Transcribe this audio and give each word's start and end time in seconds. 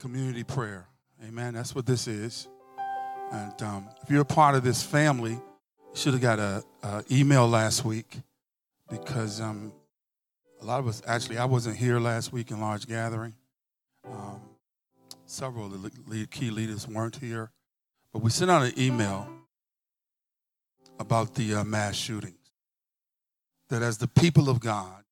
community 0.00 0.42
prayer. 0.42 0.86
Amen. 1.22 1.54
That's 1.54 1.74
what 1.74 1.84
this 1.84 2.08
is. 2.08 2.48
And 3.30 3.62
um, 3.62 3.88
if 4.02 4.10
you're 4.10 4.22
a 4.22 4.24
part 4.24 4.54
of 4.54 4.64
this 4.64 4.82
family, 4.82 5.32
you 5.32 5.94
should 5.94 6.14
have 6.14 6.22
got 6.22 6.38
a, 6.38 6.64
a, 6.82 7.04
email 7.10 7.46
last 7.46 7.84
week 7.84 8.18
because 8.90 9.40
um, 9.40 9.72
a 10.60 10.64
lot 10.64 10.80
of 10.80 10.88
us 10.88 11.02
actually 11.06 11.38
I 11.38 11.44
wasn't 11.44 11.76
here 11.76 12.00
last 12.00 12.32
week 12.32 12.50
in 12.50 12.60
large 12.60 12.88
gathering. 12.88 13.34
Um, 14.10 14.40
several 15.26 15.66
of 15.66 15.82
the 15.82 15.90
lead, 16.08 16.30
key 16.30 16.50
leaders 16.50 16.88
weren't 16.88 17.16
here, 17.16 17.50
but 18.12 18.22
we 18.22 18.30
sent 18.30 18.50
out 18.50 18.62
an 18.62 18.72
email 18.78 19.28
about 20.98 21.34
the 21.34 21.56
uh, 21.56 21.64
mass 21.64 21.94
shootings. 21.94 22.34
That 23.68 23.82
as 23.82 23.98
the 23.98 24.08
people 24.08 24.48
of 24.48 24.60
God, 24.60 25.04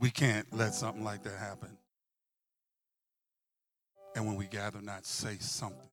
we 0.00 0.10
can't 0.10 0.46
let 0.52 0.74
something 0.74 1.04
like 1.04 1.22
that 1.24 1.38
happen. 1.38 1.76
And 4.14 4.26
when 4.26 4.36
we 4.36 4.46
gather, 4.46 4.80
not 4.80 5.06
say 5.06 5.36
something. 5.38 5.90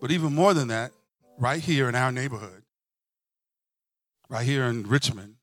But 0.00 0.10
even 0.10 0.34
more 0.34 0.52
than 0.54 0.68
that, 0.68 0.92
right 1.38 1.60
here 1.60 1.88
in 1.88 1.94
our 1.94 2.10
neighborhood, 2.10 2.62
right 4.28 4.44
here 4.44 4.64
in 4.64 4.84
Richmond, 4.88 5.36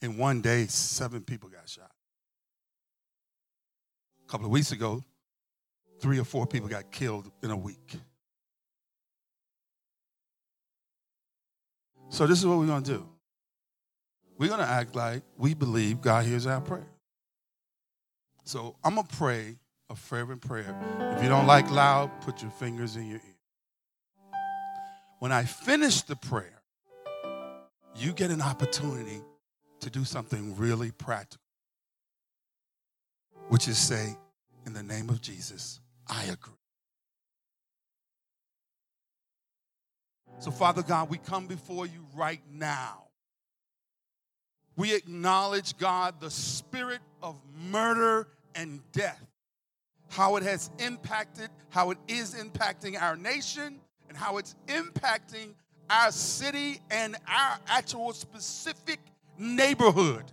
in 0.00 0.16
one 0.16 0.40
day, 0.40 0.66
seven 0.66 1.22
people 1.22 1.48
got 1.48 1.68
shot. 1.68 1.90
A 4.24 4.30
couple 4.30 4.46
of 4.46 4.52
weeks 4.52 4.72
ago, 4.72 5.04
three 6.00 6.18
or 6.18 6.24
four 6.24 6.46
people 6.46 6.68
got 6.68 6.90
killed 6.90 7.30
in 7.42 7.50
a 7.50 7.56
week. 7.56 7.96
So, 12.08 12.26
this 12.26 12.38
is 12.38 12.46
what 12.46 12.58
we're 12.58 12.66
going 12.66 12.82
to 12.82 12.92
do. 12.92 13.08
We're 14.40 14.48
going 14.48 14.60
to 14.60 14.66
act 14.66 14.96
like 14.96 15.22
we 15.36 15.52
believe 15.52 16.00
God 16.00 16.24
hears 16.24 16.46
our 16.46 16.62
prayer. 16.62 16.88
So, 18.44 18.74
I'm 18.82 18.94
going 18.94 19.06
to 19.06 19.16
pray 19.16 19.58
a 19.90 19.94
fervent 19.94 20.40
prayer. 20.40 20.74
If 21.14 21.22
you 21.22 21.28
don't 21.28 21.46
like 21.46 21.70
loud, 21.70 22.10
put 22.22 22.40
your 22.40 22.50
fingers 22.52 22.96
in 22.96 23.06
your 23.06 23.18
ear. 23.18 24.40
When 25.18 25.30
I 25.30 25.44
finish 25.44 26.00
the 26.00 26.16
prayer, 26.16 26.62
you 27.94 28.14
get 28.14 28.30
an 28.30 28.40
opportunity 28.40 29.20
to 29.80 29.90
do 29.90 30.06
something 30.06 30.56
really 30.56 30.90
practical, 30.90 31.44
which 33.48 33.68
is 33.68 33.76
say, 33.76 34.16
in 34.64 34.72
the 34.72 34.82
name 34.82 35.10
of 35.10 35.20
Jesus, 35.20 35.80
I 36.08 36.24
agree. 36.24 36.54
So, 40.38 40.50
Father 40.50 40.82
God, 40.82 41.10
we 41.10 41.18
come 41.18 41.46
before 41.46 41.84
you 41.84 42.06
right 42.14 42.40
now. 42.50 43.09
We 44.80 44.94
acknowledge, 44.94 45.76
God, 45.76 46.20
the 46.20 46.30
spirit 46.30 47.00
of 47.22 47.38
murder 47.70 48.28
and 48.54 48.80
death, 48.92 49.22
how 50.08 50.36
it 50.36 50.42
has 50.42 50.70
impacted, 50.78 51.50
how 51.68 51.90
it 51.90 51.98
is 52.08 52.34
impacting 52.34 52.98
our 52.98 53.14
nation, 53.14 53.78
and 54.08 54.16
how 54.16 54.38
it's 54.38 54.54
impacting 54.68 55.52
our 55.90 56.10
city 56.10 56.80
and 56.90 57.14
our 57.28 57.58
actual 57.68 58.14
specific 58.14 59.00
neighborhood. 59.36 60.24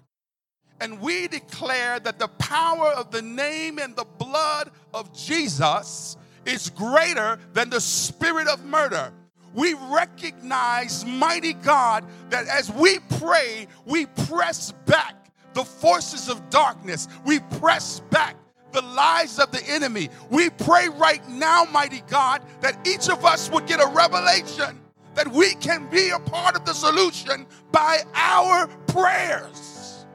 And 0.79 1.01
we 1.01 1.27
declare 1.27 1.99
that 1.99 2.17
the 2.17 2.29
power 2.29 2.87
of 2.91 3.11
the 3.11 3.21
name 3.21 3.79
and 3.79 3.97
the 3.97 4.07
blood 4.17 4.71
of 4.93 5.13
Jesus 5.13 6.15
is 6.45 6.69
greater 6.69 7.37
than 7.51 7.69
the 7.69 7.81
spirit 7.81 8.47
of 8.47 8.63
murder. 8.63 9.11
We 9.57 9.73
recognize, 9.89 11.03
mighty 11.03 11.53
God, 11.53 12.05
that 12.29 12.47
as 12.47 12.71
we 12.71 12.99
pray, 13.19 13.67
we 13.85 14.05
press 14.05 14.71
back 14.85 15.31
the 15.55 15.65
forces 15.65 16.29
of 16.29 16.47
darkness. 16.51 17.07
We 17.25 17.39
press 17.59 18.01
back 18.11 18.35
the 18.71 18.83
lies 18.83 19.39
of 19.39 19.49
the 19.51 19.63
enemy. 19.67 20.09
We 20.29 20.51
pray 20.51 20.89
right 20.89 21.27
now, 21.27 21.65
mighty 21.71 22.03
God, 22.07 22.43
that 22.61 22.87
each 22.87 23.09
of 23.09 23.25
us 23.25 23.49
would 23.49 23.65
get 23.65 23.81
a 23.81 23.87
revelation 23.87 24.79
that 25.15 25.27
we 25.27 25.55
can 25.55 25.89
be 25.89 26.11
a 26.11 26.19
part 26.19 26.55
of 26.55 26.63
the 26.63 26.73
solution 26.73 27.47
by 27.71 28.03
our 28.13 28.67
prayers. 28.85 30.05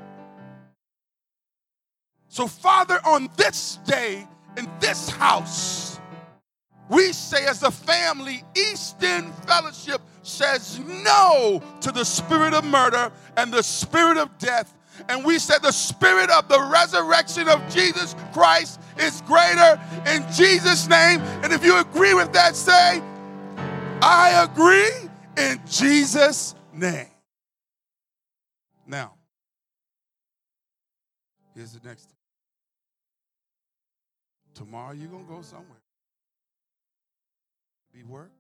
So, 2.29 2.47
Father, 2.47 3.01
on 3.05 3.29
this 3.37 3.81
day, 3.85 4.29
in 4.57 4.71
this 4.79 5.09
house, 5.09 5.92
we 6.89 7.13
say 7.13 7.47
as 7.47 7.63
a 7.63 7.71
family, 7.71 8.43
East 8.57 9.03
End 9.03 9.33
Fellowship 9.47 10.01
says 10.23 10.79
no 10.81 11.63
to 11.81 11.93
the 11.93 12.05
spirit 12.05 12.55
of 12.55 12.65
murder 12.65 13.11
and 13.37 13.53
the 13.53 13.63
spirit 13.63 14.17
of 14.17 14.37
death. 14.39 14.75
And 15.09 15.25
we 15.25 15.39
said 15.39 15.63
the 15.63 15.73
spirit 15.73 16.31
of 16.31 16.49
the 16.49 16.61
resurrection 16.61 17.49
of 17.49 17.67
Jesus 17.73 18.15
Christ 18.33 18.81
is 18.99 19.23
greater 19.23 19.81
in 20.07 20.25
Jesus' 20.33 20.89
name. 20.89 21.21
And 21.43 21.53
if 21.53 21.65
you 21.65 21.79
agree 21.79 22.15
with 22.15 22.33
that, 22.35 22.55
say, 22.55 23.03
I 24.03 24.47
agree 24.51 25.09
in 25.37 25.61
Jesus' 25.67 26.55
name. 26.73 27.07
Now, 28.87 29.15
here's 31.55 31.73
the 31.73 31.89
next. 31.89 32.13
Tomorrow 34.55 34.93
you're 34.93 35.09
going 35.09 35.25
to 35.25 35.33
go 35.33 35.43
somewhere. 35.43 35.82
Be 37.93 38.03
work. 38.05 38.33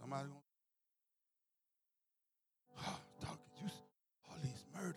Somebody 0.00 0.28
going 0.28 0.40
oh, 2.86 2.98
Doctor, 3.20 3.38
you 3.62 3.70
all 4.28 4.36
these 4.42 4.64
murders. 4.74 4.94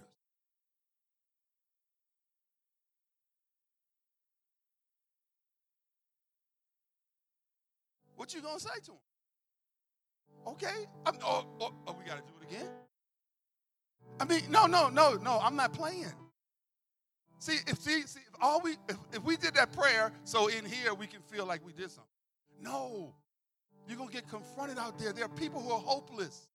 What 8.16 8.34
you 8.34 8.42
gonna 8.42 8.60
say 8.60 8.70
to 8.86 8.92
him? 8.92 8.98
Okay, 10.48 10.88
I'm, 11.06 11.16
oh, 11.24 11.46
oh, 11.62 11.74
oh, 11.88 11.96
we 12.00 12.06
gotta 12.06 12.22
do 12.22 12.34
it 12.42 12.54
again. 12.54 12.70
I 14.20 14.26
mean, 14.26 14.44
no, 14.50 14.66
no, 14.68 14.90
no, 14.90 15.14
no. 15.16 15.40
I'm 15.42 15.56
not 15.56 15.74
playing. 15.74 16.14
See, 17.40 17.58
if 17.68 17.80
see, 17.80 18.02
see 18.04 18.20
if 18.20 18.36
all 18.42 18.62
we 18.62 18.72
if, 18.90 18.98
if 19.14 19.24
we 19.24 19.38
did 19.38 19.56
that 19.56 19.72
prayer, 19.74 20.12
so 20.24 20.48
in 20.48 20.66
here 20.66 20.94
we 20.94 21.08
can 21.08 21.22
feel 21.22 21.46
like 21.46 21.66
we 21.66 21.74
did 21.74 21.92
something. 21.92 22.10
No, 22.62 23.14
you're 23.88 23.98
gonna 23.98 24.12
get 24.12 24.30
confronted 24.30 24.78
out 24.78 24.98
there. 24.98 25.14
There 25.14 25.26
are 25.26 25.30
people 25.30 25.62
who 25.62 25.72
are 25.72 25.80
hopeless. 25.80 26.48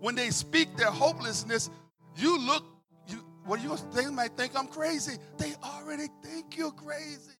When 0.00 0.14
they 0.14 0.30
speak 0.30 0.76
their 0.76 0.90
hopelessness, 0.90 1.70
you 2.16 2.38
look. 2.38 2.64
You 3.06 3.24
what 3.44 3.62
you 3.62 3.76
they 3.94 4.06
might 4.06 4.36
think 4.36 4.58
I'm 4.58 4.66
crazy. 4.66 5.18
They 5.36 5.52
already 5.62 6.06
think 6.22 6.56
you're 6.56 6.72
crazy. 6.72 7.32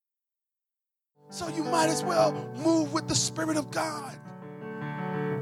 So 1.31 1.49
you 1.49 1.65
might 1.65 1.89
as 1.89 2.05
well 2.05 2.33
move 2.65 2.93
with 2.93 3.09
the 3.09 3.15
Spirit 3.15 3.56
of 3.56 3.71
God. 3.71 4.17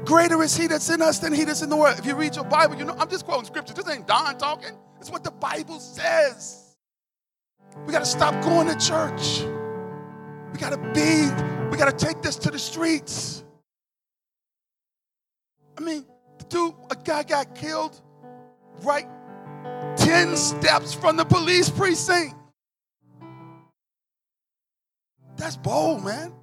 Greater 0.05 0.41
is 0.41 0.55
He 0.55 0.67
that's 0.67 0.89
in 0.89 1.01
us 1.01 1.19
than 1.19 1.33
He 1.33 1.43
that's 1.43 1.61
in 1.61 1.69
the 1.69 1.75
world. 1.75 1.99
If 1.99 2.05
you 2.05 2.15
read 2.15 2.35
your 2.35 2.45
Bible, 2.45 2.75
you 2.75 2.85
know, 2.85 2.95
I'm 2.97 3.09
just 3.09 3.25
quoting 3.25 3.45
scripture. 3.45 3.73
This 3.73 3.87
ain't 3.89 4.07
Don 4.07 4.37
talking. 4.37 4.71
It's 4.99 5.11
what 5.11 5.23
the 5.23 5.31
Bible 5.31 5.79
says. 5.79 6.62
We 7.85 7.91
got 7.91 7.99
to 7.99 8.05
stop 8.05 8.41
going 8.43 8.67
to 8.67 8.75
church. 8.75 9.43
We 10.51 10.59
got 10.59 10.71
to 10.71 10.77
be, 10.93 11.69
we 11.71 11.77
got 11.77 11.97
to 11.97 12.05
take 12.05 12.21
this 12.21 12.35
to 12.37 12.51
the 12.51 12.59
streets. 12.59 13.43
I 15.77 15.81
mean, 15.81 16.05
the 16.37 16.45
dude, 16.45 16.73
a 16.91 16.95
guy 16.95 17.23
got 17.23 17.55
killed 17.55 17.99
right 18.81 19.07
10 19.97 20.35
steps 20.37 20.93
from 20.93 21.17
the 21.17 21.25
police 21.25 21.69
precinct. 21.69 22.35
That's 25.35 25.57
bold, 25.57 26.03
man. 26.03 26.33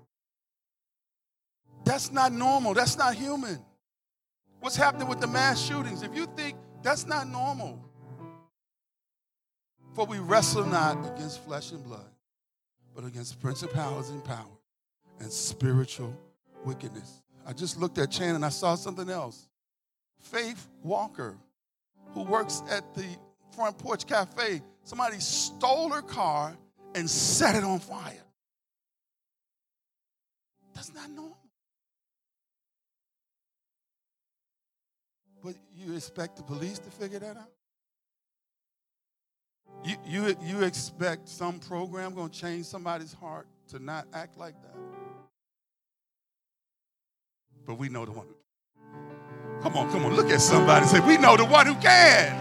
That's 1.85 2.13
not 2.13 2.33
normal. 2.33 2.75
That's 2.75 2.99
not 2.99 3.15
human. 3.15 3.59
What's 4.61 4.77
happening 4.77 5.09
with 5.09 5.21
the 5.21 5.27
mass 5.27 5.61
shootings? 5.61 6.03
If 6.03 6.15
you 6.15 6.27
think 6.37 6.57
that's 6.83 7.07
not 7.07 7.29
normal, 7.29 7.90
for 9.95 10.07
we 10.07 10.19
wrestle 10.19 10.65
not 10.65 10.99
against 11.15 11.45
flesh 11.45 11.73
and 11.73 11.83
blood, 11.85 12.09
but 12.95 13.05
against 13.05 13.41
principalities 13.41 14.11
and 14.11 14.25
power 14.25 14.59
and 15.21 15.31
spiritual 15.31 16.17
wickedness. 16.65 17.23
I 17.47 17.53
just 17.53 17.79
looked 17.79 17.99
at 17.99 18.11
Chan 18.11 18.35
and 18.35 18.45
I 18.45 18.51
saw 18.51 18.75
something 18.75 19.11
else. 19.11 19.49
Faith 20.21 20.69
Walker, 20.83 21.37
who 22.13 22.23
works 22.23 22.63
at 22.71 22.95
the 22.95 23.07
front 23.55 23.79
porch 23.79 24.07
cafe, 24.07 24.63
somebody 24.85 25.19
stole 25.19 25.91
her 25.91 26.03
car 26.03 26.57
and 26.95 27.09
set 27.09 27.55
it 27.55 27.65
on 27.65 27.79
fire. 27.79 28.23
That's 30.75 30.95
not 30.95 31.11
normal. 31.11 31.37
But 35.43 35.55
you 35.75 35.95
expect 35.95 36.37
the 36.37 36.43
police 36.43 36.79
to 36.79 36.91
figure 36.91 37.19
that 37.19 37.37
out? 37.37 37.51
You, 39.85 39.97
you, 40.07 40.37
you 40.43 40.63
expect 40.63 41.29
some 41.29 41.59
program 41.59 42.15
going 42.15 42.29
to 42.29 42.39
change 42.39 42.67
somebody's 42.67 43.13
heart 43.13 43.47
to 43.69 43.79
not 43.79 44.07
act 44.13 44.37
like 44.37 44.55
that? 44.63 44.77
But 47.67 47.75
we 47.75 47.89
know 47.89 48.05
the 48.05 48.13
one. 48.13 48.27
Come 49.63 49.77
on, 49.77 49.91
come 49.91 50.05
on, 50.05 50.15
look 50.15 50.31
at 50.31 50.41
somebody 50.41 50.83
and 50.83 50.91
say, 50.91 51.01
We 51.01 51.19
know 51.19 51.37
the 51.37 51.45
one 51.45 51.67
who 51.67 51.75
can. 51.77 52.37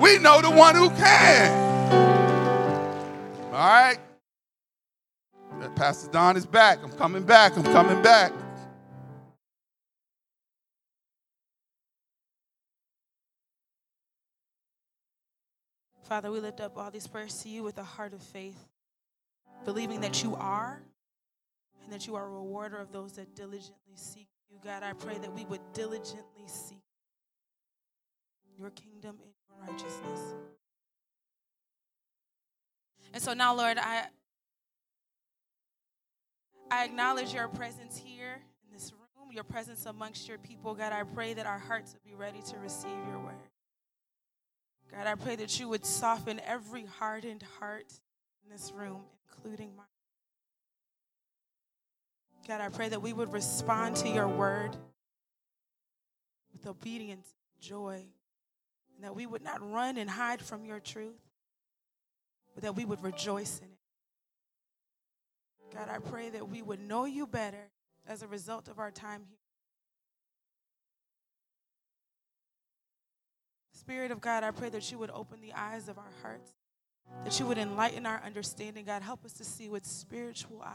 We 0.00 0.18
know 0.18 0.40
the 0.42 0.50
one 0.50 0.74
who 0.74 0.90
can. 0.90 1.64
All 3.46 3.52
right? 3.52 3.98
Pastor 5.76 6.10
Don 6.10 6.36
is 6.36 6.46
back. 6.46 6.78
I'm 6.82 6.92
coming 6.92 7.24
back. 7.24 7.56
I'm 7.56 7.64
coming 7.64 8.02
back. 8.02 8.32
Father, 16.04 16.30
we 16.30 16.38
lift 16.38 16.60
up 16.60 16.76
all 16.76 16.90
these 16.90 17.06
prayers 17.06 17.42
to 17.42 17.48
you 17.48 17.62
with 17.62 17.78
a 17.78 17.82
heart 17.82 18.12
of 18.12 18.22
faith, 18.22 18.68
believing 19.64 20.02
that 20.02 20.22
you 20.22 20.36
are 20.36 20.82
and 21.82 21.92
that 21.92 22.06
you 22.06 22.14
are 22.14 22.26
a 22.26 22.30
rewarder 22.30 22.76
of 22.76 22.92
those 22.92 23.12
that 23.12 23.34
diligently 23.34 23.94
seek 23.94 24.28
you. 24.50 24.58
God, 24.62 24.82
I 24.82 24.92
pray 24.92 25.16
that 25.16 25.32
we 25.32 25.46
would 25.46 25.60
diligently 25.72 26.46
seek 26.46 26.82
your 28.58 28.70
kingdom 28.70 29.16
and 29.22 29.32
your 29.48 29.66
righteousness. 29.66 30.34
And 33.14 33.22
so 33.22 33.32
now, 33.32 33.54
Lord, 33.54 33.78
I 33.78 34.04
I 36.70 36.84
acknowledge 36.84 37.32
your 37.32 37.48
presence 37.48 37.96
here 37.96 38.40
in 38.66 38.72
this 38.72 38.92
room, 38.92 39.30
your 39.32 39.44
presence 39.44 39.86
amongst 39.86 40.28
your 40.28 40.38
people. 40.38 40.74
God, 40.74 40.92
I 40.92 41.02
pray 41.04 41.32
that 41.34 41.46
our 41.46 41.58
hearts 41.58 41.92
would 41.94 42.02
be 42.02 42.14
ready 42.14 42.42
to 42.42 42.58
receive 42.58 42.90
your 43.08 43.20
word. 43.20 43.34
God, 44.94 45.06
I 45.08 45.14
pray 45.16 45.34
that 45.36 45.58
you 45.58 45.68
would 45.68 45.84
soften 45.84 46.40
every 46.46 46.84
hardened 46.84 47.42
heart 47.58 47.92
in 48.44 48.50
this 48.50 48.72
room, 48.72 49.00
including 49.28 49.74
mine. 49.76 49.86
God, 52.46 52.60
I 52.60 52.68
pray 52.68 52.88
that 52.90 53.02
we 53.02 53.12
would 53.12 53.32
respond 53.32 53.96
to 53.96 54.08
your 54.08 54.28
word 54.28 54.76
with 56.52 56.66
obedience, 56.66 57.26
joy, 57.60 58.04
and 58.94 59.04
that 59.04 59.16
we 59.16 59.26
would 59.26 59.42
not 59.42 59.68
run 59.68 59.96
and 59.96 60.08
hide 60.08 60.40
from 60.40 60.64
your 60.64 60.78
truth, 60.78 61.20
but 62.54 62.62
that 62.62 62.76
we 62.76 62.84
would 62.84 63.02
rejoice 63.02 63.58
in 63.58 63.66
it. 63.66 63.78
God, 65.74 65.88
I 65.88 65.98
pray 65.98 66.28
that 66.30 66.48
we 66.48 66.62
would 66.62 66.80
know 66.80 67.04
you 67.04 67.26
better 67.26 67.70
as 68.06 68.22
a 68.22 68.28
result 68.28 68.68
of 68.68 68.78
our 68.78 68.92
time 68.92 69.22
here. 69.28 69.38
Spirit 73.84 74.10
of 74.10 74.22
God, 74.22 74.42
I 74.44 74.50
pray 74.50 74.70
that 74.70 74.90
you 74.90 74.96
would 74.96 75.10
open 75.10 75.42
the 75.42 75.52
eyes 75.52 75.90
of 75.90 75.98
our 75.98 76.12
hearts, 76.22 76.54
that 77.22 77.38
you 77.38 77.44
would 77.44 77.58
enlighten 77.58 78.06
our 78.06 78.18
understanding. 78.24 78.86
God, 78.86 79.02
help 79.02 79.26
us 79.26 79.34
to 79.34 79.44
see 79.44 79.68
with 79.68 79.84
spiritual 79.84 80.62
eyes. 80.64 80.72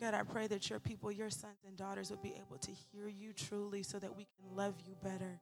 God, 0.00 0.14
I 0.14 0.24
pray 0.24 0.48
that 0.48 0.68
your 0.68 0.80
people, 0.80 1.12
your 1.12 1.30
sons 1.30 1.58
and 1.64 1.76
daughters, 1.76 2.10
would 2.10 2.22
be 2.22 2.34
able 2.34 2.58
to 2.58 2.72
hear 2.72 3.06
you 3.06 3.32
truly 3.32 3.84
so 3.84 4.00
that 4.00 4.16
we 4.16 4.24
can 4.24 4.56
love 4.56 4.74
you 4.84 4.96
better. 5.00 5.40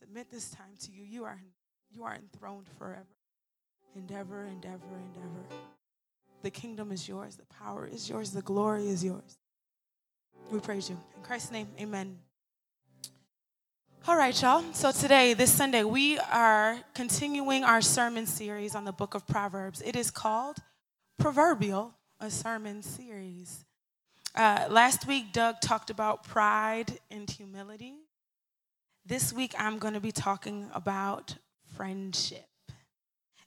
Submit 0.00 0.32
this 0.32 0.50
time 0.50 0.74
to 0.80 0.90
you. 0.90 1.04
You 1.04 1.26
are, 1.26 1.40
you 1.94 2.02
are 2.02 2.16
enthroned 2.16 2.66
forever, 2.76 3.06
and 3.94 4.10
ever 4.10 4.42
and 4.42 4.66
ever 4.66 4.96
and 4.96 5.16
ever. 5.16 5.77
The 6.42 6.50
kingdom 6.50 6.92
is 6.92 7.08
yours, 7.08 7.36
the 7.36 7.46
power 7.46 7.86
is 7.86 8.08
yours, 8.08 8.30
the 8.30 8.42
glory 8.42 8.88
is 8.88 9.04
yours. 9.04 9.38
We 10.52 10.60
praise 10.60 10.88
you. 10.88 10.96
In 11.16 11.22
Christ's 11.22 11.50
name, 11.50 11.68
amen. 11.80 12.18
All 14.06 14.16
right, 14.16 14.40
y'all. 14.40 14.62
So 14.72 14.92
today, 14.92 15.34
this 15.34 15.52
Sunday, 15.52 15.82
we 15.82 16.16
are 16.18 16.78
continuing 16.94 17.64
our 17.64 17.80
sermon 17.80 18.24
series 18.24 18.74
on 18.76 18.84
the 18.84 18.92
book 18.92 19.14
of 19.14 19.26
Proverbs. 19.26 19.82
It 19.82 19.96
is 19.96 20.10
called 20.12 20.58
Proverbial, 21.18 21.92
a 22.20 22.30
sermon 22.30 22.82
series. 22.82 23.64
Uh, 24.34 24.66
last 24.70 25.06
week, 25.08 25.32
Doug 25.32 25.60
talked 25.60 25.90
about 25.90 26.22
pride 26.22 27.00
and 27.10 27.28
humility. 27.28 27.96
This 29.04 29.32
week, 29.32 29.54
I'm 29.58 29.78
going 29.78 29.94
to 29.94 30.00
be 30.00 30.12
talking 30.12 30.70
about 30.72 31.36
friendship. 31.76 32.46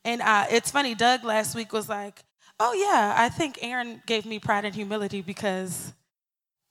And 0.03 0.21
uh, 0.21 0.45
it's 0.51 0.71
funny, 0.71 0.93
Doug 0.93 1.23
last 1.23 1.55
week 1.55 1.71
was 1.71 1.87
like, 1.87 2.23
Oh, 2.63 2.73
yeah, 2.73 3.15
I 3.17 3.29
think 3.29 3.57
Aaron 3.63 4.03
gave 4.05 4.23
me 4.23 4.37
pride 4.37 4.65
and 4.65 4.75
humility 4.75 5.23
because 5.23 5.93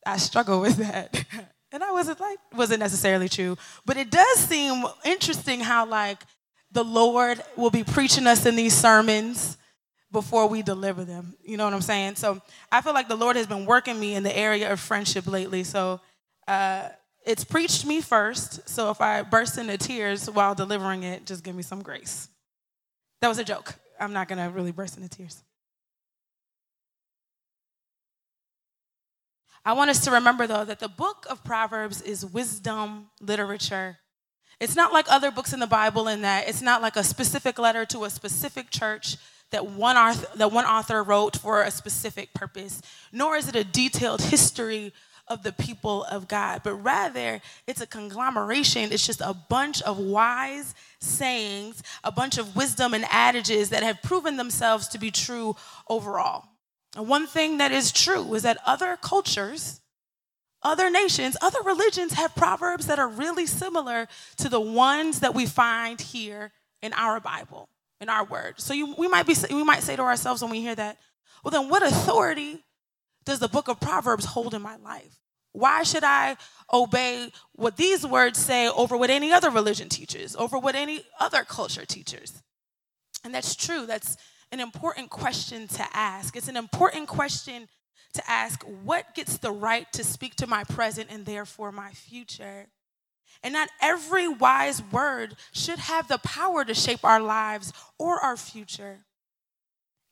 I 0.06 0.18
struggle 0.18 0.60
with 0.60 0.76
that. 0.76 1.24
and 1.72 1.82
I 1.82 1.90
wasn't 1.90 2.20
like, 2.20 2.38
wasn't 2.54 2.78
necessarily 2.78 3.28
true. 3.28 3.58
But 3.84 3.96
it 3.96 4.08
does 4.08 4.38
seem 4.38 4.84
interesting 5.04 5.58
how, 5.58 5.86
like, 5.86 6.22
the 6.70 6.84
Lord 6.84 7.42
will 7.56 7.70
be 7.70 7.82
preaching 7.82 8.28
us 8.28 8.46
in 8.46 8.54
these 8.54 8.72
sermons 8.72 9.56
before 10.12 10.46
we 10.46 10.62
deliver 10.62 11.04
them. 11.04 11.34
You 11.42 11.56
know 11.56 11.64
what 11.64 11.74
I'm 11.74 11.80
saying? 11.80 12.14
So 12.14 12.40
I 12.70 12.82
feel 12.82 12.94
like 12.94 13.08
the 13.08 13.16
Lord 13.16 13.34
has 13.34 13.48
been 13.48 13.66
working 13.66 13.98
me 13.98 14.14
in 14.14 14.22
the 14.22 14.36
area 14.36 14.72
of 14.72 14.78
friendship 14.78 15.26
lately. 15.26 15.64
So 15.64 16.00
uh, 16.46 16.90
it's 17.26 17.42
preached 17.42 17.84
me 17.84 18.00
first. 18.00 18.68
So 18.68 18.90
if 18.90 19.00
I 19.00 19.22
burst 19.22 19.58
into 19.58 19.76
tears 19.76 20.30
while 20.30 20.54
delivering 20.54 21.02
it, 21.02 21.26
just 21.26 21.42
give 21.42 21.56
me 21.56 21.64
some 21.64 21.82
grace. 21.82 22.28
That 23.22 23.28
was 23.28 23.38
a 23.38 23.44
joke. 23.44 23.74
I'm 23.98 24.12
not 24.12 24.28
going 24.28 24.38
to 24.38 24.54
really 24.54 24.70
burst 24.70 24.96
into 24.96 25.08
tears. 25.08 25.42
I 29.64 29.74
want 29.74 29.90
us 29.90 30.04
to 30.04 30.10
remember, 30.10 30.46
though, 30.46 30.64
that 30.64 30.80
the 30.80 30.88
book 30.88 31.26
of 31.28 31.44
Proverbs 31.44 32.00
is 32.00 32.24
wisdom 32.24 33.10
literature. 33.20 33.98
It's 34.58 34.76
not 34.76 34.92
like 34.92 35.06
other 35.08 35.30
books 35.30 35.52
in 35.52 35.60
the 35.60 35.66
Bible 35.66 36.08
in 36.08 36.22
that 36.22 36.48
it's 36.48 36.62
not 36.62 36.82
like 36.82 36.96
a 36.96 37.04
specific 37.04 37.58
letter 37.58 37.84
to 37.86 38.04
a 38.04 38.10
specific 38.10 38.70
church 38.70 39.16
that 39.50 39.66
one 39.66 39.96
author, 39.96 40.26
that 40.36 40.52
one 40.52 40.64
author 40.64 41.02
wrote 41.02 41.36
for 41.36 41.62
a 41.62 41.70
specific 41.70 42.32
purpose, 42.34 42.80
nor 43.12 43.36
is 43.36 43.48
it 43.48 43.56
a 43.56 43.64
detailed 43.64 44.22
history 44.22 44.92
of 45.28 45.42
the 45.42 45.52
people 45.52 46.04
of 46.04 46.26
God, 46.26 46.62
but 46.64 46.74
rather 46.74 47.40
it's 47.66 47.80
a 47.80 47.86
conglomeration. 47.86 48.92
It's 48.92 49.06
just 49.06 49.20
a 49.20 49.34
bunch 49.48 49.80
of 49.82 49.98
wise 49.98 50.74
sayings, 51.00 51.82
a 52.02 52.10
bunch 52.10 52.36
of 52.36 52.56
wisdom 52.56 52.94
and 52.94 53.04
adages 53.12 53.70
that 53.70 53.82
have 53.82 54.02
proven 54.02 54.36
themselves 54.36 54.88
to 54.88 54.98
be 54.98 55.10
true 55.10 55.54
overall. 55.88 56.49
And 56.96 57.08
one 57.08 57.26
thing 57.26 57.58
that 57.58 57.72
is 57.72 57.92
true 57.92 58.34
is 58.34 58.42
that 58.42 58.58
other 58.66 58.96
cultures, 59.00 59.80
other 60.62 60.90
nations, 60.90 61.36
other 61.40 61.62
religions 61.62 62.14
have 62.14 62.34
proverbs 62.34 62.86
that 62.86 62.98
are 62.98 63.08
really 63.08 63.46
similar 63.46 64.08
to 64.38 64.48
the 64.48 64.60
ones 64.60 65.20
that 65.20 65.34
we 65.34 65.46
find 65.46 66.00
here 66.00 66.52
in 66.82 66.92
our 66.94 67.20
Bible, 67.20 67.68
in 68.00 68.08
our 68.08 68.24
word. 68.24 68.60
So 68.60 68.74
you, 68.74 68.94
we 68.98 69.08
might 69.08 69.26
be 69.26 69.34
we 69.50 69.64
might 69.64 69.82
say 69.82 69.96
to 69.96 70.02
ourselves 70.02 70.42
when 70.42 70.50
we 70.50 70.60
hear 70.60 70.74
that, 70.74 70.98
well 71.44 71.52
then 71.52 71.68
what 71.68 71.82
authority 71.82 72.64
does 73.24 73.38
the 73.38 73.48
book 73.48 73.68
of 73.68 73.80
Proverbs 73.80 74.24
hold 74.24 74.54
in 74.54 74.62
my 74.62 74.76
life? 74.76 75.20
Why 75.52 75.82
should 75.82 76.04
I 76.04 76.36
obey 76.72 77.32
what 77.52 77.76
these 77.76 78.06
words 78.06 78.38
say 78.38 78.68
over 78.68 78.96
what 78.96 79.10
any 79.10 79.32
other 79.32 79.50
religion 79.50 79.88
teaches, 79.88 80.36
over 80.36 80.58
what 80.58 80.74
any 80.76 81.04
other 81.18 81.44
culture 81.44 81.84
teaches? 81.84 82.42
And 83.24 83.34
that's 83.34 83.56
true. 83.56 83.84
That's 83.86 84.16
an 84.52 84.60
important 84.60 85.10
question 85.10 85.68
to 85.68 85.86
ask. 85.92 86.36
It's 86.36 86.48
an 86.48 86.56
important 86.56 87.08
question 87.08 87.68
to 88.14 88.30
ask 88.30 88.62
what 88.82 89.14
gets 89.14 89.38
the 89.38 89.52
right 89.52 89.90
to 89.92 90.02
speak 90.02 90.34
to 90.36 90.46
my 90.46 90.64
present 90.64 91.08
and 91.10 91.24
therefore 91.24 91.72
my 91.72 91.90
future? 91.90 92.66
And 93.42 93.54
not 93.54 93.70
every 93.80 94.28
wise 94.28 94.82
word 94.82 95.36
should 95.52 95.78
have 95.78 96.08
the 96.08 96.18
power 96.18 96.64
to 96.64 96.74
shape 96.74 97.04
our 97.04 97.20
lives 97.20 97.72
or 97.98 98.18
our 98.18 98.36
future. 98.36 98.98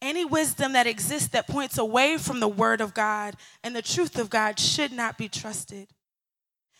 Any 0.00 0.25
wisdom 0.25 0.73
that 0.75 0.87
exists 0.87 1.28
that 1.28 1.49
points 1.49 1.76
away 1.76 2.18
from 2.18 2.40
the 2.40 2.49
word 2.49 2.80
of 2.80 2.95
God 2.95 3.35
and 3.64 3.75
the 3.75 3.83
truth 3.83 4.16
of 4.18 4.30
God 4.30 4.59
should 4.59 4.92
not 4.92 5.18
be 5.18 5.28
trusted. 5.28 5.88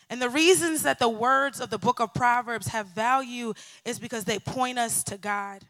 And 0.09 0.23
the 0.23 0.31
reasons 0.31 0.85
that 0.85 1.01
the 1.01 1.09
words 1.09 1.61
of 1.61 1.69
the 1.69 1.79
book 1.79 2.01
of 2.01 2.15
Proverbs 2.15 2.69
have 2.69 2.87
value 2.87 3.53
is 3.85 3.99
because 3.99 4.25
they 4.25 4.39
point 4.39 4.79
us 4.79 5.03
to 5.05 5.19
God. 5.19 5.65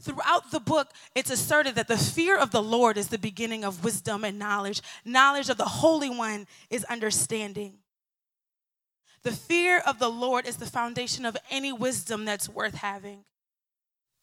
Throughout 0.00 0.50
the 0.50 0.60
book, 0.60 0.88
it's 1.14 1.30
asserted 1.30 1.74
that 1.76 1.88
the 1.88 1.96
fear 1.96 2.36
of 2.36 2.50
the 2.50 2.62
Lord 2.62 2.98
is 2.98 3.08
the 3.08 3.18
beginning 3.18 3.64
of 3.64 3.82
wisdom 3.82 4.24
and 4.24 4.38
knowledge. 4.38 4.82
Knowledge 5.04 5.48
of 5.48 5.56
the 5.56 5.64
Holy 5.64 6.10
One 6.10 6.46
is 6.68 6.84
understanding. 6.84 7.78
The 9.22 9.32
fear 9.32 9.78
of 9.78 9.98
the 9.98 10.10
Lord 10.10 10.46
is 10.46 10.58
the 10.58 10.66
foundation 10.66 11.24
of 11.24 11.36
any 11.50 11.72
wisdom 11.72 12.24
that's 12.24 12.48
worth 12.48 12.74
having. 12.74 13.24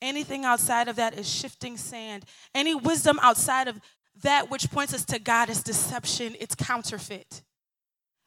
Anything 0.01 0.45
outside 0.45 0.87
of 0.87 0.95
that 0.97 1.17
is 1.17 1.27
shifting 1.27 1.75
sand. 1.75 2.25
Any 2.53 2.75
wisdom 2.75 3.19
outside 3.21 3.67
of 3.67 3.81
that 4.21 4.51
which 4.51 4.69
points 4.69 4.93
us 4.93 5.03
to 5.05 5.17
God 5.17 5.49
is 5.49 5.63
deception, 5.63 6.35
it's 6.39 6.55
counterfeit. 6.55 7.41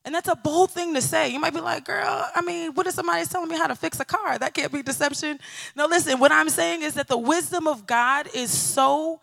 And 0.07 0.15
that's 0.15 0.29
a 0.29 0.37
bold 0.37 0.71
thing 0.71 0.95
to 0.95 1.03
say. 1.03 1.31
You 1.31 1.41
might 1.41 1.53
be 1.53 1.61
like, 1.61 1.85
girl, 1.85 2.31
I 2.33 2.41
mean, 2.41 2.73
what 2.75 2.87
if 2.87 2.95
somebody's 2.95 3.29
telling 3.29 3.49
me 3.49 3.59
how 3.59 3.67
to 3.67 3.75
fix 3.75 3.99
a 3.99 4.05
car? 4.05 4.39
That 4.39 4.55
can't 4.55 4.73
be 4.73 4.81
deception. 4.81 5.41
No, 5.75 5.87
listen, 5.87 6.21
what 6.21 6.31
I'm 6.31 6.49
saying 6.49 6.83
is 6.83 6.95
that 6.95 7.09
the 7.09 7.19
wisdom 7.19 7.67
of 7.67 7.89
God 7.89 8.29
is 8.33 8.57
so 8.57 9.21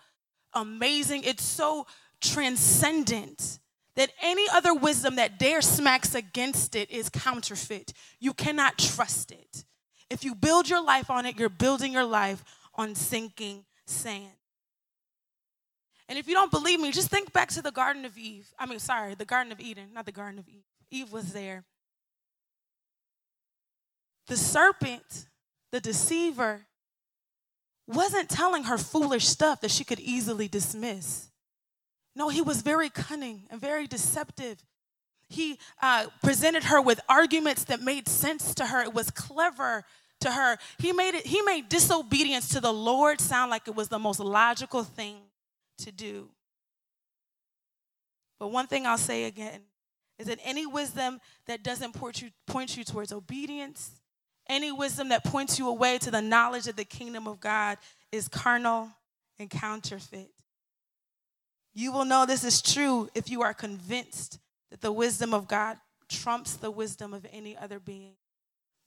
amazing, 0.53 1.23
it's 1.23 1.45
so 1.45 1.87
transcendent 2.19 3.59
that 3.95 4.11
any 4.21 4.45
other 4.51 4.73
wisdom 4.73 5.15
that 5.15 5.39
dare 5.39 5.61
smacks 5.61 6.15
against 6.15 6.75
it 6.75 6.91
is 6.91 7.07
counterfeit. 7.09 7.93
You 8.19 8.33
cannot 8.33 8.77
trust 8.77 9.31
it. 9.31 9.63
If 10.09 10.25
you 10.25 10.35
build 10.35 10.67
your 10.67 10.83
life 10.83 11.09
on 11.09 11.25
it, 11.25 11.39
you're 11.39 11.47
building 11.47 11.93
your 11.93 12.03
life 12.03 12.43
on 12.75 12.93
sinking 12.93 13.63
sand. 13.85 14.27
And 16.09 16.19
if 16.19 16.27
you 16.27 16.33
don't 16.33 16.51
believe 16.51 16.79
me, 16.81 16.91
just 16.91 17.09
think 17.09 17.31
back 17.31 17.49
to 17.51 17.61
the 17.61 17.71
Garden 17.71 18.03
of 18.03 18.17
Eve. 18.17 18.51
I 18.59 18.65
mean, 18.65 18.79
sorry, 18.79 19.15
the 19.15 19.25
Garden 19.25 19.51
of 19.53 19.61
Eden, 19.61 19.89
not 19.93 20.05
the 20.05 20.11
Garden 20.11 20.39
of 20.39 20.49
Eve. 20.49 20.63
Eve 20.93 21.11
was 21.11 21.33
there. 21.33 21.65
The 24.27 24.37
serpent, 24.37 25.27
the 25.71 25.81
deceiver, 25.81 26.67
wasn't 27.87 28.29
telling 28.29 28.65
her 28.65 28.77
foolish 28.77 29.27
stuff 29.27 29.61
that 29.61 29.71
she 29.71 29.83
could 29.83 29.99
easily 29.99 30.47
dismiss. 30.47 31.29
No, 32.15 32.29
he 32.29 32.41
was 32.41 32.61
very 32.61 32.89
cunning 32.89 33.43
and 33.49 33.59
very 33.59 33.87
deceptive. 33.87 34.63
He 35.27 35.57
uh, 35.81 36.07
presented 36.23 36.65
her 36.65 36.79
with 36.79 37.01
arguments 37.09 37.63
that 37.65 37.81
made 37.81 38.07
sense 38.07 38.53
to 38.55 38.67
her. 38.67 38.83
It 38.83 38.93
was 38.93 39.09
clever 39.09 39.83
to 40.21 40.31
her. 40.31 40.57
He 40.77 40.93
made 40.93 41.15
it. 41.15 41.25
He 41.25 41.41
made 41.41 41.69
disobedience 41.69 42.49
to 42.49 42.61
the 42.61 42.71
Lord 42.71 43.19
sound 43.19 43.49
like 43.49 43.67
it 43.67 43.75
was 43.75 43.87
the 43.87 43.99
most 43.99 44.19
logical 44.19 44.83
thing 44.83 45.17
to 45.79 45.91
do. 45.91 46.29
But 48.39 48.49
one 48.49 48.67
thing 48.67 48.85
I'll 48.85 48.97
say 48.97 49.23
again 49.23 49.61
is 50.19 50.27
it 50.27 50.39
any 50.43 50.65
wisdom 50.65 51.19
that 51.47 51.63
doesn't 51.63 51.93
point 51.93 52.21
you, 52.21 52.29
point 52.47 52.77
you 52.77 52.83
towards 52.83 53.11
obedience, 53.11 53.91
any 54.47 54.71
wisdom 54.71 55.09
that 55.09 55.23
points 55.23 55.57
you 55.57 55.67
away 55.67 55.97
to 55.99 56.11
the 56.11 56.21
knowledge 56.21 56.67
of 56.67 56.75
the 56.75 56.85
kingdom 56.85 57.27
of 57.27 57.39
God 57.39 57.77
is 58.11 58.27
carnal 58.27 58.89
and 59.39 59.49
counterfeit. 59.49 60.29
You 61.73 61.91
will 61.91 62.05
know 62.05 62.25
this 62.25 62.43
is 62.43 62.61
true 62.61 63.09
if 63.15 63.29
you 63.29 63.41
are 63.41 63.53
convinced 63.53 64.39
that 64.69 64.81
the 64.81 64.91
wisdom 64.91 65.33
of 65.33 65.47
God 65.47 65.77
trumps 66.09 66.55
the 66.55 66.69
wisdom 66.69 67.13
of 67.13 67.25
any 67.31 67.57
other 67.57 67.79
being. 67.79 68.13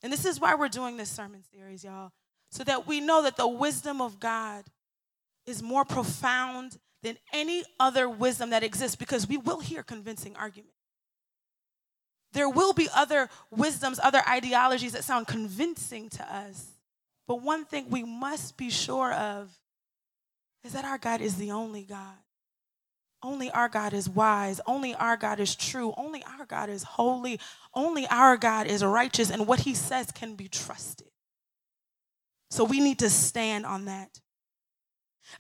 And 0.02 0.12
this 0.12 0.25
is 0.25 0.38
why 0.38 0.54
we're 0.54 0.68
doing 0.68 0.97
this 0.97 1.11
sermon 1.11 1.42
series, 1.52 1.83
y'all, 1.83 2.12
so 2.50 2.62
that 2.64 2.87
we 2.87 3.00
know 3.00 3.23
that 3.23 3.37
the 3.37 3.49
wisdom 3.49 4.00
of 4.00 4.21
God 4.21 4.64
is 5.47 5.62
more 5.62 5.85
profound 5.85 6.78
than 7.02 7.16
any 7.33 7.64
other 7.80 8.09
wisdom 8.09 8.50
that 8.50 8.62
exists 8.62 8.97
because 8.97 9.28
we 9.28 9.37
will 9.37 9.61
hear 9.61 9.83
convincing 9.83 10.37
arguments. 10.37 10.75
There 12.37 12.50
will 12.50 12.75
be 12.75 12.87
other 12.95 13.31
wisdoms, 13.50 13.99
other 14.02 14.21
ideologies 14.28 14.93
that 14.93 15.05
sound 15.05 15.26
convincing 15.26 16.11
to 16.11 16.35
us. 16.35 16.66
But 17.26 17.40
one 17.40 17.64
thing 17.64 17.88
we 17.88 18.05
must 18.05 18.59
be 18.59 18.69
sure 18.69 19.11
of 19.11 19.50
is 20.62 20.75
that 20.75 20.85
our 20.85 20.99
God 20.99 21.23
is 21.23 21.37
the 21.37 21.52
only 21.52 21.85
God. 21.85 22.19
Only 23.23 23.50
our 23.52 23.71
God 23.71 23.95
is 23.95 24.07
wise. 24.07 24.61
Only 24.66 24.95
our 24.95 25.16
God 25.16 25.40
is 25.40 25.57
true. 25.57 25.95
Only 25.97 26.23
our 26.38 26.45
God 26.45 26.69
is 26.69 26.83
holy. 26.83 27.40
Only 27.73 28.07
our 28.09 28.37
God 28.37 28.66
is 28.66 28.85
righteous, 28.85 29.31
and 29.31 29.47
what 29.47 29.61
he 29.61 29.73
says 29.73 30.11
can 30.11 30.35
be 30.35 30.47
trusted. 30.47 31.09
So 32.50 32.64
we 32.64 32.81
need 32.81 32.99
to 32.99 33.09
stand 33.09 33.64
on 33.64 33.87
that. 33.87 34.21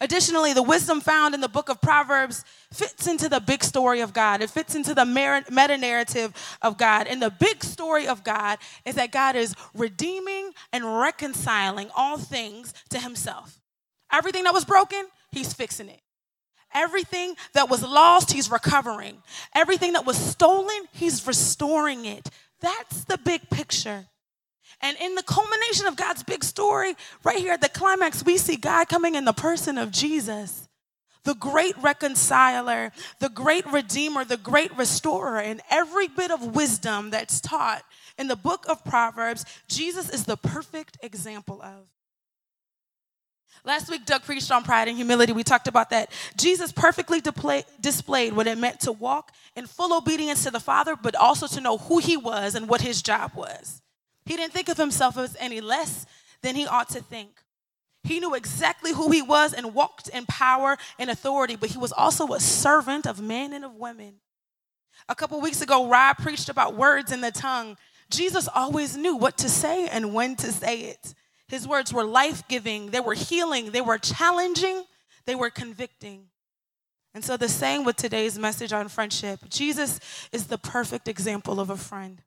Additionally, 0.00 0.52
the 0.52 0.62
wisdom 0.62 1.00
found 1.00 1.34
in 1.34 1.40
the 1.40 1.48
book 1.48 1.68
of 1.68 1.80
Proverbs 1.80 2.44
fits 2.72 3.06
into 3.06 3.28
the 3.28 3.40
big 3.40 3.64
story 3.64 4.00
of 4.00 4.12
God. 4.12 4.42
It 4.42 4.50
fits 4.50 4.74
into 4.74 4.94
the 4.94 5.04
meta 5.04 5.78
narrative 5.78 6.32
of 6.60 6.76
God. 6.76 7.06
And 7.06 7.22
the 7.22 7.30
big 7.30 7.64
story 7.64 8.06
of 8.06 8.22
God 8.22 8.58
is 8.84 8.96
that 8.96 9.12
God 9.12 9.36
is 9.36 9.54
redeeming 9.74 10.52
and 10.72 10.98
reconciling 10.98 11.90
all 11.96 12.18
things 12.18 12.74
to 12.90 12.98
himself. 12.98 13.60
Everything 14.12 14.44
that 14.44 14.54
was 14.54 14.64
broken, 14.64 15.06
he's 15.32 15.52
fixing 15.52 15.88
it. 15.88 16.00
Everything 16.74 17.34
that 17.54 17.70
was 17.70 17.82
lost, 17.82 18.32
he's 18.32 18.50
recovering. 18.50 19.22
Everything 19.54 19.94
that 19.94 20.04
was 20.04 20.18
stolen, 20.18 20.76
he's 20.92 21.26
restoring 21.26 22.04
it. 22.04 22.28
That's 22.60 23.04
the 23.04 23.18
big 23.18 23.48
picture. 23.48 24.06
And 24.80 24.96
in 25.00 25.14
the 25.14 25.22
culmination 25.22 25.86
of 25.86 25.96
God's 25.96 26.22
big 26.22 26.44
story, 26.44 26.94
right 27.24 27.38
here 27.38 27.52
at 27.52 27.62
the 27.62 27.68
climax, 27.68 28.24
we 28.24 28.36
see 28.36 28.56
God 28.56 28.88
coming 28.88 29.14
in 29.14 29.24
the 29.24 29.32
person 29.32 29.78
of 29.78 29.90
Jesus, 29.90 30.68
the 31.24 31.34
great 31.34 31.76
reconciler, 31.78 32.92
the 33.18 33.30
great 33.30 33.66
redeemer, 33.66 34.24
the 34.24 34.36
great 34.36 34.76
restorer. 34.76 35.38
And 35.38 35.60
every 35.70 36.08
bit 36.08 36.30
of 36.30 36.54
wisdom 36.54 37.10
that's 37.10 37.40
taught 37.40 37.82
in 38.18 38.28
the 38.28 38.36
book 38.36 38.66
of 38.68 38.84
Proverbs, 38.84 39.44
Jesus 39.66 40.10
is 40.10 40.24
the 40.24 40.36
perfect 40.36 40.98
example 41.02 41.60
of. 41.62 41.88
Last 43.64 43.90
week, 43.90 44.06
Doug 44.06 44.22
preached 44.22 44.52
on 44.52 44.62
pride 44.62 44.86
and 44.86 44.96
humility. 44.96 45.32
We 45.32 45.42
talked 45.42 45.66
about 45.66 45.90
that. 45.90 46.12
Jesus 46.36 46.70
perfectly 46.70 47.20
displayed 47.80 48.32
what 48.34 48.46
it 48.46 48.58
meant 48.58 48.80
to 48.80 48.92
walk 48.92 49.32
in 49.56 49.66
full 49.66 49.96
obedience 49.96 50.44
to 50.44 50.52
the 50.52 50.60
Father, 50.60 50.94
but 50.94 51.16
also 51.16 51.48
to 51.48 51.60
know 51.60 51.78
who 51.78 51.98
he 51.98 52.16
was 52.16 52.54
and 52.54 52.68
what 52.68 52.82
his 52.82 53.02
job 53.02 53.32
was. 53.34 53.82
He 54.26 54.36
didn't 54.36 54.52
think 54.52 54.68
of 54.68 54.76
himself 54.76 55.16
as 55.16 55.36
any 55.38 55.60
less 55.60 56.04
than 56.42 56.56
he 56.56 56.66
ought 56.66 56.90
to 56.90 57.00
think. 57.00 57.30
He 58.02 58.20
knew 58.20 58.34
exactly 58.34 58.92
who 58.92 59.10
he 59.10 59.22
was 59.22 59.52
and 59.52 59.74
walked 59.74 60.08
in 60.08 60.26
power 60.26 60.76
and 60.98 61.10
authority, 61.10 61.56
but 61.56 61.70
he 61.70 61.78
was 61.78 61.92
also 61.92 62.32
a 62.32 62.40
servant 62.40 63.06
of 63.06 63.20
men 63.20 63.52
and 63.52 63.64
of 63.64 63.74
women. 63.74 64.16
A 65.08 65.14
couple 65.14 65.40
weeks 65.40 65.60
ago, 65.60 65.88
Rob 65.88 66.18
preached 66.18 66.48
about 66.48 66.76
words 66.76 67.10
in 67.12 67.20
the 67.20 67.30
tongue. 67.30 67.76
Jesus 68.10 68.48
always 68.54 68.96
knew 68.96 69.16
what 69.16 69.36
to 69.38 69.48
say 69.48 69.88
and 69.88 70.14
when 70.14 70.36
to 70.36 70.52
say 70.52 70.82
it. 70.82 71.14
His 71.48 71.66
words 71.66 71.92
were 71.92 72.04
life 72.04 72.46
giving, 72.48 72.90
they 72.90 73.00
were 73.00 73.14
healing, 73.14 73.70
they 73.70 73.80
were 73.80 73.98
challenging, 73.98 74.84
they 75.26 75.34
were 75.34 75.50
convicting. 75.50 76.26
And 77.14 77.24
so, 77.24 77.36
the 77.36 77.48
same 77.48 77.84
with 77.84 77.96
today's 77.96 78.38
message 78.38 78.72
on 78.72 78.88
friendship. 78.88 79.40
Jesus 79.48 80.00
is 80.32 80.48
the 80.48 80.58
perfect 80.58 81.08
example 81.08 81.60
of 81.60 81.70
a 81.70 81.76
friend. 81.76 82.22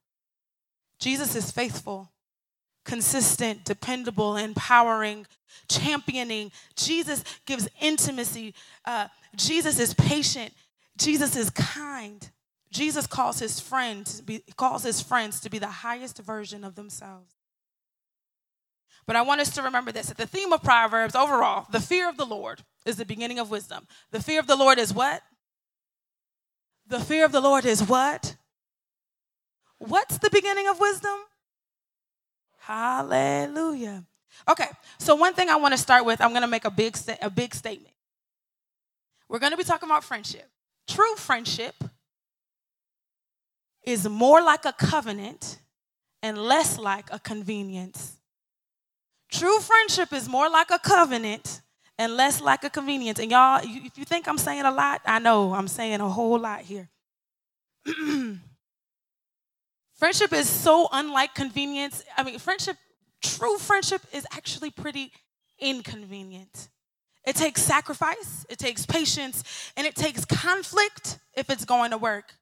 Jesus 1.00 1.34
is 1.34 1.50
faithful, 1.50 2.12
consistent, 2.84 3.64
dependable, 3.64 4.36
empowering, 4.36 5.26
championing. 5.68 6.52
Jesus 6.76 7.24
gives 7.46 7.68
intimacy. 7.80 8.54
Uh, 8.84 9.08
Jesus 9.34 9.78
is 9.78 9.94
patient. 9.94 10.52
Jesus 10.98 11.36
is 11.36 11.50
kind. 11.50 12.30
Jesus 12.70 13.06
calls 13.06 13.38
his 13.38 13.58
friends 13.58 14.20
be, 14.20 14.44
calls 14.56 14.84
his 14.84 15.00
friends 15.00 15.40
to 15.40 15.50
be 15.50 15.58
the 15.58 15.66
highest 15.66 16.18
version 16.18 16.62
of 16.62 16.74
themselves. 16.74 17.34
But 19.06 19.16
I 19.16 19.22
want 19.22 19.40
us 19.40 19.50
to 19.54 19.62
remember 19.62 19.90
this 19.90 20.06
that 20.06 20.18
the 20.18 20.26
theme 20.26 20.52
of 20.52 20.62
Proverbs 20.62 21.16
overall, 21.16 21.66
the 21.70 21.80
fear 21.80 22.08
of 22.08 22.16
the 22.16 22.26
Lord 22.26 22.62
is 22.86 22.96
the 22.96 23.04
beginning 23.04 23.38
of 23.38 23.50
wisdom. 23.50 23.86
The 24.10 24.22
fear 24.22 24.38
of 24.38 24.46
the 24.46 24.56
Lord 24.56 24.78
is 24.78 24.94
what? 24.94 25.22
The 26.86 27.00
fear 27.00 27.24
of 27.24 27.32
the 27.32 27.40
Lord 27.40 27.64
is 27.64 27.82
what? 27.82 28.36
What's 29.80 30.18
the 30.18 30.28
beginning 30.28 30.68
of 30.68 30.78
wisdom? 30.78 31.16
Hallelujah. 32.58 34.04
Okay, 34.46 34.68
so 34.98 35.14
one 35.14 35.32
thing 35.32 35.48
I 35.48 35.56
want 35.56 35.72
to 35.72 35.78
start 35.78 36.04
with, 36.04 36.20
I'm 36.20 36.30
going 36.30 36.42
to 36.42 36.48
make 36.48 36.66
a 36.66 36.70
big, 36.70 36.96
a 37.22 37.30
big 37.30 37.54
statement. 37.54 37.94
We're 39.26 39.38
going 39.38 39.52
to 39.52 39.56
be 39.56 39.64
talking 39.64 39.88
about 39.88 40.04
friendship. 40.04 40.48
True 40.86 41.14
friendship 41.16 41.74
is 43.82 44.06
more 44.06 44.42
like 44.42 44.66
a 44.66 44.72
covenant 44.72 45.58
and 46.22 46.36
less 46.36 46.78
like 46.78 47.08
a 47.10 47.18
convenience. 47.18 48.16
True 49.32 49.60
friendship 49.60 50.12
is 50.12 50.28
more 50.28 50.50
like 50.50 50.70
a 50.70 50.78
covenant 50.78 51.62
and 51.98 52.16
less 52.16 52.42
like 52.42 52.64
a 52.64 52.70
convenience. 52.70 53.18
And 53.18 53.30
y'all, 53.30 53.60
if 53.62 53.96
you 53.96 54.04
think 54.04 54.28
I'm 54.28 54.38
saying 54.38 54.64
a 54.64 54.70
lot, 54.70 55.00
I 55.06 55.20
know 55.20 55.54
I'm 55.54 55.68
saying 55.68 56.00
a 56.00 56.08
whole 56.08 56.38
lot 56.38 56.60
here. 56.60 56.90
Friendship 60.00 60.32
is 60.32 60.48
so 60.48 60.88
unlike 60.90 61.34
convenience. 61.34 62.02
I 62.16 62.22
mean, 62.22 62.38
friendship, 62.38 62.78
true 63.22 63.58
friendship 63.58 64.00
is 64.14 64.26
actually 64.32 64.70
pretty 64.70 65.12
inconvenient. 65.58 66.70
It 67.26 67.36
takes 67.36 67.60
sacrifice, 67.60 68.46
it 68.48 68.58
takes 68.58 68.86
patience, 68.86 69.44
and 69.76 69.86
it 69.86 69.94
takes 69.94 70.24
conflict 70.24 71.18
if 71.34 71.50
it's 71.50 71.66
going 71.66 71.90
to 71.90 71.98
work. 71.98 72.32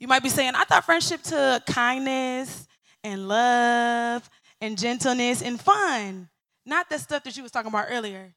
You 0.00 0.08
might 0.08 0.24
be 0.24 0.28
saying, 0.28 0.54
I 0.56 0.64
thought 0.64 0.84
friendship 0.84 1.22
took 1.22 1.66
kindness 1.66 2.66
and 3.04 3.28
love 3.28 4.28
and 4.60 4.76
gentleness 4.76 5.40
and 5.40 5.60
fun, 5.60 6.28
not 6.66 6.90
the 6.90 6.98
stuff 6.98 7.22
that 7.22 7.36
you 7.36 7.44
was 7.44 7.52
talking 7.52 7.70
about 7.70 7.86
earlier. 7.90 8.34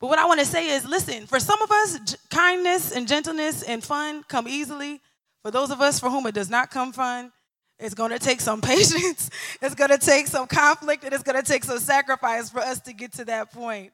But 0.00 0.06
what 0.06 0.18
I 0.18 0.24
want 0.24 0.40
to 0.40 0.46
say 0.46 0.70
is, 0.70 0.88
listen, 0.88 1.26
for 1.26 1.38
some 1.38 1.60
of 1.60 1.70
us, 1.70 2.16
kindness 2.30 2.90
and 2.90 3.06
gentleness 3.06 3.62
and 3.62 3.84
fun 3.84 4.24
come 4.28 4.48
easily. 4.48 5.02
For 5.42 5.50
those 5.50 5.70
of 5.70 5.82
us 5.82 6.00
for 6.00 6.08
whom 6.08 6.26
it 6.26 6.34
does 6.34 6.48
not 6.48 6.70
come 6.70 6.92
fun, 6.92 7.32
it's 7.78 7.94
going 7.94 8.10
to 8.10 8.18
take 8.18 8.40
some 8.40 8.60
patience. 8.62 9.30
It's 9.62 9.74
going 9.74 9.90
to 9.90 9.98
take 9.98 10.26
some 10.26 10.46
conflict 10.46 11.04
and 11.04 11.12
it's 11.12 11.22
going 11.22 11.40
to 11.40 11.46
take 11.46 11.64
some 11.64 11.78
sacrifice 11.78 12.50
for 12.50 12.60
us 12.60 12.80
to 12.80 12.92
get 12.92 13.12
to 13.14 13.24
that 13.26 13.52
point. 13.52 13.92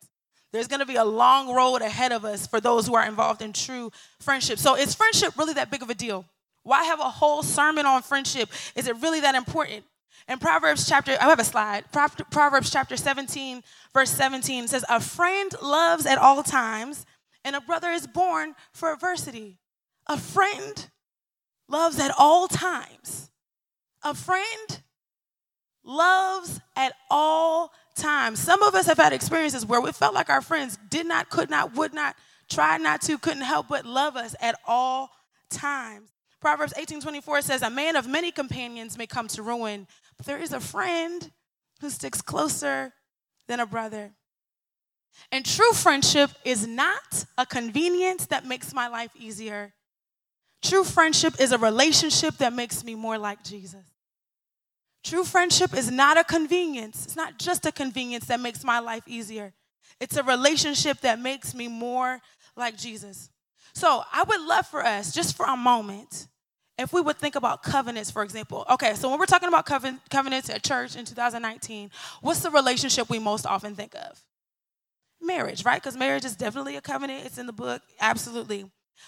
There's 0.52 0.68
going 0.68 0.80
to 0.80 0.86
be 0.86 0.96
a 0.96 1.04
long 1.04 1.52
road 1.52 1.82
ahead 1.82 2.12
of 2.12 2.24
us 2.24 2.46
for 2.46 2.60
those 2.60 2.86
who 2.86 2.94
are 2.94 3.04
involved 3.04 3.42
in 3.42 3.52
true 3.52 3.90
friendship. 4.20 4.58
So, 4.60 4.76
is 4.76 4.94
friendship 4.94 5.36
really 5.36 5.54
that 5.54 5.68
big 5.68 5.82
of 5.82 5.90
a 5.90 5.94
deal? 5.94 6.24
Why 6.62 6.84
have 6.84 7.00
a 7.00 7.10
whole 7.10 7.42
sermon 7.42 7.86
on 7.86 8.02
friendship? 8.02 8.48
Is 8.76 8.86
it 8.86 8.96
really 9.02 9.20
that 9.20 9.34
important? 9.34 9.84
In 10.28 10.38
Proverbs 10.38 10.88
chapter, 10.88 11.16
I 11.20 11.24
have 11.24 11.40
a 11.40 11.44
slide. 11.44 11.84
Proverbs 12.30 12.70
chapter 12.70 12.96
17, 12.96 13.62
verse 13.92 14.10
17 14.10 14.68
says, 14.68 14.84
A 14.88 15.00
friend 15.00 15.52
loves 15.60 16.06
at 16.06 16.18
all 16.18 16.42
times, 16.42 17.04
and 17.44 17.56
a 17.56 17.60
brother 17.60 17.90
is 17.90 18.06
born 18.06 18.54
for 18.72 18.92
adversity. 18.92 19.58
A 20.06 20.16
friend 20.16 20.88
loves 21.68 21.98
at 21.98 22.14
all 22.16 22.46
times 22.48 23.30
a 24.04 24.14
friend 24.14 24.82
loves 25.82 26.60
at 26.76 26.92
all 27.10 27.72
times. 27.96 28.38
Some 28.38 28.62
of 28.62 28.74
us 28.74 28.86
have 28.86 28.98
had 28.98 29.12
experiences 29.12 29.66
where 29.66 29.80
we 29.80 29.92
felt 29.92 30.14
like 30.14 30.30
our 30.30 30.40
friends 30.40 30.78
did 30.88 31.06
not, 31.06 31.30
could 31.30 31.50
not, 31.50 31.74
would 31.74 31.94
not 31.94 32.16
tried 32.48 32.80
not 32.80 33.02
to, 33.02 33.18
couldn't 33.18 33.42
help 33.42 33.68
but 33.68 33.84
love 33.84 34.16
us 34.16 34.34
at 34.40 34.58
all 34.66 35.10
times. 35.50 36.10
Proverbs 36.40 36.74
18:24 36.76 37.40
says, 37.42 37.62
"A 37.62 37.70
man 37.70 37.96
of 37.96 38.06
many 38.06 38.30
companions 38.30 38.98
may 38.98 39.06
come 39.06 39.28
to 39.28 39.42
ruin, 39.42 39.88
but 40.16 40.26
there 40.26 40.38
is 40.38 40.52
a 40.52 40.60
friend 40.60 41.32
who 41.80 41.88
sticks 41.88 42.20
closer 42.20 42.92
than 43.46 43.60
a 43.60 43.66
brother." 43.66 44.14
And 45.32 45.46
true 45.46 45.72
friendship 45.72 46.30
is 46.44 46.66
not 46.66 47.24
a 47.38 47.46
convenience 47.46 48.26
that 48.26 48.44
makes 48.44 48.74
my 48.74 48.88
life 48.88 49.12
easier. 49.16 49.72
True 50.60 50.84
friendship 50.84 51.40
is 51.40 51.52
a 51.52 51.58
relationship 51.58 52.36
that 52.38 52.52
makes 52.52 52.84
me 52.84 52.94
more 52.94 53.16
like 53.16 53.42
Jesus. 53.42 53.93
True 55.04 55.24
friendship 55.24 55.74
is 55.74 55.90
not 55.90 56.16
a 56.16 56.24
convenience. 56.24 57.04
It's 57.04 57.16
not 57.16 57.38
just 57.38 57.66
a 57.66 57.72
convenience 57.72 58.24
that 58.26 58.40
makes 58.40 58.64
my 58.64 58.78
life 58.78 59.02
easier. 59.06 59.52
It's 60.00 60.16
a 60.16 60.22
relationship 60.22 61.00
that 61.02 61.20
makes 61.20 61.54
me 61.54 61.68
more 61.68 62.20
like 62.56 62.76
Jesus. 62.76 63.30
So 63.74 64.02
I 64.12 64.22
would 64.22 64.40
love 64.40 64.66
for 64.66 64.84
us, 64.84 65.12
just 65.12 65.36
for 65.36 65.46
a 65.46 65.56
moment, 65.56 66.28
if 66.78 66.92
we 66.92 67.02
would 67.02 67.18
think 67.18 67.34
about 67.34 67.62
covenants, 67.62 68.10
for 68.10 68.22
example. 68.22 68.64
Okay, 68.70 68.94
so 68.94 69.10
when 69.10 69.18
we're 69.18 69.26
talking 69.26 69.48
about 69.48 69.66
coven- 69.66 70.00
covenants 70.10 70.48
at 70.48 70.64
church 70.64 70.96
in 70.96 71.04
2019, 71.04 71.90
what's 72.22 72.40
the 72.40 72.50
relationship 72.50 73.10
we 73.10 73.18
most 73.18 73.46
often 73.46 73.74
think 73.74 73.94
of? 73.94 74.24
Marriage, 75.20 75.64
right? 75.64 75.80
Because 75.80 75.96
marriage 75.96 76.24
is 76.24 76.34
definitely 76.34 76.76
a 76.76 76.80
covenant. 76.80 77.26
It's 77.26 77.38
in 77.38 77.46
the 77.46 77.52
book, 77.52 77.82
absolutely. 78.00 78.64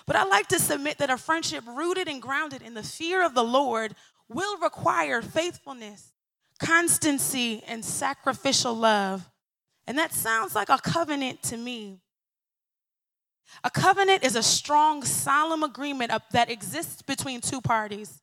But 0.06 0.16
I 0.16 0.24
like 0.24 0.48
to 0.48 0.58
submit 0.58 0.98
that 0.98 1.10
a 1.10 1.16
friendship 1.16 1.64
rooted 1.66 2.06
and 2.08 2.20
grounded 2.20 2.62
in 2.62 2.74
the 2.74 2.82
fear 2.82 3.24
of 3.24 3.34
the 3.34 3.44
Lord 3.44 3.94
will 4.28 4.58
require 4.58 5.22
faithfulness, 5.22 6.12
constancy, 6.58 7.62
and 7.66 7.84
sacrificial 7.84 8.74
love. 8.74 9.28
And 9.86 9.98
that 9.98 10.12
sounds 10.12 10.54
like 10.54 10.68
a 10.68 10.78
covenant 10.78 11.42
to 11.44 11.56
me. 11.56 12.00
A 13.62 13.70
covenant 13.70 14.24
is 14.24 14.36
a 14.36 14.42
strong, 14.42 15.02
solemn 15.04 15.62
agreement 15.62 16.12
that 16.32 16.50
exists 16.50 17.02
between 17.02 17.40
two 17.40 17.60
parties. 17.60 18.20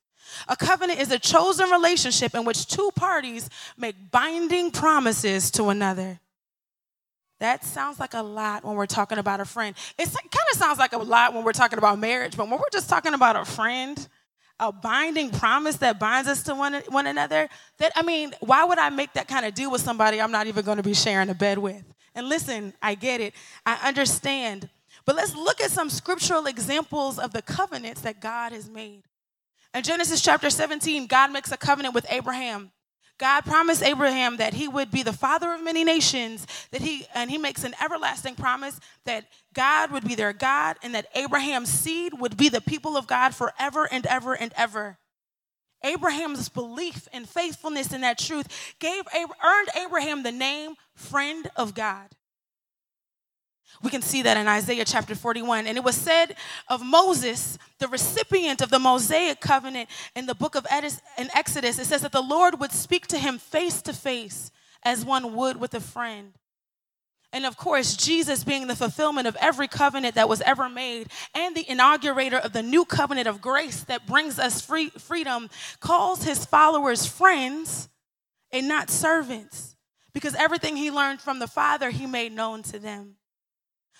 A 0.47 0.55
covenant 0.55 0.99
is 0.99 1.11
a 1.11 1.19
chosen 1.19 1.69
relationship 1.69 2.35
in 2.35 2.45
which 2.45 2.67
two 2.67 2.91
parties 2.95 3.49
make 3.77 3.95
binding 4.11 4.71
promises 4.71 5.51
to 5.51 5.69
another. 5.69 6.19
That 7.39 7.63
sounds 7.63 7.99
like 7.99 8.13
a 8.13 8.21
lot 8.21 8.63
when 8.63 8.75
we're 8.75 8.85
talking 8.85 9.17
about 9.17 9.41
a 9.41 9.45
friend. 9.45 9.75
It 9.97 10.05
kind 10.05 10.47
of 10.51 10.57
sounds 10.57 10.79
like 10.79 10.93
a 10.93 10.97
lot 10.97 11.33
when 11.33 11.43
we're 11.43 11.51
talking 11.51 11.77
about 11.77 11.99
marriage, 11.99 12.37
but 12.37 12.47
when 12.49 12.57
we're 12.57 12.69
just 12.71 12.89
talking 12.89 13.13
about 13.13 13.35
a 13.35 13.43
friend, 13.43 14.07
a 14.59 14.71
binding 14.71 15.29
promise 15.31 15.77
that 15.77 15.99
binds 15.99 16.29
us 16.29 16.43
to 16.43 16.55
one, 16.55 16.75
one 16.89 17.07
another, 17.07 17.49
that, 17.79 17.91
I 17.95 18.01
mean, 18.01 18.33
why 18.39 18.63
would 18.63 18.77
I 18.77 18.89
make 18.89 19.13
that 19.13 19.27
kind 19.27 19.45
of 19.45 19.53
deal 19.53 19.71
with 19.71 19.81
somebody 19.81 20.21
I'm 20.21 20.31
not 20.31 20.47
even 20.47 20.63
going 20.63 20.77
to 20.77 20.83
be 20.83 20.93
sharing 20.93 21.29
a 21.29 21.33
bed 21.33 21.57
with? 21.57 21.83
And 22.15 22.29
listen, 22.29 22.73
I 22.81 22.95
get 22.95 23.21
it, 23.21 23.33
I 23.65 23.87
understand. 23.87 24.69
But 25.05 25.15
let's 25.15 25.35
look 25.35 25.59
at 25.61 25.71
some 25.71 25.89
scriptural 25.89 26.45
examples 26.45 27.19
of 27.19 27.33
the 27.33 27.41
covenants 27.41 28.01
that 28.01 28.21
God 28.21 28.51
has 28.51 28.69
made. 28.69 29.03
In 29.73 29.81
Genesis 29.81 30.21
chapter 30.21 30.49
17, 30.49 31.07
God 31.07 31.31
makes 31.31 31.51
a 31.51 31.57
covenant 31.57 31.95
with 31.95 32.05
Abraham. 32.09 32.71
God 33.19 33.41
promised 33.41 33.83
Abraham 33.83 34.37
that 34.37 34.53
he 34.53 34.67
would 34.67 34.91
be 34.91 35.03
the 35.03 35.13
father 35.13 35.53
of 35.53 35.63
many 35.63 35.83
nations, 35.83 36.47
that 36.71 36.81
he 36.81 37.05
and 37.13 37.29
he 37.29 37.37
makes 37.37 37.63
an 37.63 37.75
everlasting 37.83 38.35
promise 38.35 38.79
that 39.05 39.25
God 39.53 39.91
would 39.91 40.07
be 40.07 40.15
their 40.15 40.33
God 40.33 40.77
and 40.83 40.95
that 40.95 41.07
Abraham's 41.15 41.69
seed 41.69 42.13
would 42.19 42.35
be 42.35 42.49
the 42.49 42.61
people 42.61 42.97
of 42.97 43.07
God 43.07 43.35
forever 43.35 43.87
and 43.91 44.05
ever 44.07 44.33
and 44.33 44.51
ever. 44.57 44.97
Abraham's 45.83 46.49
belief 46.49 47.07
and 47.11 47.27
faithfulness 47.27 47.93
in 47.93 48.01
that 48.01 48.17
truth 48.17 48.47
gave 48.79 49.03
earned 49.15 49.69
Abraham 49.75 50.23
the 50.23 50.31
name 50.31 50.75
friend 50.95 51.49
of 51.55 51.73
God. 51.73 52.09
We 53.83 53.89
can 53.89 54.01
see 54.01 54.21
that 54.21 54.37
in 54.37 54.47
Isaiah 54.47 54.85
chapter 54.85 55.13
41. 55.13 55.67
And 55.67 55.77
it 55.77 55.83
was 55.83 55.95
said 55.95 56.37
of 56.69 56.81
Moses, 56.83 57.57
the 57.79 57.89
recipient 57.89 58.61
of 58.61 58.69
the 58.69 58.79
Mosaic 58.79 59.41
covenant 59.41 59.89
in 60.15 60.25
the 60.25 60.33
book 60.33 60.55
of 60.55 60.65
Exodus, 60.69 61.79
it 61.79 61.85
says 61.85 62.01
that 62.01 62.13
the 62.13 62.21
Lord 62.21 62.61
would 62.61 62.71
speak 62.71 63.07
to 63.07 63.19
him 63.19 63.37
face 63.37 63.81
to 63.81 63.91
face 63.91 64.51
as 64.83 65.03
one 65.03 65.35
would 65.35 65.57
with 65.57 65.73
a 65.73 65.81
friend. 65.81 66.31
And 67.33 67.45
of 67.45 67.57
course, 67.57 67.97
Jesus 67.97 68.43
being 68.43 68.67
the 68.67 68.75
fulfillment 68.75 69.27
of 69.27 69.35
every 69.41 69.67
covenant 69.67 70.15
that 70.15 70.29
was 70.29 70.39
ever 70.41 70.69
made 70.69 71.07
and 71.33 71.53
the 71.53 71.69
inaugurator 71.69 72.37
of 72.37 72.53
the 72.53 72.63
new 72.63 72.85
covenant 72.85 73.27
of 73.27 73.41
grace 73.41 73.83
that 73.85 74.07
brings 74.07 74.39
us 74.39 74.61
free, 74.61 74.89
freedom, 74.91 75.49
calls 75.81 76.23
his 76.23 76.45
followers 76.45 77.05
friends 77.05 77.89
and 78.51 78.67
not 78.67 78.89
servants 78.89 79.75
because 80.13 80.35
everything 80.35 80.77
he 80.77 80.91
learned 80.91 81.19
from 81.19 81.39
the 81.39 81.47
Father, 81.47 81.89
he 81.89 82.05
made 82.05 82.31
known 82.31 82.61
to 82.63 82.79
them. 82.79 83.15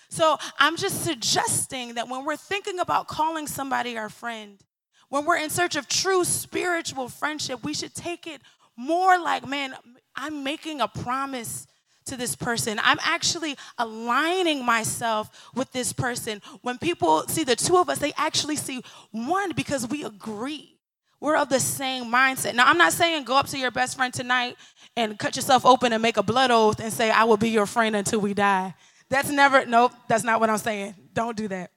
So 0.08 0.38
I'm 0.58 0.76
just 0.76 1.04
suggesting 1.04 1.94
that 1.94 2.08
when 2.08 2.24
we're 2.24 2.36
thinking 2.36 2.78
about 2.78 3.08
calling 3.08 3.46
somebody 3.46 3.96
our 3.96 4.08
friend, 4.08 4.62
when 5.08 5.24
we're 5.24 5.38
in 5.38 5.50
search 5.50 5.76
of 5.76 5.88
true 5.88 6.24
spiritual 6.24 7.08
friendship, 7.08 7.62
we 7.62 7.74
should 7.74 7.94
take 7.94 8.26
it 8.26 8.40
more 8.76 9.18
like, 9.18 9.46
man, 9.46 9.74
I'm 10.16 10.42
making 10.42 10.80
a 10.80 10.88
promise 10.88 11.66
to 12.06 12.16
this 12.16 12.36
person. 12.36 12.78
I'm 12.82 12.98
actually 13.02 13.56
aligning 13.78 14.64
myself 14.64 15.50
with 15.54 15.72
this 15.72 15.92
person. 15.92 16.42
When 16.62 16.78
people 16.78 17.26
see 17.28 17.44
the 17.44 17.56
two 17.56 17.78
of 17.78 17.88
us, 17.88 17.98
they 17.98 18.12
actually 18.16 18.56
see 18.56 18.82
one 19.10 19.52
because 19.52 19.88
we 19.88 20.04
agree. 20.04 20.78
We're 21.20 21.36
of 21.36 21.48
the 21.48 21.60
same 21.60 22.12
mindset. 22.12 22.54
Now, 22.54 22.66
I'm 22.66 22.76
not 22.76 22.92
saying 22.92 23.24
go 23.24 23.38
up 23.38 23.46
to 23.48 23.58
your 23.58 23.70
best 23.70 23.96
friend 23.96 24.12
tonight 24.12 24.56
and 24.96 25.18
cut 25.18 25.36
yourself 25.36 25.64
open 25.64 25.92
and 25.92 26.02
make 26.02 26.18
a 26.18 26.22
blood 26.22 26.50
oath 26.50 26.80
and 26.80 26.92
say, 26.92 27.10
I 27.10 27.24
will 27.24 27.38
be 27.38 27.48
your 27.48 27.66
friend 27.66 27.96
until 27.96 28.20
we 28.20 28.34
die. 28.34 28.74
That's 29.10 29.30
never, 29.30 29.66
nope, 29.66 29.92
that's 30.08 30.24
not 30.24 30.40
what 30.40 30.50
I'm 30.50 30.58
saying. 30.58 30.94
Don't 31.12 31.36
do 31.36 31.48
that. 31.48 31.70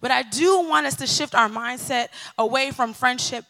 But 0.00 0.10
I 0.10 0.22
do 0.22 0.68
want 0.68 0.86
us 0.86 0.96
to 0.96 1.06
shift 1.06 1.34
our 1.34 1.48
mindset 1.48 2.08
away 2.38 2.70
from 2.70 2.92
friendship 2.92 3.44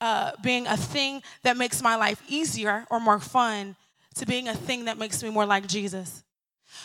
uh, 0.00 0.32
being 0.42 0.66
a 0.66 0.76
thing 0.76 1.22
that 1.42 1.56
makes 1.56 1.82
my 1.82 1.96
life 1.96 2.22
easier 2.28 2.86
or 2.90 3.00
more 3.00 3.18
fun 3.18 3.76
to 4.14 4.26
being 4.26 4.48
a 4.48 4.54
thing 4.54 4.86
that 4.86 4.98
makes 4.98 5.22
me 5.22 5.30
more 5.30 5.46
like 5.46 5.66
Jesus. 5.66 6.22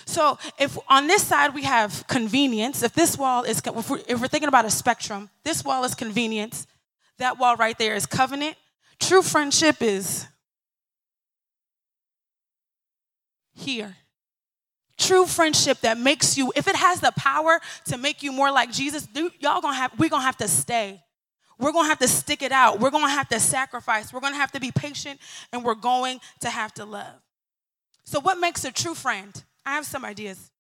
So, 0.06 0.38
if 0.60 0.78
on 0.90 1.08
this 1.08 1.24
side 1.24 1.54
we 1.54 1.64
have 1.64 2.06
convenience, 2.08 2.82
if 2.84 2.94
this 2.94 3.18
wall 3.18 3.44
is, 3.44 3.62
if 3.66 3.90
we're, 3.90 4.02
if 4.08 4.20
we're 4.20 4.28
thinking 4.28 4.50
about 4.50 4.66
a 4.66 4.70
spectrum, 4.70 5.30
this 5.44 5.64
wall 5.64 5.84
is 5.84 5.94
convenience, 5.94 6.66
that 7.20 7.38
wall 7.38 7.56
right 7.56 7.78
there 7.78 7.96
is 7.96 8.06
covenant. 8.06 8.58
True 9.00 9.22
friendship 9.22 9.82
is 9.82 10.28
here. 13.54 13.96
True 14.98 15.26
friendship 15.26 15.82
that 15.82 15.98
makes 15.98 16.38
you, 16.38 16.54
if 16.56 16.68
it 16.68 16.76
has 16.76 17.02
the 17.02 17.12
power 17.18 17.60
to 17.86 17.98
make 17.98 18.24
you 18.24 18.32
more 18.32 18.52
like 18.52 18.72
Jesus, 18.72 19.08
y'all 19.40 19.62
gonna 19.62 19.76
have, 19.76 19.92
we're 20.00 20.10
gonna 20.10 20.24
have 20.24 20.38
to 20.38 20.48
stay. 20.48 21.02
We're 21.60 21.72
gonna 21.72 21.88
have 21.88 22.00
to 22.00 22.08
stick 22.08 22.42
it 22.42 22.52
out. 22.52 22.80
We're 22.80 22.92
gonna 22.92 23.10
have 23.10 23.28
to 23.30 23.40
sacrifice. 23.40 24.14
We're 24.14 24.20
gonna 24.22 24.36
have 24.36 24.52
to 24.54 24.60
be 24.60 24.72
patient 24.72 25.20
and 25.52 25.64
we're 25.64 25.76
going 25.76 26.20
to 26.42 26.50
have 26.50 26.74
to 26.76 26.86
love. 26.86 27.22
So, 28.06 28.20
what 28.20 28.40
makes 28.40 28.64
a 28.64 28.72
true 28.72 28.94
friend? 28.94 29.44
I 29.66 29.72
have 29.74 29.86
some 29.86 30.06
ideas 30.06 30.52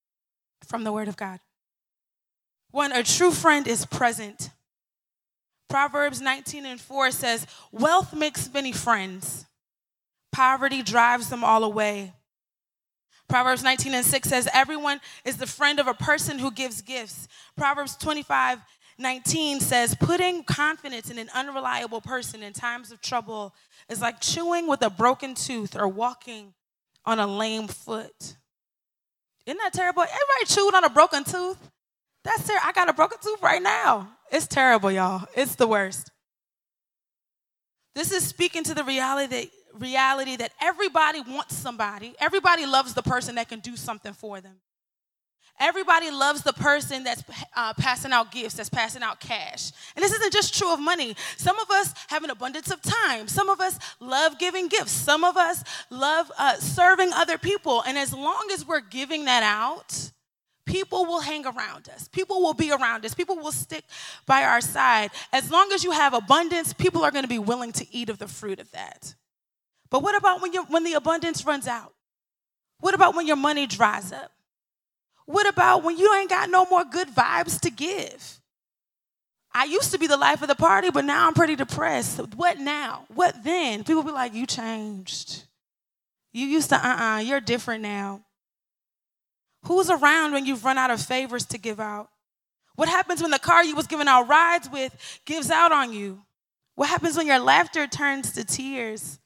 from 0.65 0.84
the 0.84 0.91
Word 0.91 1.08
of 1.08 1.15
God. 1.15 1.39
One, 2.71 2.91
a 2.91 3.04
true 3.04 3.32
friend 3.32 3.67
is 3.67 3.86
present. 3.86 4.50
Proverbs 5.69 6.21
19 6.21 6.65
and 6.65 6.82
4 6.82 7.12
says, 7.12 7.48
Wealth 7.71 8.13
makes 8.13 8.52
many 8.54 8.71
friends, 8.71 9.45
poverty 10.32 10.82
drives 10.82 11.30
them 11.30 11.43
all 11.43 11.63
away. 11.63 12.13
Proverbs 13.28 13.64
19 13.64 13.94
and 13.94 14.06
6 14.06 14.30
says, 14.30 14.48
Everyone 14.54 15.00
is 15.24 15.38
the 15.38 15.48
friend 15.48 15.80
of 15.80 15.88
a 15.88 15.94
person 15.94 16.40
who 16.40 16.52
gives 16.52 16.82
gifts. 16.82 17.28
Proverbs 17.58 17.96
25 17.98 18.60
19 18.98 19.60
says, 19.60 19.96
Putting 20.00 20.44
confidence 20.44 21.10
in 21.10 21.18
an 21.18 21.30
unreliable 21.34 22.02
person 22.02 22.42
in 22.42 22.54
times 22.54 22.92
of 22.92 23.02
trouble 23.02 23.54
is 23.90 24.02
like 24.02 24.22
chewing 24.22 24.68
with 24.68 24.82
a 24.84 24.90
broken 24.90 25.36
tooth 25.36 25.76
or 25.76 25.88
walking 25.88 26.54
on 27.06 27.20
a 27.20 27.28
lame 27.28 27.68
foot. 27.68 28.38
Isn't 29.46 29.60
that 29.60 29.74
terrible? 29.74 30.04
Everybody 30.04 30.46
chewed 30.46 30.74
on 30.74 30.84
a 30.84 30.90
broken 30.90 31.24
tooth? 31.24 31.58
That's 32.24 32.48
terrible. 32.48 32.68
I 32.68 32.72
got 32.72 32.90
a 32.90 32.94
broken 32.94 33.20
tooth 33.22 33.42
right 33.42 33.62
now. 33.62 34.10
It's 34.32 34.48
terrible, 34.48 34.92
y'all. 34.92 35.28
It's 35.36 35.56
the 35.56 35.68
worst. 35.68 36.12
This 37.94 38.12
is 38.12 38.26
speaking 38.26 38.64
to 38.64 38.74
the 38.74 38.84
reality 38.84 39.28
that 39.28 39.48
reality 39.80 40.36
that 40.38 40.52
everybody 40.62 41.22
wants 41.22 41.56
somebody. 41.56 42.16
Everybody 42.20 42.66
loves 42.66 42.94
the 42.94 43.04
person 43.04 43.36
that 43.36 43.50
can 43.50 43.60
do 43.60 43.76
something 43.76 44.14
for 44.14 44.42
them. 44.42 44.56
Everybody 45.58 46.12
loves 46.12 46.42
the 46.42 46.52
person 46.52 47.06
that's 47.06 47.24
uh, 47.56 47.74
passing 47.76 48.12
out 48.12 48.30
gifts, 48.30 48.56
that's 48.56 48.70
passing 48.70 49.02
out 49.02 49.22
cash. 49.22 49.72
And 49.96 50.04
this 50.04 50.12
isn't 50.12 50.34
just 50.34 50.58
true 50.58 50.74
of 50.74 50.82
money. 50.82 51.16
Some 51.38 51.58
of 51.60 51.72
us 51.72 51.94
have 52.10 52.26
an 52.26 52.30
abundance 52.30 52.72
of 52.72 52.82
time. 52.82 53.30
Some 53.30 53.48
of 53.48 53.62
us 53.62 53.80
love 54.02 54.38
giving 54.38 54.68
gifts. 54.68 54.92
Some 54.92 55.24
of 55.24 55.38
us 55.38 55.64
love 55.90 56.30
uh, 56.38 56.56
serving 56.58 57.14
other 57.14 57.38
people. 57.38 57.84
And 57.88 57.98
as 57.98 58.14
long 58.14 58.50
as 58.52 58.68
we're 58.68 58.82
giving 58.82 59.26
that 59.26 59.44
out, 59.44 60.12
people 60.66 61.06
will 61.06 61.22
hang 61.22 61.46
around 61.46 61.88
us. 61.88 62.10
People 62.10 62.42
will 62.42 62.54
be 62.54 62.72
around 62.72 63.06
us. 63.06 63.14
People 63.14 63.38
will 63.38 63.54
stick 63.54 63.86
by 64.26 64.44
our 64.44 64.60
side. 64.60 65.12
As 65.32 65.50
long 65.50 65.72
as 65.72 65.86
you 65.86 65.92
have 65.92 66.14
abundance, 66.14 66.74
people 66.74 67.06
are 67.06 67.12
going 67.12 67.24
to 67.24 67.30
be 67.30 67.40
willing 67.40 67.72
to 67.74 67.86
eat 67.96 68.10
of 68.10 68.18
the 68.18 68.28
fruit 68.28 68.60
of 68.60 68.70
that. 68.72 69.16
But 69.89 70.04
what 70.04 70.15
about 70.15 70.41
when, 70.41 70.54
when 70.54 70.84
the 70.84 70.93
abundance 70.93 71.45
runs 71.45 71.67
out? 71.67 71.93
What 72.80 72.93
about 72.93 73.15
when 73.15 73.28
your 73.28 73.36
money 73.36 73.67
dries 73.67 74.12
up? 74.12 74.32
What 75.26 75.48
about 75.48 75.84
when 75.84 75.98
you 75.98 76.13
ain't 76.13 76.30
got 76.30 76.50
no 76.50 76.65
more 76.65 76.86
good 76.86 77.10
vibes 77.10 77.60
to 77.62 77.71
give? 77.71 78.39
I 79.54 79.63
used 79.63 79.91
to 79.91 79.98
be 79.98 80.08
the 80.08 80.17
life 80.17 80.41
of 80.41 80.50
the 80.50 80.56
party, 80.56 80.91
but 80.91 81.06
now 81.06 81.28
I'm 81.28 81.34
pretty 81.34 81.56
depressed. 81.56 82.19
What 82.36 82.60
now? 82.60 83.06
What 83.08 83.43
then? 83.43 83.84
People 83.84 84.04
be 84.04 84.12
like, 84.12 84.34
You 84.34 84.45
changed. 84.45 85.45
You 86.34 86.45
used 86.45 86.69
to, 86.69 86.76
uh 86.76 86.80
uh-uh, 86.80 87.15
uh, 87.15 87.19
you 87.19 87.34
are 87.36 87.39
different 87.39 87.82
now. 87.82 88.21
Who's 89.63 89.89
around 89.89 90.34
when 90.34 90.45
you've 90.45 90.65
run 90.65 90.78
out 90.78 90.91
of 90.91 91.02
favors 91.02 91.45
to 91.45 91.58
give 91.58 91.80
out? 91.80 92.10
What 92.76 92.89
happens 92.89 93.21
when 93.21 93.32
the 93.32 93.39
car 93.39 93.63
you 93.63 93.76
was 93.76 93.88
giving 93.88 94.10
out 94.10 94.28
rides 94.28 94.69
with 94.69 95.21
gives 95.26 95.50
out 95.50 95.71
on 95.71 95.93
you? 95.93 96.24
What 96.76 96.89
happens 96.89 97.15
when 97.15 97.26
your 97.26 97.39
laughter 97.39 97.88
turns 97.88 98.34
to 98.34 98.43
tears? 98.43 99.19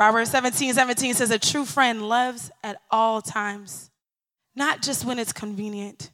Proverbs 0.00 0.30
17 0.30 0.72
17 0.72 1.12
says, 1.12 1.30
A 1.30 1.38
true 1.38 1.66
friend 1.66 2.08
loves 2.08 2.50
at 2.64 2.80
all 2.90 3.20
times, 3.20 3.90
not 4.56 4.80
just 4.80 5.04
when 5.04 5.18
it's 5.18 5.30
convenient, 5.30 6.10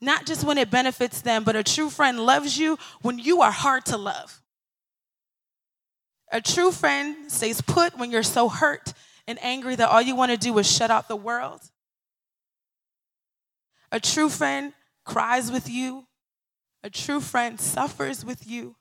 not 0.00 0.24
just 0.24 0.42
when 0.42 0.56
it 0.56 0.70
benefits 0.70 1.20
them, 1.20 1.44
but 1.44 1.54
a 1.54 1.62
true 1.62 1.90
friend 1.90 2.18
loves 2.18 2.56
you 2.56 2.78
when 3.02 3.18
you 3.18 3.42
are 3.42 3.50
hard 3.50 3.84
to 3.84 3.98
love. 3.98 4.40
A 6.32 6.40
true 6.40 6.72
friend 6.72 7.30
stays 7.30 7.60
put 7.60 7.98
when 7.98 8.10
you're 8.10 8.22
so 8.22 8.48
hurt 8.48 8.94
and 9.26 9.38
angry 9.42 9.76
that 9.76 9.90
all 9.90 10.00
you 10.00 10.16
want 10.16 10.30
to 10.30 10.38
do 10.38 10.56
is 10.56 10.66
shut 10.66 10.90
out 10.90 11.06
the 11.06 11.14
world. 11.14 11.60
A 13.92 14.00
true 14.00 14.30
friend 14.30 14.72
cries 15.04 15.52
with 15.52 15.68
you. 15.68 16.06
A 16.82 16.88
true 16.88 17.20
friend 17.20 17.60
suffers 17.60 18.24
with 18.24 18.48
you. 18.48 18.76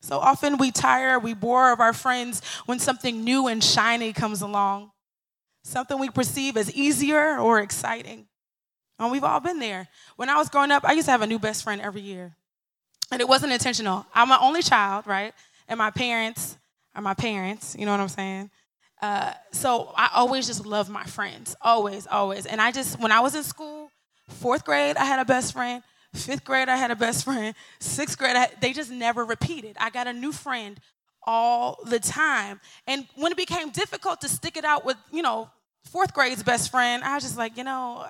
So 0.00 0.18
often 0.18 0.58
we 0.58 0.70
tire, 0.70 1.18
we 1.18 1.34
bore 1.34 1.72
of 1.72 1.80
our 1.80 1.92
friends 1.92 2.42
when 2.66 2.78
something 2.78 3.24
new 3.24 3.46
and 3.48 3.62
shiny 3.62 4.12
comes 4.12 4.42
along, 4.42 4.92
something 5.64 5.98
we 5.98 6.10
perceive 6.10 6.56
as 6.56 6.72
easier 6.72 7.38
or 7.38 7.60
exciting. 7.60 8.26
And 8.98 9.10
we've 9.10 9.24
all 9.24 9.40
been 9.40 9.58
there. 9.58 9.88
When 10.16 10.28
I 10.28 10.36
was 10.36 10.48
growing 10.48 10.70
up, 10.70 10.84
I 10.84 10.92
used 10.92 11.06
to 11.06 11.10
have 11.12 11.22
a 11.22 11.26
new 11.26 11.38
best 11.38 11.64
friend 11.64 11.80
every 11.80 12.00
year. 12.00 12.36
And 13.10 13.20
it 13.20 13.28
wasn't 13.28 13.52
intentional. 13.52 14.06
I'm 14.14 14.28
my 14.28 14.38
only 14.40 14.62
child, 14.62 15.06
right? 15.06 15.32
And 15.68 15.78
my 15.78 15.90
parents 15.90 16.56
are 16.94 17.02
my 17.02 17.14
parents, 17.14 17.76
you 17.78 17.84
know 17.84 17.92
what 17.92 18.00
I'm 18.00 18.08
saying? 18.08 18.50
Uh, 19.02 19.32
so 19.52 19.92
I 19.96 20.08
always 20.14 20.46
just 20.46 20.64
loved 20.64 20.88
my 20.88 21.04
friends, 21.04 21.54
always, 21.60 22.06
always. 22.06 22.46
And 22.46 22.60
I 22.60 22.72
just, 22.72 22.98
when 22.98 23.12
I 23.12 23.20
was 23.20 23.34
in 23.34 23.42
school, 23.42 23.90
fourth 24.28 24.64
grade, 24.64 24.96
I 24.96 25.04
had 25.04 25.20
a 25.20 25.24
best 25.24 25.52
friend. 25.52 25.82
Fifth 26.16 26.44
grade, 26.44 26.68
I 26.68 26.76
had 26.76 26.90
a 26.90 26.96
best 26.96 27.24
friend. 27.24 27.54
Sixth 27.78 28.18
grade, 28.18 28.36
had, 28.36 28.50
they 28.60 28.72
just 28.72 28.90
never 28.90 29.24
repeated. 29.24 29.76
I 29.78 29.90
got 29.90 30.06
a 30.06 30.12
new 30.12 30.32
friend 30.32 30.80
all 31.26 31.78
the 31.84 31.98
time. 31.98 32.60
And 32.86 33.06
when 33.16 33.32
it 33.32 33.38
became 33.38 33.70
difficult 33.70 34.20
to 34.22 34.28
stick 34.28 34.56
it 34.56 34.64
out 34.64 34.84
with, 34.84 34.96
you 35.12 35.22
know, 35.22 35.50
fourth 35.84 36.14
grade's 36.14 36.42
best 36.42 36.70
friend, 36.70 37.04
I 37.04 37.14
was 37.14 37.24
just 37.24 37.36
like, 37.36 37.56
you 37.56 37.64
know, 37.64 38.06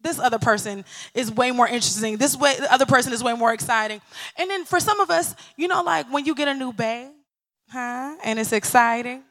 this 0.00 0.18
other 0.18 0.38
person 0.38 0.84
is 1.14 1.30
way 1.30 1.50
more 1.52 1.66
interesting. 1.66 2.16
This 2.16 2.36
way, 2.36 2.56
the 2.58 2.72
other 2.72 2.86
person 2.86 3.12
is 3.12 3.22
way 3.22 3.34
more 3.34 3.52
exciting. 3.52 4.00
And 4.36 4.50
then 4.50 4.64
for 4.64 4.80
some 4.80 5.00
of 5.00 5.10
us, 5.10 5.34
you 5.56 5.68
know, 5.68 5.82
like 5.82 6.12
when 6.12 6.24
you 6.24 6.34
get 6.34 6.48
a 6.48 6.54
new 6.54 6.72
bae, 6.72 7.08
huh? 7.70 8.16
And 8.24 8.38
it's 8.38 8.52
exciting. 8.52 9.22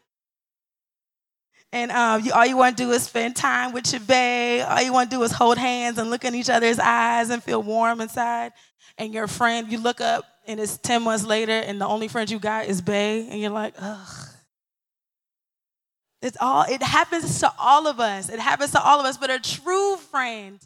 And 1.74 1.92
um, 1.92 2.22
you, 2.24 2.34
all 2.34 2.46
you 2.46 2.58
want 2.58 2.78
to 2.78 2.84
do 2.84 2.92
is 2.92 3.04
spend 3.04 3.36
time 3.36 3.72
with 3.72 3.92
your 3.94 4.02
bae. 4.02 4.60
All 4.60 4.82
you 4.82 4.92
want 4.92 5.10
to 5.10 5.18
do 5.18 5.24
is 5.24 5.32
hold 5.32 5.58
hands 5.58 5.98
and 5.98 6.10
look 6.10 6.26
in 6.26 6.36
each 6.36 6.50
other's 6.50 6.80
eyes 6.80 7.30
and 7.30 7.42
feel 7.42 7.64
warm 7.64 8.02
inside. 8.02 8.52
And 8.98 9.14
your 9.14 9.28
friend, 9.28 9.72
you 9.72 9.80
look 9.80 10.02
up 10.02 10.26
and 10.48 10.60
it's 10.60 10.78
10 10.78 11.04
months 11.04 11.26
later 11.26 11.54
and 11.54 11.80
the 11.80 11.88
only 11.88 12.10
friend 12.10 12.30
you 12.30 12.40
got 12.40 12.66
is 12.66 12.82
bae. 12.82 13.26
And 13.30 13.40
you're 13.40 13.52
like, 13.52 13.74
ugh. 13.80 14.28
It's 16.22 16.38
all, 16.40 16.66
it 16.70 16.84
happens 16.84 17.40
to 17.40 17.52
all 17.58 17.88
of 17.88 18.00
us. 18.00 18.30
It 18.30 18.40
happens 18.40 18.72
to 18.72 18.84
all 18.84 19.00
of 19.00 19.06
us. 19.06 19.18
But 19.18 19.32
a 19.32 19.40
true 19.40 19.96
friend, 19.96 20.60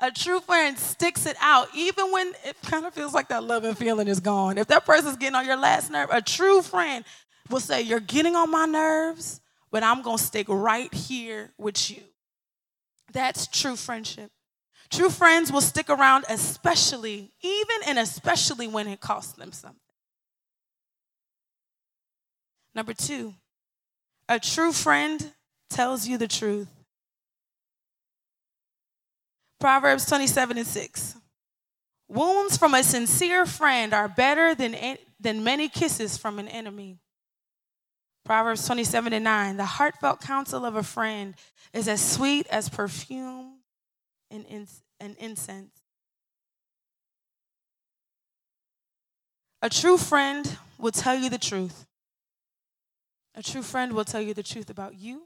a 0.00 0.10
true 0.10 0.40
friend 0.40 0.76
sticks 0.78 1.24
it 1.24 1.36
out, 1.40 1.68
even 1.74 2.10
when 2.12 2.32
it 2.44 2.56
kind 2.62 2.84
of 2.84 2.92
feels 2.92 3.14
like 3.14 3.28
that 3.28 3.44
loving 3.44 3.74
feeling 3.74 4.08
is 4.08 4.20
gone. 4.20 4.58
If 4.58 4.66
that 4.66 4.84
person's 4.84 5.16
getting 5.16 5.36
on 5.36 5.46
your 5.46 5.56
last 5.56 5.90
nerve, 5.90 6.10
a 6.12 6.20
true 6.20 6.62
friend 6.62 7.04
will 7.48 7.60
say, 7.60 7.80
You're 7.80 8.00
getting 8.00 8.36
on 8.36 8.50
my 8.50 8.66
nerves 8.66 9.40
but 9.70 9.82
I'm 9.82 10.02
going 10.02 10.18
to 10.18 10.22
stick 10.22 10.46
right 10.48 10.92
here 10.92 11.50
with 11.58 11.90
you. 11.90 12.02
That's 13.12 13.46
true 13.46 13.76
friendship. 13.76 14.30
True 14.90 15.10
friends 15.10 15.52
will 15.52 15.60
stick 15.60 15.90
around, 15.90 16.24
especially, 16.28 17.32
even 17.42 17.76
and 17.86 17.98
especially 17.98 18.66
when 18.66 18.86
it 18.88 19.00
costs 19.00 19.32
them 19.32 19.52
something. 19.52 19.80
Number 22.74 22.94
two, 22.94 23.34
a 24.28 24.38
true 24.38 24.72
friend 24.72 25.32
tells 25.68 26.06
you 26.06 26.16
the 26.16 26.28
truth. 26.28 26.68
Proverbs 29.60 30.06
27 30.06 30.58
and 30.58 30.66
6. 30.66 31.16
Wounds 32.08 32.56
from 32.56 32.74
a 32.74 32.82
sincere 32.82 33.44
friend 33.44 33.92
are 33.92 34.08
better 34.08 34.54
than, 34.54 34.76
than 35.20 35.44
many 35.44 35.68
kisses 35.68 36.16
from 36.16 36.38
an 36.38 36.48
enemy. 36.48 36.98
Proverbs 38.24 38.66
27 38.66 39.12
and 39.12 39.24
9. 39.24 39.56
The 39.56 39.64
heartfelt 39.64 40.20
counsel 40.20 40.64
of 40.64 40.76
a 40.76 40.82
friend 40.82 41.34
is 41.72 41.88
as 41.88 42.00
sweet 42.00 42.46
as 42.48 42.68
perfume 42.68 43.58
and, 44.30 44.44
and 45.00 45.16
incense. 45.18 45.72
A 49.60 49.68
true 49.68 49.96
friend 49.96 50.58
will 50.78 50.92
tell 50.92 51.14
you 51.14 51.30
the 51.30 51.38
truth. 51.38 51.86
A 53.34 53.42
true 53.42 53.62
friend 53.62 53.92
will 53.92 54.04
tell 54.04 54.20
you 54.20 54.34
the 54.34 54.42
truth 54.42 54.70
about 54.70 54.94
you. 54.94 55.22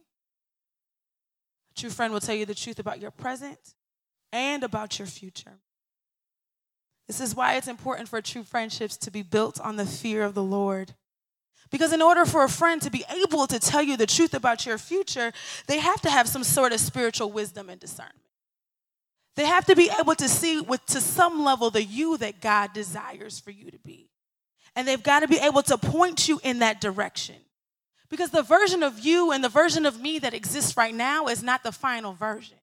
A 1.74 1.80
true 1.80 1.90
friend 1.90 2.12
will 2.12 2.20
tell 2.20 2.34
you 2.34 2.46
the 2.46 2.54
truth 2.54 2.78
about 2.78 3.00
your 3.00 3.10
present 3.10 3.74
and 4.32 4.62
about 4.62 4.98
your 4.98 5.06
future. 5.06 5.58
This 7.06 7.20
is 7.20 7.34
why 7.34 7.56
it's 7.56 7.68
important 7.68 8.08
for 8.08 8.20
true 8.22 8.42
friendships 8.42 8.96
to 8.98 9.10
be 9.10 9.22
built 9.22 9.60
on 9.60 9.76
the 9.76 9.86
fear 9.86 10.22
of 10.22 10.34
the 10.34 10.42
Lord. 10.42 10.94
Because 11.72 11.92
in 11.92 12.02
order 12.02 12.26
for 12.26 12.44
a 12.44 12.48
friend 12.48 12.80
to 12.82 12.90
be 12.90 13.04
able 13.10 13.46
to 13.46 13.58
tell 13.58 13.82
you 13.82 13.96
the 13.96 14.06
truth 14.06 14.34
about 14.34 14.66
your 14.66 14.76
future, 14.76 15.32
they 15.66 15.78
have 15.78 16.02
to 16.02 16.10
have 16.10 16.28
some 16.28 16.44
sort 16.44 16.72
of 16.72 16.80
spiritual 16.80 17.32
wisdom 17.32 17.70
and 17.70 17.80
discernment. 17.80 18.14
They 19.34 19.46
have 19.46 19.64
to 19.64 19.74
be 19.74 19.90
able 19.98 20.14
to 20.16 20.28
see 20.28 20.60
with 20.60 20.84
to 20.86 21.00
some 21.00 21.42
level 21.42 21.70
the 21.70 21.82
you 21.82 22.18
that 22.18 22.42
God 22.42 22.74
desires 22.74 23.40
for 23.40 23.50
you 23.50 23.70
to 23.70 23.78
be. 23.78 24.10
And 24.76 24.86
they've 24.86 25.02
got 25.02 25.20
to 25.20 25.28
be 25.28 25.38
able 25.38 25.62
to 25.62 25.78
point 25.78 26.28
you 26.28 26.38
in 26.44 26.58
that 26.58 26.82
direction. 26.82 27.36
Because 28.10 28.30
the 28.30 28.42
version 28.42 28.82
of 28.82 28.98
you 29.00 29.32
and 29.32 29.42
the 29.42 29.48
version 29.48 29.86
of 29.86 29.98
me 29.98 30.18
that 30.18 30.34
exists 30.34 30.76
right 30.76 30.94
now 30.94 31.28
is 31.28 31.42
not 31.42 31.62
the 31.62 31.72
final 31.72 32.12
version. 32.12 32.58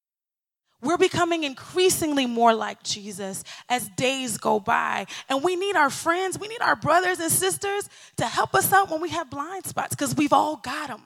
We're 0.81 0.97
becoming 0.97 1.43
increasingly 1.43 2.25
more 2.25 2.53
like 2.53 2.83
Jesus 2.83 3.43
as 3.67 3.89
days 3.89 4.37
go 4.37 4.59
by. 4.59 5.07
And 5.27 5.43
we 5.43 5.55
need 5.55 5.75
our 5.75 5.89
friends, 5.89 6.39
we 6.39 6.47
need 6.47 6.61
our 6.61 6.75
brothers 6.75 7.19
and 7.19 7.31
sisters 7.31 7.89
to 8.17 8.25
help 8.25 8.55
us 8.55 8.71
out 8.71 8.89
when 8.89 9.01
we 9.01 9.09
have 9.09 9.29
blind 9.29 9.65
spots 9.65 9.95
because 9.95 10.15
we've 10.15 10.33
all 10.33 10.55
got 10.57 10.87
them. 10.87 11.03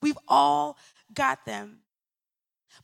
We've 0.00 0.18
all 0.28 0.78
got 1.12 1.44
them. 1.44 1.80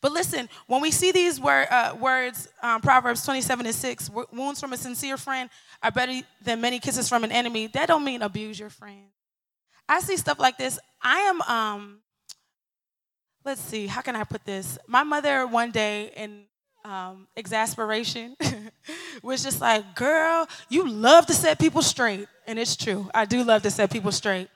But 0.02 0.12
listen, 0.12 0.48
when 0.66 0.82
we 0.82 0.90
see 0.90 1.12
these 1.12 1.40
word, 1.40 1.68
uh, 1.70 1.96
words, 1.98 2.48
um, 2.62 2.82
Proverbs 2.82 3.24
27 3.24 3.64
and 3.64 3.74
6, 3.74 4.10
wounds 4.32 4.60
from 4.60 4.74
a 4.74 4.76
sincere 4.76 5.16
friend 5.16 5.48
are 5.82 5.90
better 5.90 6.20
than 6.44 6.60
many 6.60 6.78
kisses 6.78 7.08
from 7.08 7.24
an 7.24 7.32
enemy, 7.32 7.68
that 7.68 7.86
don't 7.88 8.04
mean 8.04 8.20
abuse 8.20 8.58
your 8.58 8.68
friend. 8.68 9.06
I 9.88 10.00
see 10.00 10.16
stuff 10.16 10.38
like 10.38 10.58
this. 10.58 10.78
I 11.02 11.20
am 11.20 11.40
um, 11.42 11.98
let's 13.46 13.60
see, 13.60 13.86
how 13.86 14.00
can 14.00 14.16
I 14.16 14.24
put 14.24 14.44
this? 14.44 14.76
My 14.88 15.04
mother 15.04 15.46
one 15.46 15.70
day 15.70 16.10
in 16.16 16.42
um, 16.84 17.28
exasperation 17.36 18.36
was 19.22 19.44
just 19.44 19.60
like, 19.60 19.94
girl, 19.94 20.48
you 20.68 20.88
love 20.88 21.26
to 21.26 21.32
set 21.32 21.60
people 21.60 21.80
straight. 21.80 22.26
And 22.48 22.58
it's 22.58 22.76
true. 22.76 23.08
I 23.14 23.24
do 23.24 23.44
love 23.44 23.62
to 23.62 23.70
set 23.70 23.92
people 23.92 24.10
straight. 24.10 24.48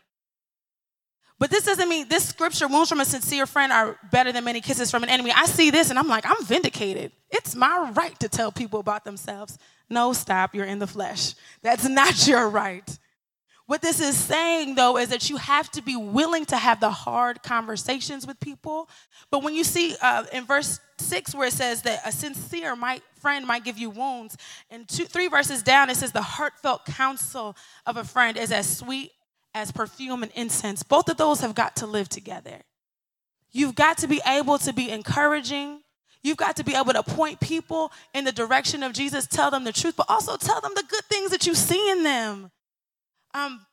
But 1.38 1.50
this 1.50 1.64
doesn't 1.64 1.88
mean 1.88 2.08
this 2.08 2.28
scripture, 2.28 2.66
wounds 2.66 2.88
from 2.88 3.00
a 3.00 3.04
sincere 3.04 3.46
friend 3.46 3.72
are 3.72 3.96
better 4.10 4.32
than 4.32 4.44
many 4.44 4.60
kisses 4.60 4.90
from 4.90 5.04
an 5.04 5.08
enemy. 5.08 5.32
I 5.34 5.46
see 5.46 5.70
this 5.70 5.90
and 5.90 5.98
I'm 5.98 6.08
like, 6.08 6.26
I'm 6.26 6.44
vindicated. 6.44 7.12
It's 7.30 7.54
my 7.54 7.92
right 7.94 8.18
to 8.18 8.28
tell 8.28 8.50
people 8.50 8.80
about 8.80 9.04
themselves. 9.04 9.56
No, 9.88 10.12
stop, 10.12 10.52
you're 10.52 10.66
in 10.66 10.80
the 10.80 10.86
flesh. 10.88 11.34
That's 11.62 11.88
not 11.88 12.26
your 12.26 12.48
right. 12.48 12.98
What 13.70 13.82
this 13.82 14.00
is 14.00 14.18
saying, 14.18 14.74
though, 14.74 14.96
is 14.96 15.10
that 15.10 15.30
you 15.30 15.36
have 15.36 15.70
to 15.70 15.80
be 15.80 15.94
willing 15.94 16.44
to 16.46 16.56
have 16.56 16.80
the 16.80 16.90
hard 16.90 17.44
conversations 17.44 18.26
with 18.26 18.40
people. 18.40 18.88
But 19.30 19.44
when 19.44 19.54
you 19.54 19.62
see 19.62 19.94
uh, 20.02 20.24
in 20.32 20.44
verse 20.44 20.80
six, 20.98 21.36
where 21.36 21.46
it 21.46 21.52
says 21.52 21.82
that 21.82 22.00
a 22.04 22.10
sincere 22.10 22.74
might, 22.74 23.04
friend 23.20 23.46
might 23.46 23.62
give 23.62 23.78
you 23.78 23.88
wounds, 23.88 24.36
and 24.72 24.88
two, 24.88 25.04
three 25.04 25.28
verses 25.28 25.62
down, 25.62 25.88
it 25.88 25.94
says 25.94 26.10
the 26.10 26.20
heartfelt 26.20 26.84
counsel 26.84 27.56
of 27.86 27.96
a 27.96 28.02
friend 28.02 28.36
is 28.36 28.50
as 28.50 28.78
sweet 28.78 29.12
as 29.54 29.70
perfume 29.70 30.24
and 30.24 30.32
incense. 30.34 30.82
Both 30.82 31.08
of 31.08 31.16
those 31.16 31.40
have 31.40 31.54
got 31.54 31.76
to 31.76 31.86
live 31.86 32.08
together. 32.08 32.62
You've 33.52 33.76
got 33.76 33.98
to 33.98 34.08
be 34.08 34.20
able 34.26 34.58
to 34.58 34.72
be 34.72 34.90
encouraging. 34.90 35.78
You've 36.24 36.38
got 36.38 36.56
to 36.56 36.64
be 36.64 36.74
able 36.74 36.94
to 36.94 37.04
point 37.04 37.38
people 37.38 37.92
in 38.14 38.24
the 38.24 38.32
direction 38.32 38.82
of 38.82 38.94
Jesus, 38.94 39.28
tell 39.28 39.52
them 39.52 39.62
the 39.62 39.72
truth, 39.72 39.94
but 39.96 40.06
also 40.08 40.36
tell 40.36 40.60
them 40.60 40.72
the 40.74 40.82
good 40.88 41.04
things 41.04 41.30
that 41.30 41.46
you 41.46 41.54
see 41.54 41.88
in 41.88 42.02
them. 42.02 42.50
Um, 43.34 43.64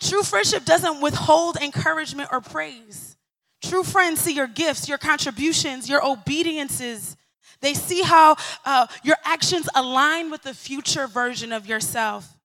true 0.00 0.22
friendship 0.22 0.64
doesn't 0.64 1.00
withhold 1.00 1.56
encouragement 1.56 2.30
or 2.32 2.40
praise. 2.40 3.16
True 3.62 3.82
friends 3.82 4.20
see 4.20 4.34
your 4.34 4.46
gifts, 4.46 4.88
your 4.88 4.98
contributions, 4.98 5.88
your 5.88 6.04
obediences. 6.04 7.16
They 7.60 7.74
see 7.74 8.02
how 8.02 8.36
uh, 8.64 8.86
your 9.02 9.16
actions 9.24 9.68
align 9.74 10.30
with 10.30 10.42
the 10.42 10.52
future 10.52 11.06
version 11.06 11.52
of 11.52 11.66
yourself. 11.66 12.36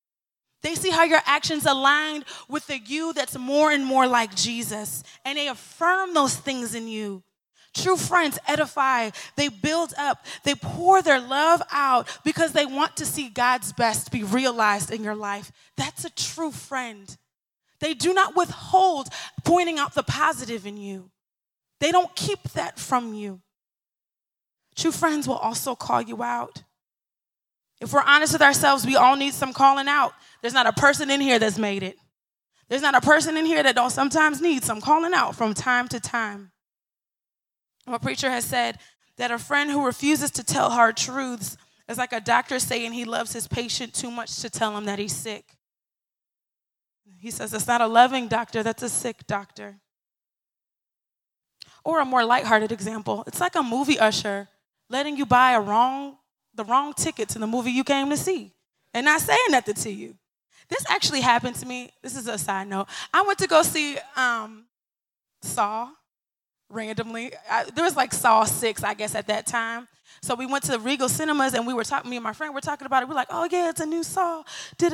They 0.62 0.76
see 0.76 0.90
how 0.90 1.04
your 1.04 1.22
actions 1.26 1.66
align 1.66 2.24
with 2.48 2.68
the 2.68 2.80
you 2.80 3.14
that's 3.14 3.38
more 3.38 3.72
and 3.72 3.86
more 3.86 4.08
like 4.08 4.36
Jesus, 4.36 5.04
and 5.26 5.38
they 5.38 5.48
affirm 5.48 6.14
those 6.14 6.36
things 6.36 6.76
in 6.76 6.88
you. 6.88 7.24
True 7.74 7.98
friends 7.98 8.40
edify, 8.48 9.12
they 9.36 9.48
build 9.48 9.94
up, 9.98 10.26
they 10.44 10.56
pour 10.56 11.02
their 11.02 11.20
love 11.20 11.62
out 11.72 12.08
because 12.24 12.52
they 12.52 12.66
want 12.66 12.98
to 12.98 13.06
see 13.06 13.30
God's 13.30 13.74
best 13.74 14.12
be 14.12 14.24
realized 14.24 14.92
in 14.92 15.04
your 15.04 15.16
life. 15.16 15.52
That's 15.78 16.04
a 16.04 16.10
true 16.10 16.52
friend. 16.52 17.16
They 17.80 17.94
do 17.94 18.14
not 18.14 18.36
withhold 18.36 19.08
pointing 19.46 19.78
out 19.78 19.94
the 19.94 20.04
positive 20.04 20.66
in 20.66 20.78
you, 20.78 21.12
they 21.80 21.92
don't 21.92 22.14
keep 22.16 22.44
that 22.54 22.80
from 22.80 23.14
you. 23.14 23.42
True 24.76 24.92
friends 24.92 25.28
will 25.28 25.36
also 25.36 25.76
call 25.76 26.02
you 26.02 26.24
out. 26.24 26.64
If 27.82 27.94
we're 27.94 28.04
honest 28.04 28.34
with 28.34 28.42
ourselves, 28.42 28.86
we 28.86 28.96
all 28.96 29.16
need 29.16 29.34
some 29.34 29.54
calling 29.54 29.88
out. 29.88 30.14
There's 30.42 30.54
not 30.54 30.68
a 30.68 30.74
person 30.74 31.10
in 31.10 31.22
here 31.22 31.40
that's 31.40 31.58
made 31.58 31.84
it. 31.84 31.98
There's 32.68 32.82
not 32.82 32.96
a 32.96 33.02
person 33.02 33.36
in 33.36 33.46
here 33.46 33.64
that 33.64 33.76
don't 33.76 33.90
sometimes 33.90 34.42
need 34.42 34.64
some 34.64 34.80
calling 34.80 35.14
out 35.14 35.36
from 35.36 35.54
time 35.54 35.88
to 35.90 36.00
time. 36.00 36.52
A 37.90 38.00
preacher 38.00 38.30
has 38.30 38.46
said 38.46 38.78
that 39.18 39.32
a 39.32 39.40
friend 39.40 39.70
who 39.72 39.86
refuses 39.86 40.32
to 40.32 40.44
tell 40.44 40.70
hard 40.70 40.96
truths 40.96 41.58
is 41.88 41.98
like 41.98 42.14
a 42.14 42.22
doctor 42.22 42.60
saying 42.60 42.94
he 42.94 43.04
loves 43.04 43.34
his 43.34 43.48
patient 43.48 43.94
too 43.94 44.12
much 44.12 44.40
to 44.42 44.50
tell 44.50 44.78
him 44.78 44.86
that 44.86 45.00
he's 45.00 45.16
sick. 45.16 45.56
He 47.20 47.32
says 47.32 47.54
it's 47.54 47.68
not 47.68 47.82
a 47.82 47.88
loving 47.88 48.28
doctor, 48.28 48.64
that's 48.64 48.84
a 48.84 48.90
sick 48.90 49.26
doctor. 49.28 49.80
Or 51.84 52.00
a 52.00 52.06
more 52.06 52.24
lighthearted 52.24 52.72
example, 52.72 53.24
it's 53.28 53.42
like 53.42 53.56
a 53.56 53.64
movie 53.64 54.00
usher 54.00 54.48
letting 54.90 55.18
you 55.18 55.26
buy 55.26 55.52
a 55.52 55.60
wrong, 55.60 56.18
the 56.54 56.64
wrong 56.64 56.94
ticket 56.94 57.28
to 57.30 57.40
the 57.40 57.48
movie 57.48 57.72
you 57.72 57.84
came 57.84 58.10
to 58.10 58.18
see 58.18 58.54
and 58.94 59.06
not 59.06 59.22
saying 59.22 59.40
nothing 59.50 59.76
to 59.76 59.92
you. 59.92 60.16
This 60.70 60.86
actually 60.88 61.22
happened 61.22 61.56
to 61.56 61.66
me. 61.66 61.92
This 62.04 62.16
is 62.16 62.28
a 62.28 62.38
side 62.38 62.68
note. 62.68 62.88
I 63.14 63.24
went 63.24 63.40
to 63.40 63.48
go 63.48 63.64
see 63.64 63.98
um, 64.16 64.66
Saw 65.42 65.90
randomly. 66.70 67.32
I, 67.50 67.66
there 67.66 67.84
was 67.84 67.96
like 67.96 68.14
Saw 68.14 68.44
6, 68.44 68.84
I 68.84 68.94
guess, 68.94 69.16
at 69.16 69.28
that 69.28 69.46
time. 69.46 69.88
So 70.22 70.36
we 70.36 70.46
went 70.46 70.64
to 70.66 70.72
the 70.72 70.80
Regal 70.80 71.08
Cinemas 71.08 71.54
and 71.54 71.66
we 71.66 71.74
were 71.74 71.84
talking, 71.84 72.10
me 72.10 72.18
and 72.18 72.24
my 72.24 72.34
friend 72.34 72.54
were 72.54 72.62
talking 72.62 72.86
about 72.86 73.04
it. 73.04 73.10
We're 73.10 73.16
like, 73.16 73.30
oh 73.30 73.48
yeah, 73.50 73.70
it's 73.70 73.80
a 73.80 73.86
new 73.86 74.04
Saw. 74.04 74.44
Then 74.78 74.92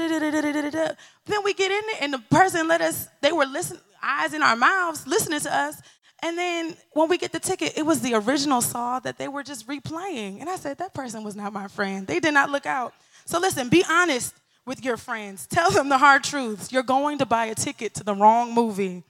we 1.43 1.53
get 1.53 1.71
in 1.71 1.81
there 1.87 2.01
and 2.01 2.13
the 2.13 2.21
person 2.29 2.67
let 2.67 2.81
us, 2.81 3.07
they 3.21 3.31
were 3.31 3.45
listening, 3.45 3.81
eyes 4.03 4.33
in 4.33 4.43
our 4.43 4.55
mouths, 4.55 5.07
listening 5.07 5.39
to 5.41 5.53
us. 5.53 5.81
And 6.21 6.37
then 6.37 6.77
when 6.91 7.09
we 7.09 7.17
get 7.17 7.31
the 7.31 7.39
ticket, 7.39 7.73
it 7.75 7.85
was 7.85 8.01
the 8.01 8.13
original 8.13 8.61
Saw 8.61 8.99
that 8.99 9.17
they 9.17 9.27
were 9.27 9.43
just 9.43 9.67
replaying. 9.67 10.41
And 10.41 10.49
I 10.49 10.57
said, 10.57 10.77
that 10.77 10.93
person 10.93 11.23
was 11.23 11.35
not 11.35 11.53
my 11.53 11.67
friend. 11.67 12.05
They 12.05 12.19
did 12.19 12.33
not 12.33 12.51
look 12.51 12.65
out. 12.65 12.93
So 13.25 13.39
listen, 13.39 13.69
be 13.69 13.83
honest 13.89 14.35
with 14.65 14.83
your 14.83 14.97
friends. 14.97 15.47
Tell 15.47 15.71
them 15.71 15.89
the 15.89 15.97
hard 15.97 16.23
truths. 16.23 16.71
You're 16.71 16.83
going 16.83 17.17
to 17.19 17.25
buy 17.25 17.45
a 17.45 17.55
ticket 17.55 17.95
to 17.95 18.03
the 18.03 18.13
wrong 18.13 18.53
movie. 18.53 19.03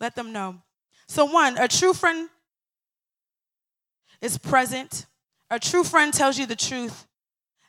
Let 0.00 0.14
them 0.14 0.32
know. 0.32 0.56
So, 1.08 1.24
one, 1.24 1.56
a 1.56 1.66
true 1.66 1.94
friend 1.94 2.28
is 4.20 4.38
present. 4.38 5.06
A 5.50 5.58
true 5.58 5.82
friend 5.82 6.12
tells 6.12 6.38
you 6.38 6.46
the 6.46 6.56
truth. 6.56 7.06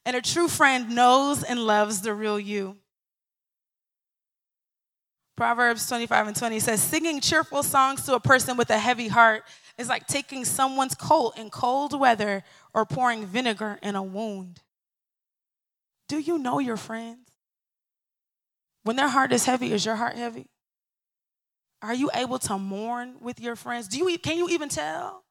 And 0.06 0.16
a 0.16 0.22
true 0.22 0.48
friend 0.48 0.94
knows 0.96 1.44
and 1.44 1.60
loves 1.66 2.02
the 2.02 2.14
real 2.14 2.40
you. 2.40 2.78
Proverbs 5.38 5.88
25 5.88 6.28
and 6.28 6.36
20 6.36 6.60
says, 6.60 6.82
Singing 6.82 7.22
cheerful 7.22 7.64
songs 7.64 8.04
to 8.06 8.14
a 8.14 8.20
person 8.20 8.58
with 8.58 8.70
a 8.70 8.78
heavy 8.78 9.08
heart 9.08 9.44
is 9.78 9.88
like 9.88 10.06
taking 10.06 10.44
someone's 10.44 10.96
coat 10.96 11.38
in 11.38 11.50
cold 11.50 11.98
weather 11.98 12.44
or 12.74 12.86
pouring 12.86 13.26
vinegar 13.26 13.80
in 13.82 13.96
a 13.96 14.04
wound. 14.04 14.62
Do 16.10 16.20
you 16.20 16.38
know 16.38 16.60
your 16.60 16.76
friends? 16.76 17.30
When 18.84 18.98
their 18.98 19.08
heart 19.08 19.32
is 19.32 19.46
heavy, 19.46 19.72
is 19.72 19.86
your 19.86 19.96
heart 19.96 20.16
heavy? 20.16 20.48
Are 21.82 21.94
you 21.94 22.10
able 22.14 22.40
to 22.40 22.58
mourn 22.58 23.16
with 23.22 23.40
your 23.40 23.56
friends? 23.56 23.88
Do 23.88 23.98
you, 23.98 24.18
can 24.18 24.38
you 24.38 24.50
even 24.50 24.70
tell? 24.70 25.24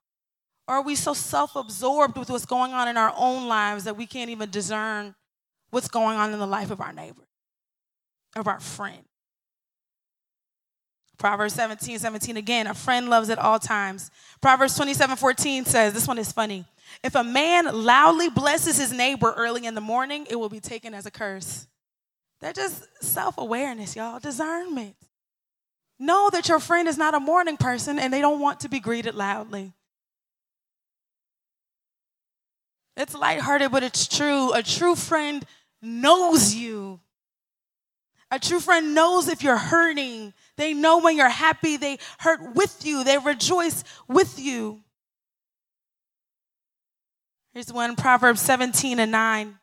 Or 0.67 0.77
are 0.77 0.83
we 0.83 0.95
so 0.95 1.15
self 1.15 1.57
absorbed 1.57 2.17
with 2.17 2.31
what's 2.31 2.47
going 2.47 2.73
on 2.73 2.89
in 2.89 2.97
our 2.97 3.13
own 3.17 3.49
lives 3.49 3.85
that 3.85 3.97
we 3.97 4.07
can't 4.07 4.31
even 4.31 4.51
discern 4.51 5.15
what's 5.71 5.89
going 5.89 6.17
on 6.17 6.33
in 6.33 6.39
the 6.39 6.47
life 6.47 6.71
of 6.71 6.81
our 6.81 6.93
neighbor, 6.93 7.27
of 8.37 8.47
our 8.47 8.61
friend? 8.61 9.05
Proverbs 11.19 11.55
17, 11.55 11.99
17 11.99 12.37
again, 12.37 12.69
a 12.69 12.75
friend 12.75 13.09
loves 13.09 13.29
at 13.29 13.39
all 13.39 13.59
times. 13.59 14.11
Proverbs 14.41 14.77
27, 14.77 15.17
14 15.17 15.65
says, 15.65 15.93
this 15.93 16.07
one 16.07 16.19
is 16.19 16.31
funny. 16.31 16.65
If 17.03 17.17
a 17.17 17.25
man 17.25 17.67
loudly 17.85 18.31
blesses 18.31 18.79
his 18.79 18.93
neighbor 18.93 19.35
early 19.37 19.67
in 19.67 19.75
the 19.75 19.81
morning, 19.81 20.27
it 20.31 20.37
will 20.37 20.49
be 20.49 20.61
taken 20.61 20.95
as 20.95 21.07
a 21.07 21.11
curse. 21.11 21.67
They're 22.41 22.53
just 22.53 22.85
self 23.03 23.37
awareness, 23.37 23.97
y'all, 23.97 24.21
discernment. 24.21 24.95
Know 25.99 26.31
that 26.31 26.49
your 26.49 26.61
friend 26.61 26.87
is 26.89 26.97
not 26.97 27.15
a 27.15 27.21
morning 27.21 27.57
person 27.57 27.99
and 27.99 28.13
they 28.13 28.21
don't 28.21 28.41
want 28.41 28.61
to 28.61 28.69
be 28.69 28.81
greeted 28.81 29.15
loudly. 29.15 29.73
It's 32.97 33.15
lighthearted, 33.15 33.71
but 33.71 33.83
it's 33.83 34.07
true. 34.09 34.53
A 34.53 34.63
true 34.63 34.95
friend 34.95 35.45
knows 35.81 36.55
you. 36.55 37.01
A 38.31 38.39
true 38.39 38.61
friend 38.61 38.95
knows 38.95 39.29
if 39.29 39.43
you're 39.43 39.57
hurting. 39.57 40.35
They 40.57 40.75
know 40.75 40.99
when 40.99 41.17
you're 41.17 41.29
happy. 41.29 41.77
They 41.77 41.99
hurt 42.19 42.55
with 42.55 42.85
you. 42.85 43.05
They 43.05 43.19
rejoice 43.19 43.85
with 44.07 44.39
you. 44.39 44.81
Here's 47.55 47.73
one 47.73 47.97
Proverbs 47.97 48.41
17 48.41 49.01
and 49.01 49.11
9. 49.11 49.59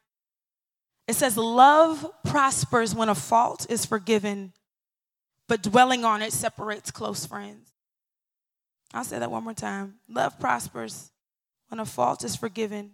It 1.07 1.15
says, 1.15 1.37
Love 1.37 2.05
prospers 2.25 2.95
when 2.95 3.09
a 3.09 3.15
fault 3.15 3.67
is 3.69 3.85
forgiven, 3.85 4.53
but 5.47 5.61
dwelling 5.61 6.03
on 6.03 6.21
it 6.21 6.33
separates 6.33 6.91
close 6.91 7.25
friends. 7.25 7.71
I'll 8.93 9.03
say 9.03 9.19
that 9.19 9.31
one 9.31 9.43
more 9.43 9.53
time. 9.53 9.95
Love 10.07 10.39
prospers 10.39 11.11
when 11.67 11.79
a 11.79 11.85
fault 11.85 12.23
is 12.23 12.35
forgiven, 12.35 12.91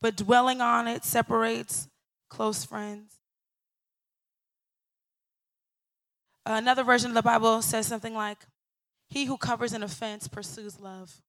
but 0.00 0.16
dwelling 0.16 0.60
on 0.60 0.86
it 0.86 1.04
separates 1.04 1.88
close 2.28 2.64
friends. 2.64 3.14
Another 6.44 6.82
version 6.82 7.10
of 7.10 7.14
the 7.14 7.22
Bible 7.22 7.62
says 7.62 7.86
something 7.86 8.14
like, 8.14 8.38
He 9.08 9.26
who 9.26 9.36
covers 9.36 9.72
an 9.72 9.82
offense 9.82 10.28
pursues 10.28 10.80
love. 10.80 11.20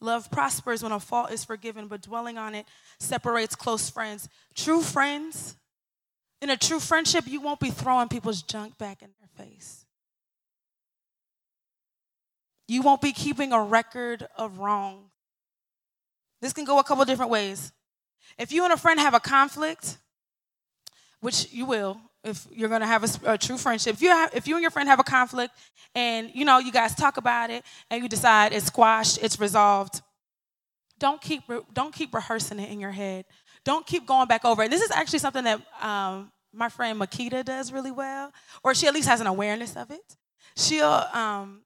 Love 0.00 0.30
prospers 0.30 0.82
when 0.82 0.92
a 0.92 1.00
fault 1.00 1.32
is 1.32 1.44
forgiven, 1.44 1.88
but 1.88 2.02
dwelling 2.02 2.36
on 2.36 2.54
it 2.54 2.66
separates 2.98 3.56
close 3.56 3.88
friends. 3.88 4.28
True 4.54 4.82
friends 4.82 5.56
in 6.44 6.50
a 6.50 6.58
true 6.58 6.78
friendship, 6.78 7.24
you 7.26 7.40
won't 7.40 7.58
be 7.58 7.70
throwing 7.70 8.06
people's 8.06 8.42
junk 8.42 8.76
back 8.76 9.00
in 9.00 9.08
their 9.18 9.46
face. 9.46 9.86
You 12.68 12.82
won't 12.82 13.00
be 13.00 13.12
keeping 13.12 13.54
a 13.54 13.62
record 13.62 14.28
of 14.36 14.58
wrong. 14.58 15.06
This 16.42 16.52
can 16.52 16.66
go 16.66 16.78
a 16.78 16.84
couple 16.84 17.02
different 17.06 17.30
ways. 17.30 17.72
If 18.38 18.52
you 18.52 18.62
and 18.64 18.74
a 18.74 18.76
friend 18.76 19.00
have 19.00 19.14
a 19.14 19.20
conflict, 19.20 19.96
which 21.20 21.50
you 21.50 21.64
will, 21.64 21.98
if 22.22 22.46
you're 22.52 22.68
going 22.68 22.82
to 22.82 22.86
have 22.86 23.04
a, 23.04 23.32
a, 23.32 23.38
true 23.38 23.56
friendship, 23.56 23.94
if 23.94 24.02
you 24.02 24.10
have, 24.10 24.34
if 24.34 24.46
you 24.46 24.54
and 24.54 24.60
your 24.60 24.70
friend 24.70 24.86
have 24.86 25.00
a 25.00 25.04
conflict, 25.04 25.54
and 25.94 26.30
you 26.34 26.44
know 26.44 26.58
you 26.58 26.72
guys 26.72 26.94
talk 26.94 27.16
about 27.16 27.48
it, 27.48 27.64
and 27.90 28.02
you 28.02 28.08
decide 28.08 28.52
it's 28.52 28.66
squashed, 28.66 29.18
it's 29.22 29.40
resolved, 29.40 30.02
don't 30.98 31.20
keep 31.20 31.42
don't 31.72 31.94
keep 31.94 32.14
rehearsing 32.14 32.58
it 32.58 32.70
in 32.70 32.80
your 32.80 32.92
head. 32.92 33.24
Don't 33.64 33.86
keep 33.86 34.06
going 34.06 34.28
back 34.28 34.44
over 34.44 34.62
it. 34.62 34.70
This 34.70 34.82
is 34.82 34.90
actually 34.90 35.20
something 35.20 35.44
that 35.44 35.60
um, 35.80 36.30
my 36.52 36.68
friend 36.68 37.00
Makita 37.00 37.44
does 37.44 37.72
really 37.72 37.90
well, 37.90 38.32
or 38.62 38.74
she 38.74 38.86
at 38.86 38.94
least 38.94 39.08
has 39.08 39.20
an 39.20 39.26
awareness 39.26 39.76
of 39.76 39.90
it. 39.90 40.16
She'll, 40.56 40.86
um, 40.86 41.62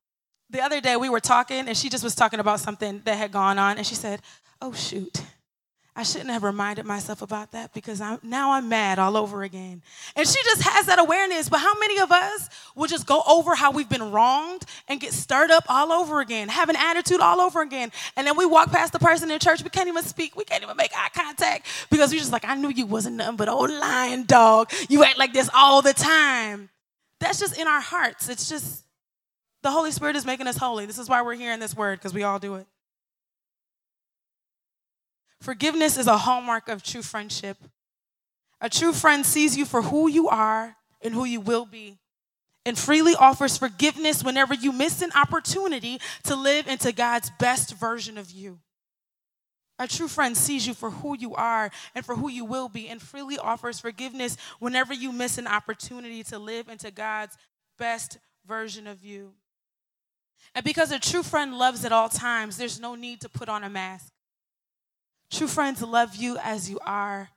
the 0.51 0.61
other 0.61 0.81
day 0.81 0.97
we 0.97 1.09
were 1.09 1.21
talking 1.21 1.69
and 1.69 1.77
she 1.77 1.89
just 1.91 2.05
was 2.05 2.15
talking 2.15 2.41
about 2.41 2.61
something 2.61 3.03
that 3.05 3.17
had 3.17 3.33
gone 3.33 3.59
on, 3.59 3.77
and 3.77 3.87
she 3.87 3.95
said, 3.95 4.23
Oh, 4.61 4.73
shoot. 4.73 5.23
I 5.99 6.05
shouldn't 6.05 6.31
have 6.31 6.45
reminded 6.45 6.87
myself 6.87 7.23
about 7.23 7.51
that 7.51 7.75
because 7.75 8.01
I'm, 8.01 8.21
now 8.23 8.53
I'm 8.53 8.69
mad 8.69 9.01
all 9.01 9.17
over 9.17 9.43
again. 9.43 9.83
And 10.15 10.29
she 10.29 10.41
just 10.45 10.63
has 10.63 10.87
that 10.87 11.01
awareness. 11.01 11.49
But 11.49 11.59
how 11.59 11.77
many 11.77 11.99
of 11.99 12.13
us 12.13 12.49
will 12.77 12.87
just 12.87 13.05
go 13.05 13.21
over 13.27 13.57
how 13.57 13.73
we've 13.73 13.89
been 13.89 14.13
wronged 14.13 14.65
and 14.87 15.01
get 15.01 15.13
stirred 15.13 15.51
up 15.51 15.65
all 15.69 15.91
over 15.91 16.21
again, 16.21 16.51
have 16.51 16.69
an 16.69 16.77
attitude 16.77 17.19
all 17.19 17.41
over 17.41 17.63
again? 17.63 17.91
And 18.17 18.25
then 18.25 18.37
we 18.37 18.47
walk 18.47 18.71
past 18.71 18.93
the 18.93 19.01
person 19.01 19.29
in 19.33 19.41
church, 19.41 19.65
we 19.65 19.71
can't 19.71 19.89
even 19.89 20.05
speak, 20.05 20.37
we 20.37 20.45
can't 20.45 20.63
even 20.63 20.77
make 20.77 20.93
eye 20.95 21.09
contact 21.13 21.67
because 21.91 22.13
we're 22.13 22.21
just 22.21 22.31
like, 22.31 22.45
I 22.45 22.55
knew 22.55 22.69
you 22.69 22.87
wasn't 22.87 23.17
nothing 23.17 23.35
but 23.35 23.49
old 23.49 23.71
lying 23.71 24.23
dog. 24.23 24.71
You 24.89 25.03
act 25.03 25.19
like 25.19 25.33
this 25.33 25.51
all 25.53 25.83
the 25.83 25.95
time. 25.95 26.69
That's 27.19 27.41
just 27.41 27.59
in 27.59 27.67
our 27.67 27.81
hearts. 27.81 28.29
It's 28.29 28.49
just 28.49 28.85
the 29.63 29.73
Holy 29.73 29.91
Spirit 29.91 30.15
is 30.15 30.25
making 30.25 30.47
us 30.47 30.59
holy. 30.59 30.87
This 30.87 31.01
is 31.01 31.09
why 31.09 31.23
we're 31.23 31.35
hearing 31.35 31.59
this 31.59 31.77
word 31.77 31.99
because 31.99 32.15
we 32.15 32.23
all 32.23 32.39
do 32.39 32.55
it. 32.55 32.69
Forgiveness 35.49 35.97
is 35.97 36.07
a 36.07 36.19
hallmark 36.19 36.69
of 36.69 36.83
true 36.83 37.01
friendship. 37.01 37.57
A 38.61 38.69
true 38.69 38.93
friend 38.93 39.25
sees 39.25 39.57
you 39.57 39.65
for 39.65 39.81
who 39.81 40.07
you 40.07 40.29
are 40.29 40.77
and 41.01 41.15
who 41.15 41.25
you 41.25 41.41
will 41.41 41.65
be. 41.65 41.97
and 42.67 42.77
freely 42.77 43.15
offers 43.15 43.57
forgiveness 43.57 44.23
whenever 44.23 44.53
you 44.53 44.73
miss 44.73 45.01
an 45.01 45.11
opportunity 45.15 45.99
to 46.25 46.37
live 46.37 46.69
into 46.69 46.93
God's 46.93 47.31
best 47.39 47.75
version 47.77 48.19
of 48.19 48.31
you. 48.31 48.59
A 49.79 49.89
true 49.89 50.07
friend 50.07 50.37
sees 50.37 50.67
you 50.67 50.75
for 50.75 50.91
who 50.91 51.17
you 51.17 51.35
are 51.35 51.71
and 51.95 52.05
for 52.05 52.15
who 52.15 52.29
you 52.29 52.45
will 52.45 52.69
be 52.69 52.87
and 52.89 53.01
freely 53.01 53.39
offers 53.39 53.81
forgiveness 53.81 54.37
whenever 54.59 54.93
you 54.93 55.13
miss 55.13 55.39
an 55.39 55.47
opportunity 55.47 56.23
to 56.25 56.39
live 56.39 56.69
into 56.69 56.91
God's 56.91 57.39
best 57.79 58.19
version 58.47 58.87
of 58.87 59.03
you. 59.03 59.33
And 60.55 60.63
because 60.63 60.93
a 60.93 60.99
true 60.99 61.23
friend 61.23 61.57
loves 61.57 61.87
at 61.87 61.93
all 61.93 62.11
times, 62.11 62.59
there's 62.59 62.79
no 62.79 62.95
need 62.95 63.23
to 63.23 63.31
put 63.31 63.49
on 63.49 63.65
a 63.65 63.71
mask. 63.71 64.13
True 65.31 65.49
friends 65.49 65.83
love 65.83 66.17
you 66.17 66.39
as 66.43 66.71
you 66.71 66.79
are. 66.85 67.31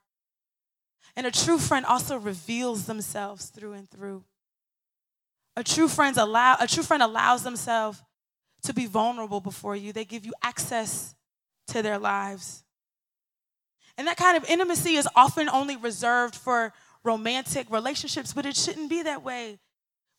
And 1.16 1.28
a 1.28 1.32
true 1.32 1.58
friend 1.58 1.86
also 1.86 2.18
reveals 2.18 2.86
themselves 2.86 3.48
through 3.48 3.74
and 3.74 3.90
through. 3.90 4.24
A 5.58 5.64
true 5.64 5.90
friend 5.90 6.16
allow 6.18 6.56
a 6.60 6.68
true 6.68 6.84
friend 6.84 7.04
allows 7.04 7.44
themselves 7.44 8.02
to 8.64 8.74
be 8.74 8.86
vulnerable 8.86 9.42
before 9.42 9.76
you. 9.76 9.92
They 9.92 10.06
give 10.06 10.26
you 10.26 10.34
access 10.42 11.16
to 11.68 11.82
their 11.82 11.98
lives. 11.98 12.64
And 13.98 14.08
that 14.08 14.18
kind 14.18 14.38
of 14.38 14.50
intimacy 14.50 14.96
is 14.96 15.08
often 15.16 15.50
only 15.50 15.76
reserved 15.76 16.36
for 16.36 16.74
romantic 17.04 17.70
relationships, 17.70 18.32
but 18.32 18.46
it 18.46 18.56
shouldn't 18.56 18.90
be 18.90 19.04
that 19.04 19.24
way. 19.24 19.60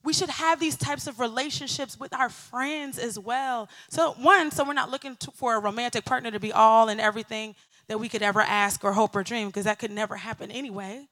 We 0.04 0.12
should 0.12 0.30
have 0.30 0.58
these 0.58 0.76
types 0.76 1.06
of 1.06 1.20
relationships 1.20 1.98
with 1.98 2.12
our 2.14 2.28
friends 2.28 2.98
as 2.98 3.18
well. 3.18 3.68
So, 3.88 4.12
one, 4.12 4.50
so 4.50 4.64
we're 4.64 4.72
not 4.72 4.90
looking 4.90 5.16
to, 5.16 5.30
for 5.30 5.54
a 5.54 5.60
romantic 5.60 6.04
partner 6.04 6.30
to 6.30 6.40
be 6.40 6.52
all 6.52 6.88
and 6.88 7.00
everything 7.00 7.54
that 7.88 7.98
we 7.98 8.08
could 8.08 8.22
ever 8.22 8.40
ask 8.40 8.84
or 8.84 8.92
hope 8.92 9.14
or 9.14 9.22
dream, 9.22 9.48
because 9.48 9.64
that 9.64 9.78
could 9.78 9.90
never 9.90 10.16
happen 10.16 10.50
anyway. 10.50 11.06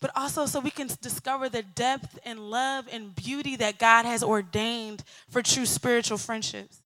But 0.00 0.10
also, 0.16 0.46
so 0.46 0.60
we 0.60 0.70
can 0.70 0.88
discover 1.00 1.48
the 1.48 1.62
depth 1.62 2.18
and 2.24 2.50
love 2.50 2.86
and 2.92 3.14
beauty 3.14 3.56
that 3.56 3.78
God 3.78 4.04
has 4.04 4.22
ordained 4.22 5.02
for 5.30 5.42
true 5.42 5.66
spiritual 5.66 6.18
friendships. 6.18 6.82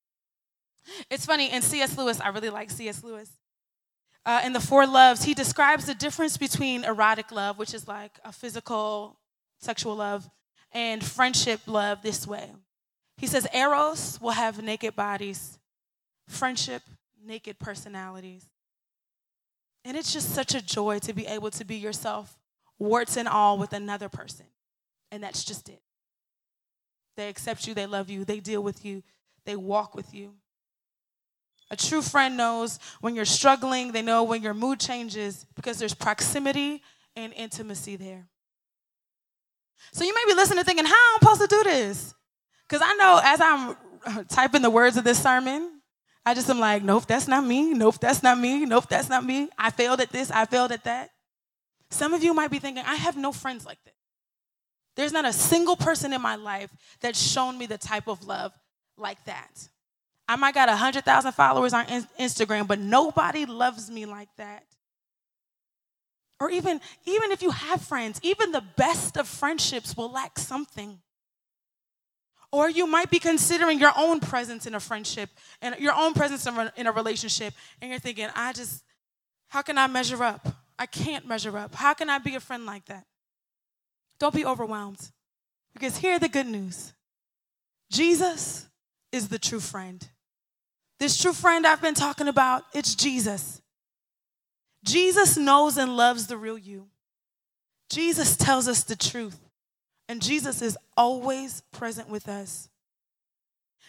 It's 1.10 1.26
funny, 1.26 1.52
in 1.52 1.60
C.S. 1.62 1.98
Lewis, 1.98 2.20
I 2.20 2.28
really 2.28 2.50
like 2.50 2.70
C.S. 2.70 3.02
Lewis. 3.02 3.30
Uh, 4.24 4.42
in 4.44 4.52
the 4.52 4.60
Four 4.60 4.86
Loves, 4.86 5.24
he 5.24 5.34
describes 5.34 5.86
the 5.86 5.94
difference 5.94 6.36
between 6.36 6.84
erotic 6.84 7.32
love, 7.32 7.58
which 7.58 7.74
is 7.74 7.88
like 7.88 8.18
a 8.24 8.32
physical, 8.32 9.18
sexual 9.58 9.96
love, 9.96 10.28
and 10.72 11.04
friendship 11.04 11.60
love 11.66 12.02
this 12.02 12.26
way. 12.26 12.50
He 13.16 13.26
says, 13.26 13.46
Eros 13.52 14.20
will 14.20 14.32
have 14.32 14.62
naked 14.62 14.94
bodies, 14.94 15.58
friendship, 16.28 16.82
naked 17.24 17.58
personalities. 17.58 18.46
And 19.84 19.96
it's 19.96 20.12
just 20.12 20.34
such 20.34 20.54
a 20.54 20.62
joy 20.62 20.98
to 21.00 21.12
be 21.12 21.26
able 21.26 21.50
to 21.52 21.64
be 21.64 21.76
yourself, 21.76 22.38
warts 22.78 23.16
and 23.16 23.26
all, 23.26 23.58
with 23.58 23.72
another 23.72 24.08
person. 24.08 24.46
And 25.10 25.22
that's 25.22 25.44
just 25.44 25.68
it. 25.68 25.80
They 27.16 27.28
accept 27.28 27.66
you, 27.66 27.74
they 27.74 27.86
love 27.86 28.08
you, 28.08 28.24
they 28.24 28.38
deal 28.38 28.62
with 28.62 28.84
you, 28.84 29.02
they 29.44 29.56
walk 29.56 29.94
with 29.94 30.14
you. 30.14 30.34
A 31.70 31.76
true 31.76 32.02
friend 32.02 32.36
knows 32.36 32.78
when 33.00 33.14
you're 33.14 33.24
struggling, 33.24 33.92
they 33.92 34.02
know 34.02 34.22
when 34.22 34.42
your 34.42 34.54
mood 34.54 34.78
changes 34.80 35.44
because 35.54 35.78
there's 35.78 35.94
proximity 35.94 36.82
and 37.16 37.32
intimacy 37.34 37.96
there. 37.96 38.28
So 39.92 40.04
you 40.04 40.14
may 40.14 40.24
be 40.26 40.34
listening 40.34 40.64
thinking, 40.64 40.84
how 40.84 40.92
am 40.92 40.96
I 40.96 41.16
supposed 41.20 41.40
to 41.42 41.46
do 41.48 41.62
this? 41.64 42.14
Because 42.68 42.82
I 42.84 42.94
know 42.94 43.20
as 43.22 43.40
I'm 43.40 44.24
typing 44.28 44.62
the 44.62 44.70
words 44.70 44.96
of 44.96 45.04
this 45.04 45.22
sermon, 45.22 45.80
I 46.24 46.34
just 46.34 46.50
am 46.50 46.58
like, 46.58 46.82
nope, 46.82 47.06
that's 47.06 47.26
not 47.26 47.44
me. 47.44 47.72
Nope, 47.72 47.98
that's 48.00 48.22
not 48.22 48.38
me. 48.38 48.66
Nope, 48.66 48.86
that's 48.88 49.08
not 49.08 49.24
me. 49.24 49.48
I 49.58 49.70
failed 49.70 50.00
at 50.00 50.10
this. 50.10 50.30
I 50.30 50.44
failed 50.44 50.72
at 50.72 50.84
that. 50.84 51.10
Some 51.90 52.12
of 52.12 52.22
you 52.22 52.34
might 52.34 52.50
be 52.50 52.58
thinking, 52.58 52.84
I 52.86 52.96
have 52.96 53.16
no 53.16 53.32
friends 53.32 53.64
like 53.64 53.78
this. 53.84 53.94
There's 54.94 55.12
not 55.12 55.24
a 55.24 55.32
single 55.32 55.76
person 55.76 56.12
in 56.12 56.20
my 56.20 56.36
life 56.36 56.70
that's 57.00 57.20
shown 57.20 57.56
me 57.56 57.66
the 57.66 57.78
type 57.78 58.08
of 58.08 58.26
love 58.26 58.52
like 58.96 59.24
that. 59.24 59.68
I 60.28 60.36
might 60.36 60.54
got 60.54 60.68
100,000 60.68 61.32
followers 61.32 61.72
on 61.72 61.86
Instagram, 61.86 62.66
but 62.66 62.78
nobody 62.78 63.46
loves 63.46 63.90
me 63.90 64.04
like 64.04 64.28
that. 64.36 64.64
Or 66.40 66.50
even, 66.50 66.80
even 67.04 67.32
if 67.32 67.42
you 67.42 67.50
have 67.50 67.82
friends, 67.82 68.20
even 68.22 68.52
the 68.52 68.62
best 68.76 69.16
of 69.16 69.26
friendships 69.26 69.96
will 69.96 70.10
lack 70.10 70.38
something. 70.38 71.00
Or 72.52 72.70
you 72.70 72.86
might 72.86 73.10
be 73.10 73.18
considering 73.18 73.78
your 73.78 73.92
own 73.96 74.20
presence 74.20 74.66
in 74.66 74.74
a 74.74 74.80
friendship 74.80 75.30
and 75.60 75.74
your 75.78 75.94
own 75.94 76.14
presence 76.14 76.46
in 76.76 76.86
a 76.86 76.92
relationship, 76.92 77.54
and 77.80 77.90
you're 77.90 78.00
thinking, 78.00 78.28
I 78.34 78.52
just, 78.52 78.84
how 79.48 79.62
can 79.62 79.76
I 79.76 79.86
measure 79.86 80.22
up? 80.22 80.48
I 80.78 80.86
can't 80.86 81.26
measure 81.26 81.58
up. 81.58 81.74
How 81.74 81.92
can 81.92 82.08
I 82.08 82.18
be 82.18 82.36
a 82.36 82.40
friend 82.40 82.64
like 82.64 82.86
that? 82.86 83.04
Don't 84.18 84.34
be 84.34 84.46
overwhelmed. 84.46 85.10
Because 85.74 85.98
here 85.98 86.18
the 86.18 86.28
good 86.28 86.46
news 86.46 86.92
Jesus 87.90 88.68
is 89.12 89.28
the 89.28 89.38
true 89.38 89.60
friend. 89.60 90.06
This 90.98 91.20
true 91.20 91.32
friend 91.32 91.66
I've 91.66 91.80
been 91.80 91.94
talking 91.94 92.28
about, 92.28 92.64
it's 92.74 92.94
Jesus. 92.94 93.62
Jesus 94.84 95.36
knows 95.36 95.76
and 95.76 95.96
loves 95.96 96.26
the 96.26 96.36
real 96.36 96.58
you. 96.58 96.86
Jesus 97.90 98.36
tells 98.36 98.68
us 98.68 98.82
the 98.82 98.96
truth, 98.96 99.40
and 100.08 100.22
Jesus 100.22 100.62
is 100.62 100.76
always 100.96 101.62
present 101.72 102.08
with 102.08 102.28
us. 102.28 102.68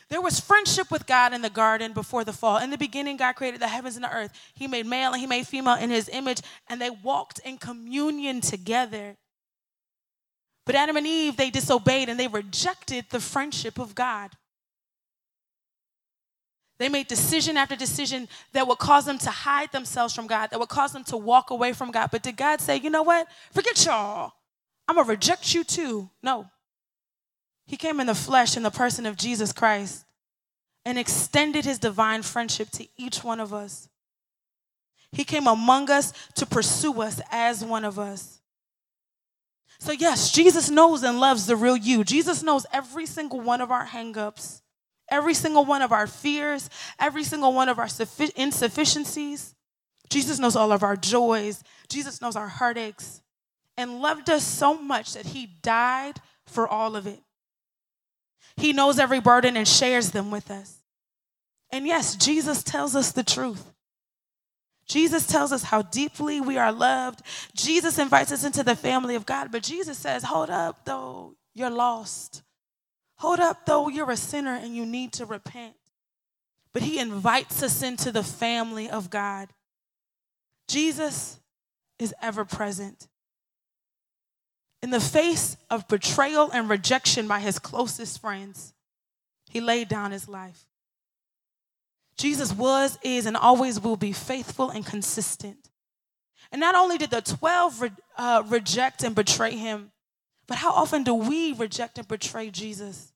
There 0.09 0.21
was 0.21 0.39
friendship 0.39 0.89
with 0.89 1.05
God 1.05 1.33
in 1.33 1.41
the 1.41 1.51
garden 1.51 1.93
before 1.93 2.23
the 2.23 2.33
fall. 2.33 2.57
In 2.57 2.71
the 2.71 2.77
beginning, 2.77 3.17
God 3.17 3.33
created 3.33 3.61
the 3.61 3.67
heavens 3.67 3.95
and 3.95 4.03
the 4.03 4.13
earth. 4.13 4.31
He 4.55 4.67
made 4.67 4.87
male 4.87 5.11
and 5.11 5.21
he 5.21 5.27
made 5.27 5.45
female 5.45 5.75
in 5.75 5.91
his 5.91 6.09
image, 6.09 6.41
and 6.67 6.81
they 6.81 6.89
walked 6.89 7.39
in 7.39 7.57
communion 7.57 8.41
together. 8.41 9.17
But 10.65 10.75
Adam 10.75 10.97
and 10.97 11.05
Eve, 11.05 11.37
they 11.37 11.49
disobeyed 11.49 12.09
and 12.09 12.19
they 12.19 12.27
rejected 12.27 13.05
the 13.09 13.19
friendship 13.19 13.77
of 13.77 13.95
God. 13.95 14.31
They 16.79 16.87
made 16.87 17.07
decision 17.07 17.57
after 17.57 17.75
decision 17.75 18.29
that 18.53 18.65
would 18.67 18.77
cause 18.77 19.05
them 19.05 19.17
to 19.19 19.29
hide 19.29 19.71
themselves 19.73 20.15
from 20.15 20.27
God, 20.27 20.49
that 20.49 20.59
would 20.59 20.69
cause 20.69 20.93
them 20.93 21.03
to 21.05 21.17
walk 21.17 21.51
away 21.51 21.73
from 21.73 21.91
God. 21.91 22.09
But 22.09 22.23
did 22.23 22.37
God 22.37 22.61
say, 22.61 22.77
you 22.77 22.89
know 22.89 23.03
what? 23.03 23.27
Forget 23.51 23.85
y'all. 23.85 24.31
I'm 24.87 24.95
going 24.95 25.05
to 25.05 25.11
reject 25.11 25.53
you 25.53 25.63
too? 25.63 26.09
No. 26.23 26.47
He 27.67 27.75
came 27.75 27.99
in 27.99 28.07
the 28.07 28.15
flesh 28.15 28.57
in 28.57 28.63
the 28.63 28.71
person 28.71 29.05
of 29.05 29.17
Jesus 29.17 29.51
Christ 29.51 30.05
and 30.85 30.97
extended 30.97 31.65
his 31.65 31.77
divine 31.77 32.23
friendship 32.23 32.69
to 32.71 32.87
each 32.97 33.23
one 33.23 33.41
of 33.41 33.53
us. 33.53 33.89
He 35.11 35.25
came 35.25 35.47
among 35.47 35.91
us 35.91 36.13
to 36.35 36.45
pursue 36.45 37.01
us 37.01 37.19
as 37.29 37.63
one 37.63 37.83
of 37.83 37.99
us. 37.99 38.39
So, 39.79 39.91
yes, 39.91 40.31
Jesus 40.31 40.69
knows 40.69 41.03
and 41.03 41.19
loves 41.19 41.45
the 41.45 41.55
real 41.55 41.77
you. 41.77 42.03
Jesus 42.03 42.41
knows 42.41 42.65
every 42.71 43.05
single 43.05 43.41
one 43.41 43.61
of 43.61 43.71
our 43.71 43.85
hangups. 43.85 44.61
Every 45.11 45.33
single 45.33 45.65
one 45.65 45.81
of 45.81 45.91
our 45.91 46.07
fears, 46.07 46.69
every 46.99 47.23
single 47.23 47.53
one 47.53 47.69
of 47.69 47.79
our 47.79 47.87
insufficiencies. 48.35 49.55
Jesus 50.09 50.39
knows 50.39 50.55
all 50.55 50.71
of 50.71 50.83
our 50.83 50.95
joys. 50.95 51.63
Jesus 51.87 52.21
knows 52.21 52.35
our 52.35 52.47
heartaches 52.47 53.21
and 53.77 54.01
loved 54.01 54.29
us 54.29 54.43
so 54.43 54.75
much 54.75 55.13
that 55.13 55.27
he 55.27 55.47
died 55.61 56.19
for 56.45 56.67
all 56.67 56.95
of 56.95 57.07
it. 57.07 57.21
He 58.57 58.73
knows 58.73 58.99
every 58.99 59.21
burden 59.21 59.55
and 59.55 59.67
shares 59.67 60.11
them 60.11 60.31
with 60.31 60.51
us. 60.51 60.79
And 61.71 61.87
yes, 61.87 62.15
Jesus 62.15 62.63
tells 62.63 62.95
us 62.95 63.11
the 63.11 63.23
truth. 63.23 63.73
Jesus 64.87 65.27
tells 65.27 65.51
us 65.51 65.63
how 65.63 65.83
deeply 65.83 66.41
we 66.41 66.57
are 66.57 66.71
loved. 66.71 67.21
Jesus 67.55 67.99
invites 67.99 68.31
us 68.31 68.43
into 68.43 68.63
the 68.63 68.75
family 68.75 69.15
of 69.15 69.25
God, 69.25 69.51
but 69.51 69.63
Jesus 69.63 69.97
says, 69.97 70.23
Hold 70.23 70.49
up, 70.49 70.83
though, 70.85 71.35
you're 71.53 71.69
lost. 71.69 72.41
Hold 73.19 73.41
up, 73.41 73.65
though, 73.65 73.89
you're 73.89 74.11
a 74.11 74.17
sinner 74.17 74.55
and 74.55 74.75
you 74.75 74.85
need 74.85 75.11
to 75.13 75.25
repent. 75.25 75.75
But 76.71 76.83
he 76.83 76.99
invites 76.99 77.61
us 77.61 77.81
into 77.81 78.11
the 78.11 78.23
family 78.23 78.89
of 78.89 79.09
God. 79.09 79.49
Jesus 80.69 81.39
is 81.97 82.13
ever 82.21 82.45
present. 82.45 83.07
In 84.81 84.91
the 84.91 85.01
face 85.01 85.57
of 85.69 85.87
betrayal 85.89 86.49
and 86.51 86.69
rejection 86.69 87.27
by 87.27 87.41
his 87.41 87.59
closest 87.59 88.21
friends, 88.21 88.73
he 89.49 89.59
laid 89.59 89.89
down 89.89 90.11
his 90.11 90.29
life. 90.29 90.65
Jesus 92.15 92.53
was, 92.53 92.97
is, 93.03 93.25
and 93.25 93.35
always 93.35 93.81
will 93.81 93.97
be 93.97 94.13
faithful 94.13 94.69
and 94.69 94.85
consistent. 94.85 95.69
And 96.53 96.61
not 96.61 96.75
only 96.75 96.97
did 96.97 97.09
the 97.09 97.21
12 97.21 97.81
re- 97.81 97.91
uh, 98.17 98.43
reject 98.47 99.03
and 99.03 99.13
betray 99.13 99.57
him, 99.57 99.91
but 100.49 100.57
how 100.57 100.71
often 100.71 101.03
do 101.03 101.13
we 101.13 101.53
reject 101.53 101.99
and 101.99 102.07
betray 102.07 102.49
Jesus? 102.49 103.13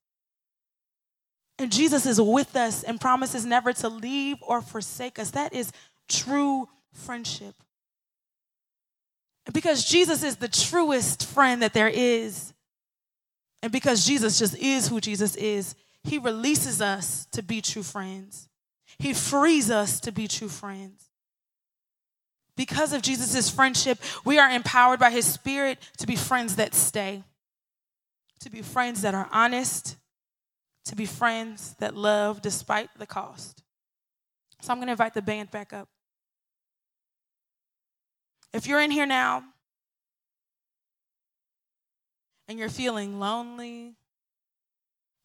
And 1.57 1.71
Jesus 1.71 2.05
is 2.05 2.21
with 2.21 2.55
us 2.55 2.83
and 2.83 3.01
promises 3.01 3.43
never 3.43 3.73
to 3.73 3.89
leave 3.89 4.37
or 4.41 4.61
forsake 4.61 5.17
us. 5.17 5.31
That 5.31 5.51
is 5.51 5.71
true 6.07 6.69
friendship. 6.91 7.55
And 9.47 9.53
because 9.53 9.83
Jesus 9.83 10.23
is 10.23 10.35
the 10.35 10.47
truest 10.47 11.25
friend 11.25 11.63
that 11.63 11.73
there 11.73 11.89
is, 11.89 12.53
and 13.63 13.71
because 13.71 14.05
Jesus 14.05 14.37
just 14.37 14.55
is 14.59 14.87
who 14.87 15.01
Jesus 15.01 15.35
is, 15.35 15.73
he 16.03 16.19
releases 16.19 16.81
us 16.81 17.25
to 17.31 17.41
be 17.41 17.61
true 17.61 17.83
friends. 17.83 18.47
He 18.99 19.13
frees 19.13 19.71
us 19.71 19.99
to 20.01 20.11
be 20.11 20.27
true 20.27 20.49
friends. 20.49 21.09
Because 22.55 22.93
of 22.93 23.01
Jesus' 23.01 23.49
friendship, 23.49 23.99
we 24.23 24.37
are 24.37 24.49
empowered 24.49 24.99
by 24.99 25.09
his 25.09 25.25
spirit 25.25 25.79
to 25.97 26.07
be 26.07 26.15
friends 26.15 26.55
that 26.57 26.75
stay. 26.75 27.23
to 28.43 28.49
be 28.49 28.61
friends 28.61 29.01
that 29.03 29.15
are 29.15 29.29
honest, 29.31 29.95
to 30.85 30.95
be 30.97 31.05
friends 31.05 31.75
that 31.79 31.95
love 31.95 32.41
despite 32.41 32.89
the 32.99 33.05
cost. 33.05 33.63
So 34.61 34.71
I'm 34.71 34.77
going 34.79 34.87
to 34.87 34.91
invite 34.91 35.13
the 35.13 35.21
band 35.21 35.49
back 35.49 35.71
up. 35.71 35.87
If 38.53 38.67
you're 38.67 38.81
in 38.81 38.91
here 38.91 39.05
now 39.05 39.43
and 42.49 42.59
you're 42.59 42.69
feeling 42.69 43.17
lonely, 43.17 43.95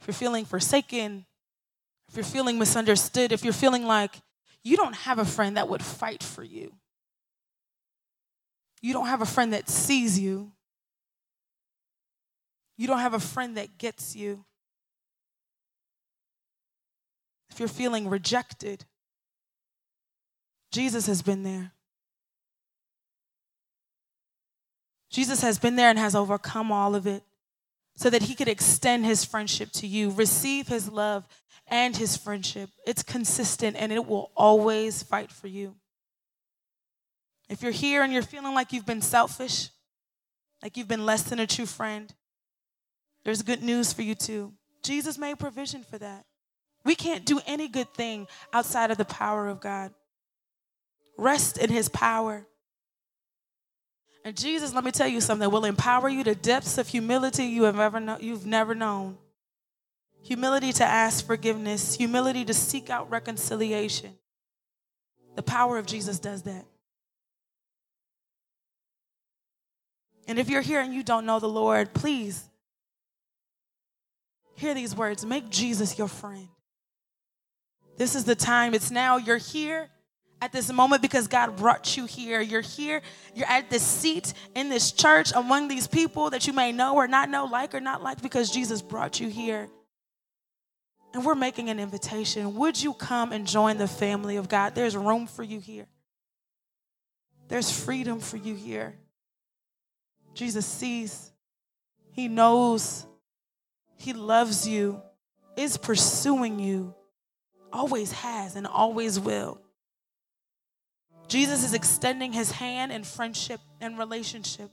if 0.01 0.07
you're 0.07 0.14
feeling 0.14 0.45
forsaken, 0.45 1.26
if 2.09 2.14
you're 2.14 2.24
feeling 2.24 2.57
misunderstood, 2.59 3.33
if 3.33 3.43
you're 3.43 3.53
feeling 3.53 3.85
like 3.85 4.14
you 4.62 4.76
don't 4.76 4.95
have 4.95 5.18
a 5.18 5.24
friend 5.24 5.57
that 5.57 5.68
would 5.68 5.83
fight 5.83 6.22
for 6.22 6.45
you, 6.45 6.72
you 8.83 8.93
don't 8.93 9.07
have 9.07 9.22
a 9.22 9.26
friend 9.26 9.53
that 9.53 9.68
sees 9.68 10.18
you, 10.18 10.53
you 12.76 12.87
don't 12.87 13.01
have 13.01 13.14
a 13.14 13.20
friend 13.20 13.57
that 13.57 13.79
gets 13.79 14.14
you, 14.14 14.45
if 17.51 17.59
you're 17.59 17.68
feeling 17.68 18.09
rejected, 18.09 18.85
Jesus 20.70 21.07
has 21.07 21.22
been 21.22 21.43
there. 21.43 21.72
Jesus 25.11 25.41
has 25.41 25.59
been 25.59 25.76
there 25.76 25.91
and 25.91 25.99
has 25.99 26.14
overcome 26.14 26.70
all 26.70 26.95
of 26.95 27.07
it 27.07 27.24
so 27.97 28.11
that 28.11 28.22
he 28.22 28.35
could 28.35 28.47
extend 28.47 29.05
his 29.05 29.24
friendship 29.24 29.72
to 29.72 29.87
you, 29.87 30.11
receive 30.11 30.68
his 30.68 30.89
love 30.89 31.26
and 31.66 31.97
his 31.97 32.16
friendship. 32.16 32.70
It's 32.87 33.03
consistent 33.03 33.76
and 33.76 33.91
it 33.91 34.07
will 34.07 34.31
always 34.37 35.03
fight 35.03 35.33
for 35.33 35.49
you. 35.49 35.74
If 37.49 37.62
you're 37.62 37.72
here 37.72 38.03
and 38.03 38.12
you're 38.12 38.22
feeling 38.22 38.55
like 38.55 38.72
you've 38.72 38.86
been 38.86 39.03
selfish, 39.03 39.70
like 40.62 40.76
you've 40.76 40.88
been 40.88 41.07
less 41.07 41.22
than 41.22 41.38
a 41.38 41.46
true 41.46 41.66
friend, 41.66 42.12
there's 43.24 43.42
good 43.42 43.62
news 43.62 43.92
for 43.92 44.03
you 44.03 44.14
too. 44.14 44.53
Jesus 44.82 45.18
made 45.18 45.38
provision 45.38 45.82
for 45.82 45.99
that. 45.99 46.24
We 46.84 46.94
can't 46.94 47.24
do 47.24 47.40
any 47.46 47.68
good 47.68 47.92
thing 47.94 48.26
outside 48.53 48.90
of 48.90 48.99
the 48.99 49.05
power 49.05 49.49
of 49.49 49.61
God. 49.61 49.92
Rest 51.16 51.59
in 51.59 51.70
his 51.70 51.88
power. 51.88 52.46
And 54.24 54.36
Jesus, 54.36 54.74
let 54.74 54.84
me 54.84 54.90
tell 54.90 55.09
you 55.09 55.20
something, 55.20 55.51
will 55.51 55.64
empower 55.64 56.09
you 56.09 56.22
to 56.24 56.34
depths 56.34 56.78
of 56.78 56.88
humility 56.88 57.44
you 57.44 57.64
have 57.64 57.78
ever 57.78 57.99
know, 57.99 58.18
you've 58.20 58.46
never 58.46 58.74
known. 58.74 59.16
Humility 60.22 60.72
to 60.74 60.84
ask 60.84 61.26
forgiveness, 61.26 61.96
humility 61.96 62.44
to 62.44 62.55
seek 62.55 62.90
out 62.90 63.11
reconciliation. 63.11 64.14
The 65.36 65.42
power 65.42 65.78
of 65.78 65.86
Jesus 65.86 66.18
does 66.18 66.42
that. 66.42 66.66
And 70.29 70.39
if 70.39 70.51
you're 70.51 70.62
here 70.62 70.81
and 70.81 70.95
you 70.95 71.03
don't 71.03 71.24
know 71.24 71.41
the 71.41 71.49
Lord, 71.49 71.95
please 71.95 72.45
hear 74.55 74.74
these 74.74 74.95
words 74.95 75.24
make 75.24 75.49
Jesus 75.49 75.99
your 75.99 76.09
friend. 76.09 76.49
This 77.97 78.14
is 78.14 78.24
the 78.24 78.35
time, 78.35 78.74
it's 78.74 78.91
now. 78.91 79.16
You're 79.16 79.39
here 79.39 79.89
at 80.41 80.53
this 80.53 80.70
moment 80.70 81.01
because 81.01 81.26
God 81.29 81.57
brought 81.57 81.97
you 81.97 82.05
here. 82.05 82.41
You're 82.43 82.61
here, 82.61 83.01
you're 83.35 83.49
at 83.49 83.70
this 83.70 83.83
seat 83.83 84.35
in 84.55 84.68
this 84.68 84.93
church 84.93 85.33
among 85.35 85.68
these 85.68 85.87
people 85.87 86.31
that 86.31 86.47
you 86.47 86.53
may 86.53 86.72
know 86.72 86.95
or 86.95 87.09
not 87.09 87.31
know, 87.31 87.47
like 87.47 87.74
or 87.74 87.81
not 87.81 88.03
like, 88.03 88.20
because 88.20 88.51
Jesus 88.51 88.83
brought 88.83 89.18
you 89.18 89.29
here. 89.29 89.68
And 91.14 91.24
we're 91.24 91.35
making 91.35 91.70
an 91.70 91.81
invitation. 91.81 92.55
Would 92.57 92.81
you 92.81 92.93
come 92.93 93.33
and 93.33 93.47
join 93.47 93.79
the 93.79 93.89
family 93.89 94.37
of 94.37 94.49
God? 94.49 94.74
There's 94.74 94.95
room 94.95 95.26
for 95.26 95.43
you 95.43 95.59
here, 95.59 95.87
there's 97.49 97.72
freedom 97.72 98.20
for 98.20 98.37
you 98.37 98.55
here. 98.55 98.95
Jesus 100.39 100.66
sees, 100.66 101.32
He 102.12 102.28
knows, 102.28 103.05
He 103.97 104.12
loves 104.12 104.68
you, 104.68 105.03
is 105.57 105.76
pursuing 105.76 106.61
you, 106.61 106.95
always 107.72 108.12
has, 108.12 108.55
and 108.55 108.64
always 108.64 109.18
will. 109.18 109.61
Jesus 111.26 111.64
is 111.64 111.74
extending 111.74 112.32
his 112.32 112.53
hand 112.53 112.93
in 112.93 113.03
friendship 113.03 113.61
and 113.80 113.99
relationship. 113.99 114.70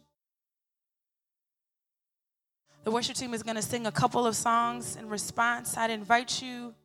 The 2.84 2.92
worship 2.92 3.16
team 3.16 3.34
is 3.34 3.42
going 3.42 3.56
to 3.56 3.64
sing 3.64 3.88
a 3.88 3.92
couple 3.92 4.28
of 4.28 4.36
songs 4.36 4.96
in 4.96 5.10
response. 5.10 5.76
I'd 5.76 5.90
invite 5.90 6.44
you 6.44 6.76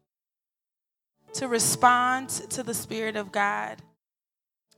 to 1.34 1.48
respond 1.48 2.30
to 2.30 2.62
the 2.62 2.72
Spirit 2.72 3.14
of 3.14 3.30
God. 3.30 3.82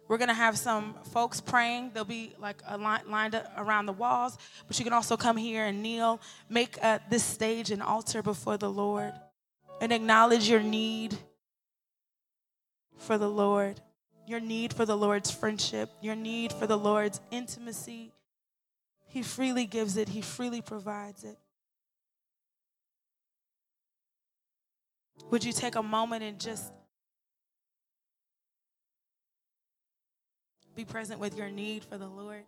We're 0.08 0.18
going 0.18 0.28
to 0.28 0.34
have 0.34 0.58
some 0.58 0.94
folks 1.12 1.40
praying. 1.40 1.92
They'll 1.94 2.04
be 2.04 2.34
like 2.38 2.62
lined 3.06 3.34
up 3.34 3.52
around 3.56 3.86
the 3.86 3.92
walls, 3.92 4.36
but 4.66 4.78
you 4.78 4.84
can 4.84 4.92
also 4.92 5.16
come 5.16 5.36
here 5.36 5.64
and 5.64 5.82
kneel. 5.82 6.20
Make 6.48 6.78
uh, 6.82 6.98
this 7.08 7.24
stage 7.24 7.70
an 7.70 7.80
altar 7.80 8.22
before 8.22 8.56
the 8.56 8.70
Lord 8.70 9.12
and 9.80 9.92
acknowledge 9.92 10.48
your 10.48 10.62
need 10.62 11.16
for 12.98 13.16
the 13.16 13.30
Lord 13.30 13.80
your 14.26 14.40
need 14.40 14.72
for 14.72 14.86
the 14.86 14.96
Lord's 14.96 15.30
friendship, 15.30 15.90
your 16.00 16.14
need 16.14 16.52
for 16.52 16.66
the 16.66 16.78
Lord's 16.78 17.20
intimacy. 17.30 18.12
He 19.06 19.22
freely 19.22 19.66
gives 19.66 19.96
it, 19.96 20.08
He 20.08 20.22
freely 20.22 20.62
provides 20.62 21.24
it. 21.24 21.38
Would 25.30 25.44
you 25.44 25.52
take 25.52 25.76
a 25.76 25.82
moment 25.82 26.22
and 26.22 26.38
just 26.38 26.72
be 30.74 30.84
present 30.84 31.20
with 31.20 31.36
your 31.36 31.50
need 31.50 31.84
for 31.84 31.98
the 31.98 32.06
Lord? 32.06 32.44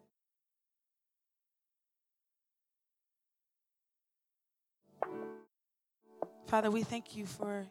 Father, 6.46 6.70
we 6.70 6.82
thank 6.82 7.16
you 7.16 7.26
for 7.26 7.66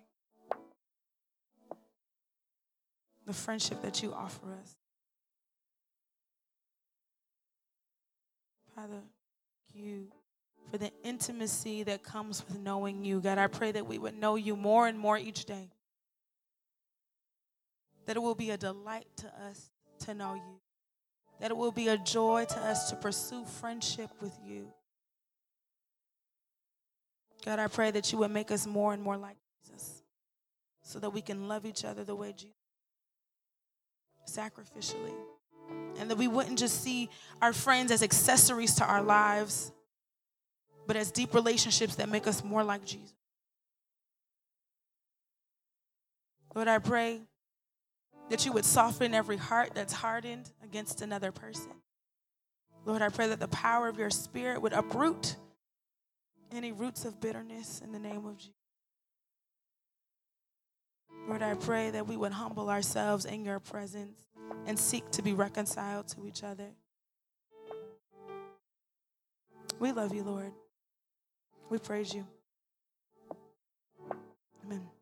the 3.25 3.33
friendship 3.33 3.81
that 3.81 4.03
you 4.03 4.13
offer 4.13 4.47
us. 4.61 4.75
Father, 8.75 9.01
you 9.73 10.07
for 10.71 10.77
the 10.77 10.91
intimacy 11.03 11.83
that 11.83 12.03
comes 12.03 12.43
with 12.47 12.57
knowing 12.57 13.05
you. 13.05 13.21
God, 13.21 13.37
I 13.37 13.47
pray 13.47 13.71
that 13.71 13.85
we 13.85 13.97
would 13.97 14.17
know 14.17 14.35
you 14.35 14.55
more 14.55 14.87
and 14.87 14.97
more 14.97 15.17
each 15.17 15.45
day. 15.45 15.69
That 18.05 18.15
it 18.15 18.19
will 18.19 18.35
be 18.35 18.49
a 18.49 18.57
delight 18.57 19.07
to 19.17 19.27
us 19.27 19.69
to 20.05 20.13
know 20.13 20.33
you. 20.33 20.59
That 21.39 21.51
it 21.51 21.57
will 21.57 21.71
be 21.71 21.87
a 21.87 21.97
joy 21.97 22.45
to 22.49 22.59
us 22.59 22.89
to 22.89 22.95
pursue 22.95 23.43
friendship 23.45 24.09
with 24.21 24.37
you. 24.45 24.67
God, 27.45 27.59
I 27.59 27.67
pray 27.67 27.91
that 27.91 28.11
you 28.11 28.19
would 28.19 28.31
make 28.31 28.51
us 28.51 28.65
more 28.65 28.93
and 28.93 29.03
more 29.03 29.17
like 29.17 29.35
Jesus 29.65 30.03
so 30.81 30.99
that 30.99 31.09
we 31.09 31.21
can 31.21 31.47
love 31.47 31.65
each 31.65 31.83
other 31.83 32.03
the 32.03 32.15
way 32.15 32.33
Jesus 32.33 32.55
sacrificially. 34.29 35.13
And 35.99 36.09
that 36.09 36.17
we 36.17 36.27
wouldn't 36.27 36.59
just 36.59 36.81
see 36.81 37.09
our 37.41 37.53
friends 37.53 37.91
as 37.91 38.03
accessories 38.03 38.75
to 38.75 38.85
our 38.85 39.01
lives, 39.01 39.71
but 40.87 40.95
as 40.95 41.11
deep 41.11 41.33
relationships 41.33 41.95
that 41.95 42.09
make 42.09 42.27
us 42.27 42.43
more 42.43 42.63
like 42.63 42.85
Jesus. 42.85 43.13
Lord, 46.53 46.67
I 46.67 46.79
pray 46.79 47.21
that 48.30 48.45
you 48.45 48.51
would 48.51 48.65
soften 48.65 49.13
every 49.13 49.38
heart 49.38 49.71
that's 49.74 49.93
hardened 49.93 50.49
against 50.63 51.01
another 51.01 51.32
person. 51.32 51.71
Lord, 52.86 53.01
I 53.01 53.09
pray 53.09 53.28
that 53.28 53.39
the 53.39 53.47
power 53.47 53.88
of 53.88 53.97
your 53.97 54.09
spirit 54.09 54.61
would 54.61 54.74
uproot 54.74 55.36
any 56.51 56.71
roots 56.71 57.05
of 57.05 57.19
bitterness 57.19 57.82
in 57.84 57.91
the 57.91 57.99
name 57.99 58.26
of 58.26 58.38
Jesus. 58.38 58.53
Lord, 61.28 61.41
I 61.41 61.53
pray 61.53 61.89
that 61.91 62.07
we 62.07 62.17
would 62.17 62.34
humble 62.34 62.69
ourselves 62.69 63.26
in 63.26 63.45
your 63.45 63.59
presence 63.59 64.19
and 64.65 64.78
seek 64.78 65.09
to 65.11 65.21
be 65.21 65.34
reconciled 65.34 66.07
to 66.09 66.28
each 66.28 66.43
other. 66.43 66.69
We 69.80 69.91
love 69.91 70.13
you, 70.13 70.24
Lord. 70.24 70.51
We 71.69 71.78
praise 71.78 72.13
you. 72.13 72.28
Amen. 74.65 74.92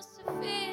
crucified. 0.00 0.69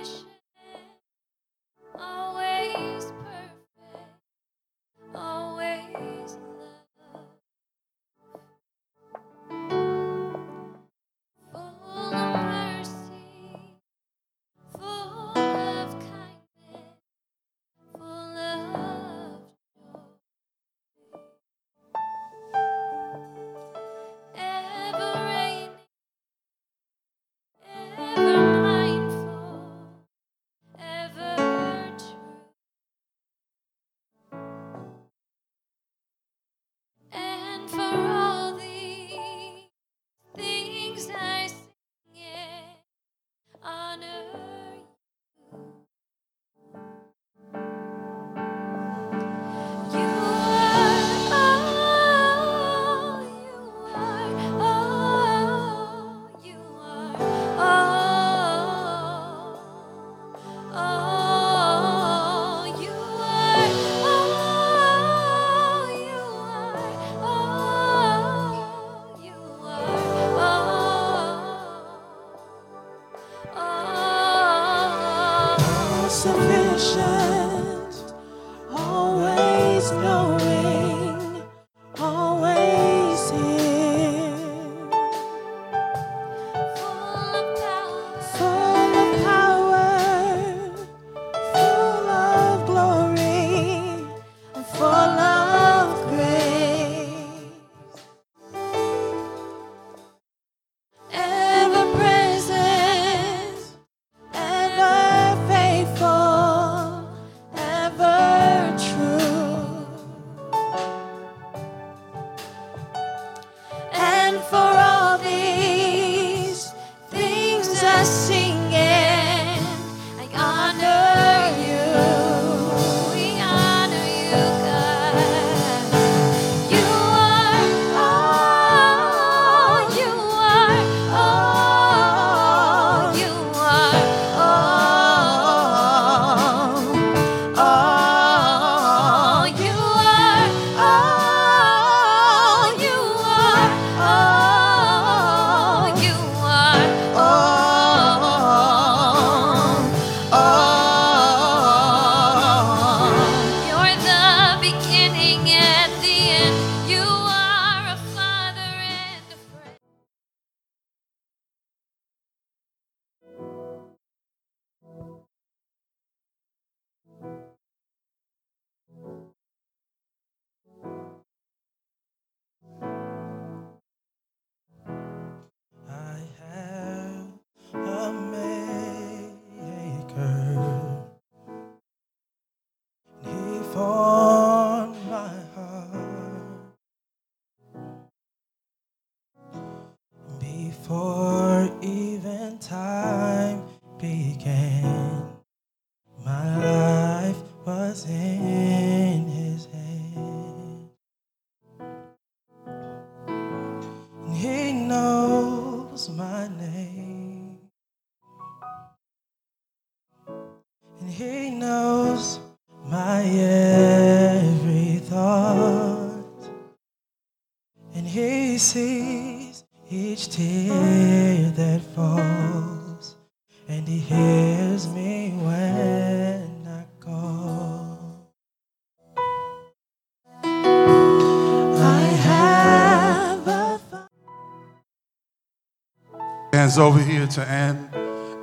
Over 236.79 236.99
here 236.99 237.25
to 237.25 237.41
Ann 237.41 237.89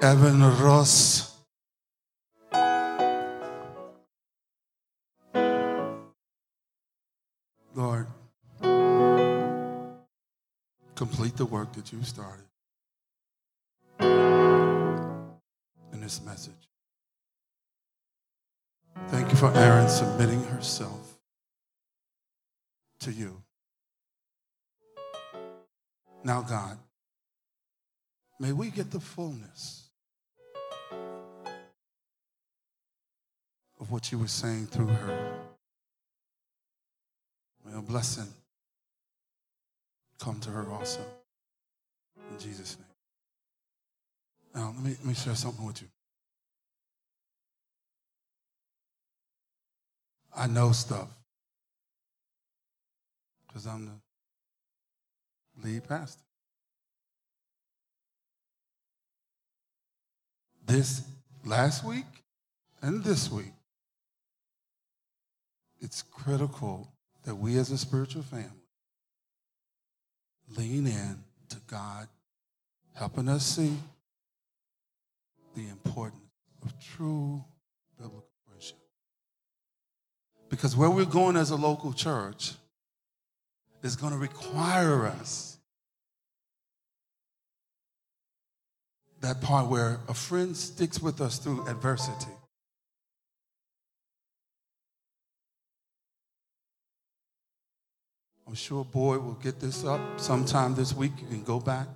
Evan 0.03 0.41
Ross. 0.59 1.39
Lord, 7.77 8.09
complete 10.97 11.37
the 11.37 11.47
work 11.47 11.75
that 11.75 11.93
you 11.93 12.03
started 12.03 12.47
in 14.01 16.01
this 16.01 16.21
message. 16.25 16.55
Thank 19.11 19.31
you 19.31 19.37
for 19.37 19.55
Erin 19.55 19.89
submitting 19.89 20.43
herself 20.43 21.21
to 22.99 23.13
you. 23.13 23.45
Now, 26.25 26.43
God, 26.43 26.79
May 28.45 28.53
we 28.53 28.69
get 28.69 28.91
the 28.91 29.01
fullness 29.01 29.89
of 33.81 33.91
what 33.91 34.13
you 34.13 34.19
were 34.19 34.29
saying 34.29 34.67
through 34.67 34.89
her. 34.89 35.39
May 37.65 37.79
a 37.79 37.81
blessing 37.81 38.29
come 40.21 40.41
to 40.41 40.51
her 40.51 40.67
also. 40.71 41.01
In 42.31 42.39
Jesus' 42.39 42.77
name. 42.77 42.87
Now, 44.63 44.75
let 44.77 44.85
me, 44.85 44.91
let 44.91 45.07
me 45.07 45.15
share 45.15 45.35
something 45.35 45.65
with 45.65 45.81
you. 45.81 45.89
I 50.37 50.49
know 50.49 50.73
stuff 50.73 51.09
because 53.47 53.67
I'm 53.67 53.87
the 53.87 55.67
lead 55.67 55.89
pastor. 55.89 56.21
This 60.67 61.03
last 61.45 61.85
week 61.85 62.05
and 62.83 63.05
this 63.05 63.31
week, 63.31 63.53
it's 65.81 66.03
critical 66.03 66.93
that 67.25 67.35
we 67.35 67.59
as 67.59 67.71
a 67.71 67.79
spiritual 67.79 68.23
family 68.23 68.51
lean 70.57 70.87
in 70.87 71.25
to 71.49 71.57
God 71.67 72.09
helping 72.95 73.29
us 73.29 73.45
see 73.45 73.77
the 75.55 75.69
importance 75.69 76.21
of 76.63 76.73
true 76.79 77.45
biblical 77.99 78.25
worship. 78.53 78.79
Because 80.49 80.77
where 80.77 80.91
we're 80.91 81.05
going 81.05 81.37
as 81.37 81.51
a 81.51 81.57
local 81.57 81.93
church 81.93 82.53
is 83.83 83.97
going 83.97 84.13
to 84.13 84.19
require 84.19 85.07
us 85.07 85.54
that 89.25 89.41
part 89.41 89.71
where 89.71 90.01
a 90.07 90.13
friend 90.13 90.55
sticks 90.55 91.01
with 91.01 91.21
us 91.23 91.39
through 91.39 91.67
adversity. 91.67 92.31
I'm 98.47 98.55
sure 98.55 98.85
Boyd 98.85 99.23
will 99.23 99.39
get 99.43 99.61
this 99.61 99.83
up 99.83 100.21
sometime 100.21 100.75
this 100.75 100.95
week. 100.95 101.13
You 101.23 101.29
can 101.29 101.43
go 101.43 101.59
back 101.59 101.89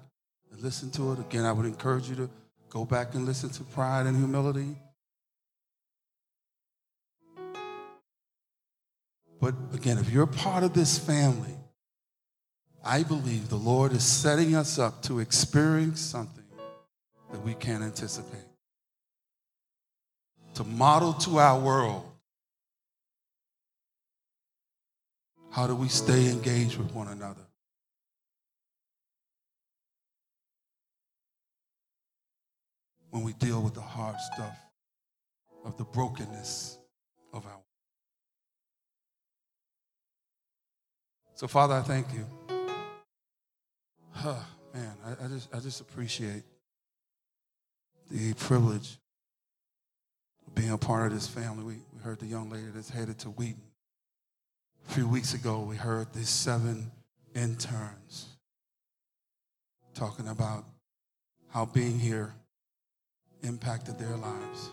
and 0.51 0.62
listen 0.62 0.91
to 0.93 1.12
it. 1.12 1.18
Again, 1.18 1.45
I 1.45 1.53
would 1.53 1.66
encourage 1.66 2.09
you 2.09 2.16
to 2.16 2.31
go 2.70 2.87
back 2.87 3.14
and 3.14 3.26
listen 3.26 3.51
to 3.51 3.62
Pride 3.62 4.07
and 4.07 4.16
Humility. 4.16 4.74
But 9.39 9.55
again, 9.74 9.99
if 9.99 10.11
you're 10.11 10.26
part 10.26 10.64
of 10.64 10.72
this 10.72 10.99
family, 10.99 11.57
I 12.83 13.03
believe 13.03 13.51
the 13.51 13.57
Lord 13.57 13.93
is 13.93 14.03
setting 14.03 14.55
us 14.55 14.79
up 14.79 15.03
to 15.03 15.20
experience 15.20 16.01
something 16.01 16.38
that 17.31 17.45
we 17.45 17.55
can't 17.55 17.83
anticipate. 17.83 18.41
To 20.55 20.64
model 20.64 21.12
to 21.14 21.39
our 21.39 21.59
world 21.59 22.09
how 25.51 25.66
do 25.66 25.74
we 25.74 25.89
stay 25.89 26.31
engaged 26.31 26.76
with 26.76 26.93
one 26.95 27.09
another? 27.09 27.41
When 33.11 33.24
we 33.24 33.33
deal 33.33 33.62
with 33.62 33.74
the 33.74 33.81
hard 33.81 34.16
stuff 34.35 34.57
of 35.64 35.76
the 35.76 35.85
brokenness 35.85 36.79
of 37.33 37.45
our 37.47 37.59
So, 41.35 41.47
Father, 41.47 41.74
I 41.74 41.83
thank 41.83 42.07
you. 42.12 42.26
Huh, 44.11 44.35
man, 44.74 44.93
I, 45.07 45.24
I, 45.24 45.29
just, 45.29 45.55
I 45.55 45.61
just 45.61 45.81
appreciate 45.81 46.43
the 48.11 48.35
privilege 48.35 48.99
of 50.47 50.55
being 50.55 50.71
a 50.71 50.79
part 50.79 51.09
of 51.09 51.15
this 51.15 51.27
family. 51.27 51.65
We, 51.65 51.75
we 51.95 52.03
heard 52.03 52.19
the 52.19 52.27
young 52.27 52.51
lady 52.51 52.69
that's 52.75 52.91
headed 52.91 53.19
to 53.21 53.29
Wheaton. 53.29 53.63
A 54.89 54.93
few 54.93 55.09
weeks 55.09 55.35
ago, 55.35 55.61
we 55.61 55.77
heard 55.77 56.13
these 56.15 56.29
seven 56.29 56.91
interns 57.35 58.27
talking 59.95 60.29
about 60.29 60.65
how 61.51 61.67
being 61.67 61.99
here 61.99 62.35
impacted 63.43 63.99
their 63.99 64.17
lives. 64.17 64.71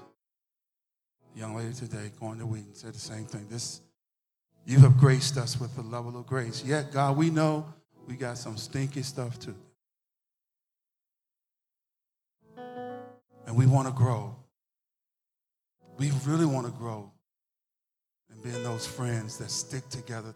The 1.34 1.42
young 1.42 1.56
lady 1.56 1.74
today 1.74 2.12
going 2.20 2.40
to 2.40 2.46
Wheaton 2.46 2.76
said 2.76 2.94
the 2.94 3.00
same 3.00 3.26
thing. 3.26 3.48
This, 3.50 3.82
you 4.66 4.80
have 4.80 4.98
graced 4.98 5.38
us 5.38 5.60
with 5.60 5.76
the 5.76 5.82
level 5.82 6.18
of 6.18 6.26
grace. 6.26 6.64
Yet, 6.66 6.94
God, 6.94 7.18
we 7.18 7.30
know 7.30 7.66
we 8.08 8.16
got 8.16 8.38
some 8.38 8.56
stinky 8.56 9.02
stuff 9.02 9.38
too. 9.40 9.56
And 13.46 13.56
we 13.56 13.66
want 13.66 13.88
to 13.88 13.94
grow. 13.94 14.36
We 15.98 16.12
really 16.26 16.46
want 16.46 16.66
to 16.66 16.72
grow 16.74 17.12
and 18.32 18.44
being 18.44 18.64
those 18.64 18.86
friends 18.86 19.38
that 19.38 19.50
stick 19.50 19.88
together 19.90 20.34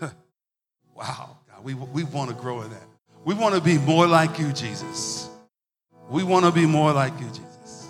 through. 0.00 0.10
wow, 0.94 1.36
God, 1.50 1.64
we, 1.64 1.74
we 1.74 2.04
want 2.04 2.30
to 2.30 2.36
grow 2.36 2.62
in 2.62 2.70
that. 2.70 2.82
We 3.24 3.34
want 3.34 3.54
to 3.54 3.60
be 3.60 3.78
more 3.78 4.06
like 4.06 4.38
you, 4.38 4.52
Jesus. 4.52 5.28
We 6.08 6.22
want 6.22 6.44
to 6.44 6.52
be 6.52 6.66
more 6.66 6.92
like 6.92 7.12
you, 7.20 7.28
Jesus. 7.28 7.88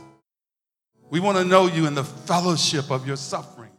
We 1.10 1.20
want 1.20 1.38
to 1.38 1.44
know 1.44 1.66
you 1.66 1.86
in 1.86 1.94
the 1.94 2.04
fellowship 2.04 2.90
of 2.90 3.06
your 3.06 3.16
sufferings. 3.16 3.72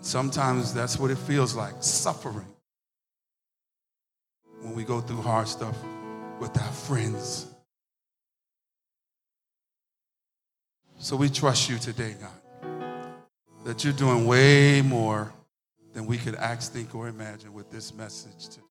Sometimes 0.00 0.74
that's 0.74 0.98
what 0.98 1.10
it 1.10 1.18
feels 1.18 1.54
like 1.54 1.74
suffering 1.80 2.46
when 4.60 4.74
we 4.74 4.84
go 4.84 5.00
through 5.00 5.22
hard 5.22 5.46
stuff 5.46 5.76
with 6.40 6.56
our 6.60 6.72
friends. 6.72 7.51
So 11.02 11.16
we 11.16 11.28
trust 11.30 11.68
you 11.68 11.78
today, 11.78 12.14
God, 12.20 12.30
that 13.64 13.82
you're 13.82 13.92
doing 13.92 14.24
way 14.24 14.82
more 14.82 15.32
than 15.92 16.06
we 16.06 16.16
could 16.16 16.36
ask, 16.36 16.72
think, 16.72 16.94
or 16.94 17.08
imagine 17.08 17.52
with 17.52 17.72
this 17.72 17.92
message 17.92 18.48
today. 18.50 18.66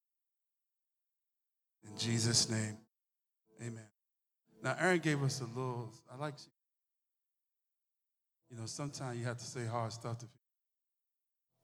In 1.84 1.97
Jesus' 1.97 2.49
name, 2.49 2.77
amen. 3.61 3.84
Now, 4.63 4.77
Erin 4.79 4.99
gave 4.99 5.21
us 5.21 5.41
a 5.41 5.43
little, 5.43 5.91
I 6.09 6.15
like, 6.15 6.36
you 8.49 8.57
know, 8.57 8.65
sometimes 8.65 9.19
you 9.19 9.25
have 9.25 9.38
to 9.38 9.45
say 9.45 9.65
hard 9.65 9.91
stuff 9.91 10.17
to 10.19 10.25
people. 10.25 10.39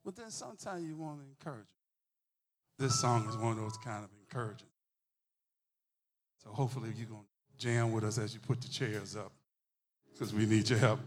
But 0.04 0.16
then 0.16 0.30
sometimes 0.30 0.84
you 0.84 0.98
want 0.98 1.20
to 1.20 1.24
encourage 1.26 1.64
them. 1.64 2.86
This 2.86 3.00
song 3.00 3.26
is 3.26 3.38
one 3.38 3.52
of 3.52 3.56
those 3.56 3.78
kind 3.78 4.04
of 4.04 4.10
encouraging. 4.20 4.68
So 6.44 6.50
hopefully 6.50 6.90
you're 6.94 7.08
going 7.08 7.22
to 7.22 7.66
jam 7.66 7.90
with 7.90 8.04
us 8.04 8.18
as 8.18 8.34
you 8.34 8.40
put 8.40 8.60
the 8.60 8.68
chairs 8.68 9.16
up 9.16 9.32
because 10.18 10.34
we 10.34 10.46
need 10.46 10.68
your 10.68 10.80
help. 10.80 10.98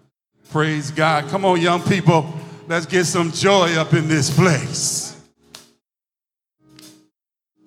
Praise 0.51 0.89
God. 0.89 1.28
Come 1.28 1.43
on, 1.43 1.59
young 1.59 1.82
people. 1.82 2.34
Let's 2.68 2.86
get 2.86 3.03
some 3.03 3.32
joy 3.32 3.74
up 3.74 3.93
in 3.93 4.07
this 4.07 4.34
place. 4.34 5.22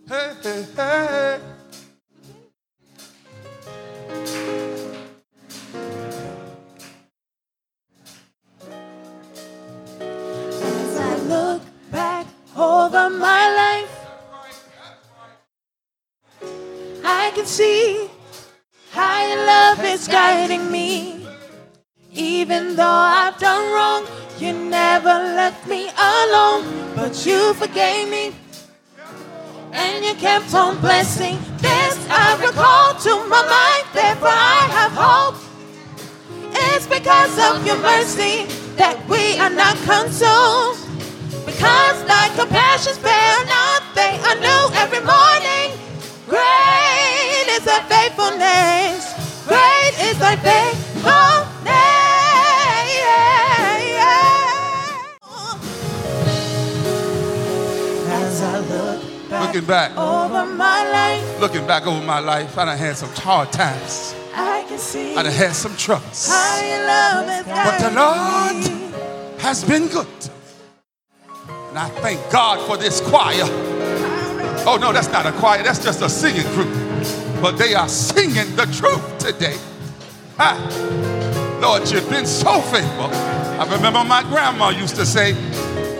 Hey, 0.08 0.32
hey, 0.42 0.66
hey. 0.74 1.40
As 10.62 10.96
I 10.96 11.16
look 11.28 11.62
back 11.90 12.26
over 12.56 13.10
my 13.10 13.54
life, 13.54 13.90
I 17.04 17.32
can 17.34 17.44
see 17.44 18.08
how 18.92 19.28
your 19.28 19.46
love 19.46 19.84
is 19.84 20.08
guiding 20.08 20.70
me. 20.70 21.13
Even 22.44 22.76
though 22.76 22.84
I've 22.84 23.38
done 23.38 23.72
wrong, 23.72 24.06
you 24.36 24.52
never 24.52 25.08
left 25.08 25.66
me 25.66 25.88
alone, 25.96 26.92
but 26.94 27.24
you 27.24 27.54
forgave 27.54 28.10
me. 28.10 28.34
And 29.72 30.04
you 30.04 30.12
kept 30.16 30.52
on 30.54 30.78
blessing. 30.82 31.38
This 31.56 31.96
I 32.10 32.36
recall 32.44 33.00
to 33.00 33.12
my 33.32 33.40
mind, 33.48 33.84
therefore 33.94 34.28
I 34.28 34.60
have 34.76 34.92
hope. 34.92 35.36
It's 36.68 36.86
because 36.86 37.32
of 37.48 37.66
your 37.66 37.78
mercy 37.78 38.44
that 38.76 39.00
we 39.08 39.38
are 39.38 39.48
not 39.48 39.78
consumed. 39.88 40.76
Because 41.46 41.96
thy 42.04 42.28
compassions 42.36 43.00
spare 43.00 43.40
not, 43.48 43.80
they 43.94 44.20
are 44.20 44.36
new 44.36 44.62
every 44.84 45.00
morning. 45.00 45.72
Great 46.28 47.46
is 47.56 47.64
thy 47.64 47.80
faithfulness. 47.88 49.16
Great 49.48 49.94
is 50.12 50.18
thy 50.18 50.36
faithfulness. 50.36 50.83
Looking 59.54 59.68
back, 59.68 59.96
over 59.96 60.46
my 60.46 60.90
life, 60.90 61.40
looking 61.40 61.64
back 61.64 61.86
over 61.86 62.04
my 62.04 62.18
life, 62.18 62.58
I 62.58 62.64
done 62.64 62.76
had 62.76 62.96
some 62.96 63.10
hard 63.10 63.52
times. 63.52 64.12
I 64.34 64.64
can 64.66 64.78
see 64.80 65.14
I 65.14 65.22
done 65.22 65.30
had 65.30 65.52
some 65.52 65.76
troubles. 65.76 66.26
how 66.26 66.60
your 66.60 66.84
love 66.84 67.28
is 67.28 67.46
But 67.46 67.78
the. 67.78 67.94
Lord 67.94 69.40
has 69.40 69.62
been 69.62 69.86
good. 69.86 70.08
And 71.68 71.78
I 71.78 71.88
thank 72.02 72.18
God 72.32 72.66
for 72.66 72.76
this 72.76 73.00
choir. 73.00 73.44
Oh, 74.66 74.76
no, 74.80 74.92
that's 74.92 75.12
not 75.12 75.24
a 75.24 75.30
choir, 75.30 75.62
that's 75.62 75.84
just 75.84 76.02
a 76.02 76.08
singing 76.08 76.52
group. 76.54 76.74
But 77.40 77.52
they 77.56 77.74
are 77.74 77.88
singing 77.88 78.56
the 78.56 78.66
truth 78.76 79.18
today. 79.18 79.56
Ah, 80.36 80.58
Lord, 81.62 81.88
you've 81.92 82.10
been 82.10 82.26
so 82.26 82.60
faithful. 82.60 83.06
I 83.06 83.68
remember 83.70 84.02
my 84.02 84.24
grandma 84.24 84.70
used 84.70 84.96
to 84.96 85.06
say, 85.06 85.36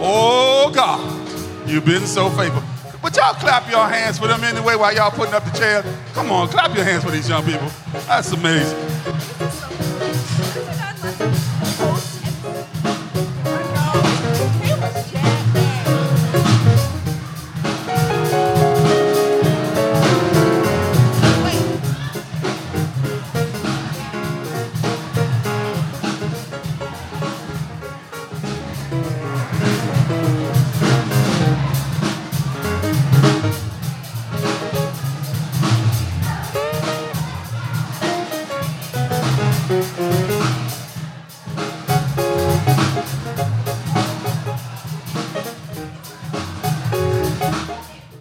Oh 0.00 0.72
God, 0.74 1.68
you've 1.68 1.84
been 1.84 2.04
so 2.04 2.28
faithful. 2.30 2.73
But 3.04 3.14
y'all 3.18 3.34
clap 3.34 3.70
your 3.70 3.86
hands 3.86 4.18
for 4.18 4.28
them 4.28 4.42
anyway 4.42 4.76
while 4.76 4.94
y'all 4.94 5.10
putting 5.10 5.34
up 5.34 5.44
the 5.44 5.50
chairs. 5.50 5.84
Come 6.14 6.30
on, 6.30 6.48
clap 6.48 6.74
your 6.74 6.86
hands 6.86 7.04
for 7.04 7.10
these 7.10 7.28
young 7.28 7.44
people. 7.44 7.68
That's 8.06 8.32
amazing. 8.32 9.63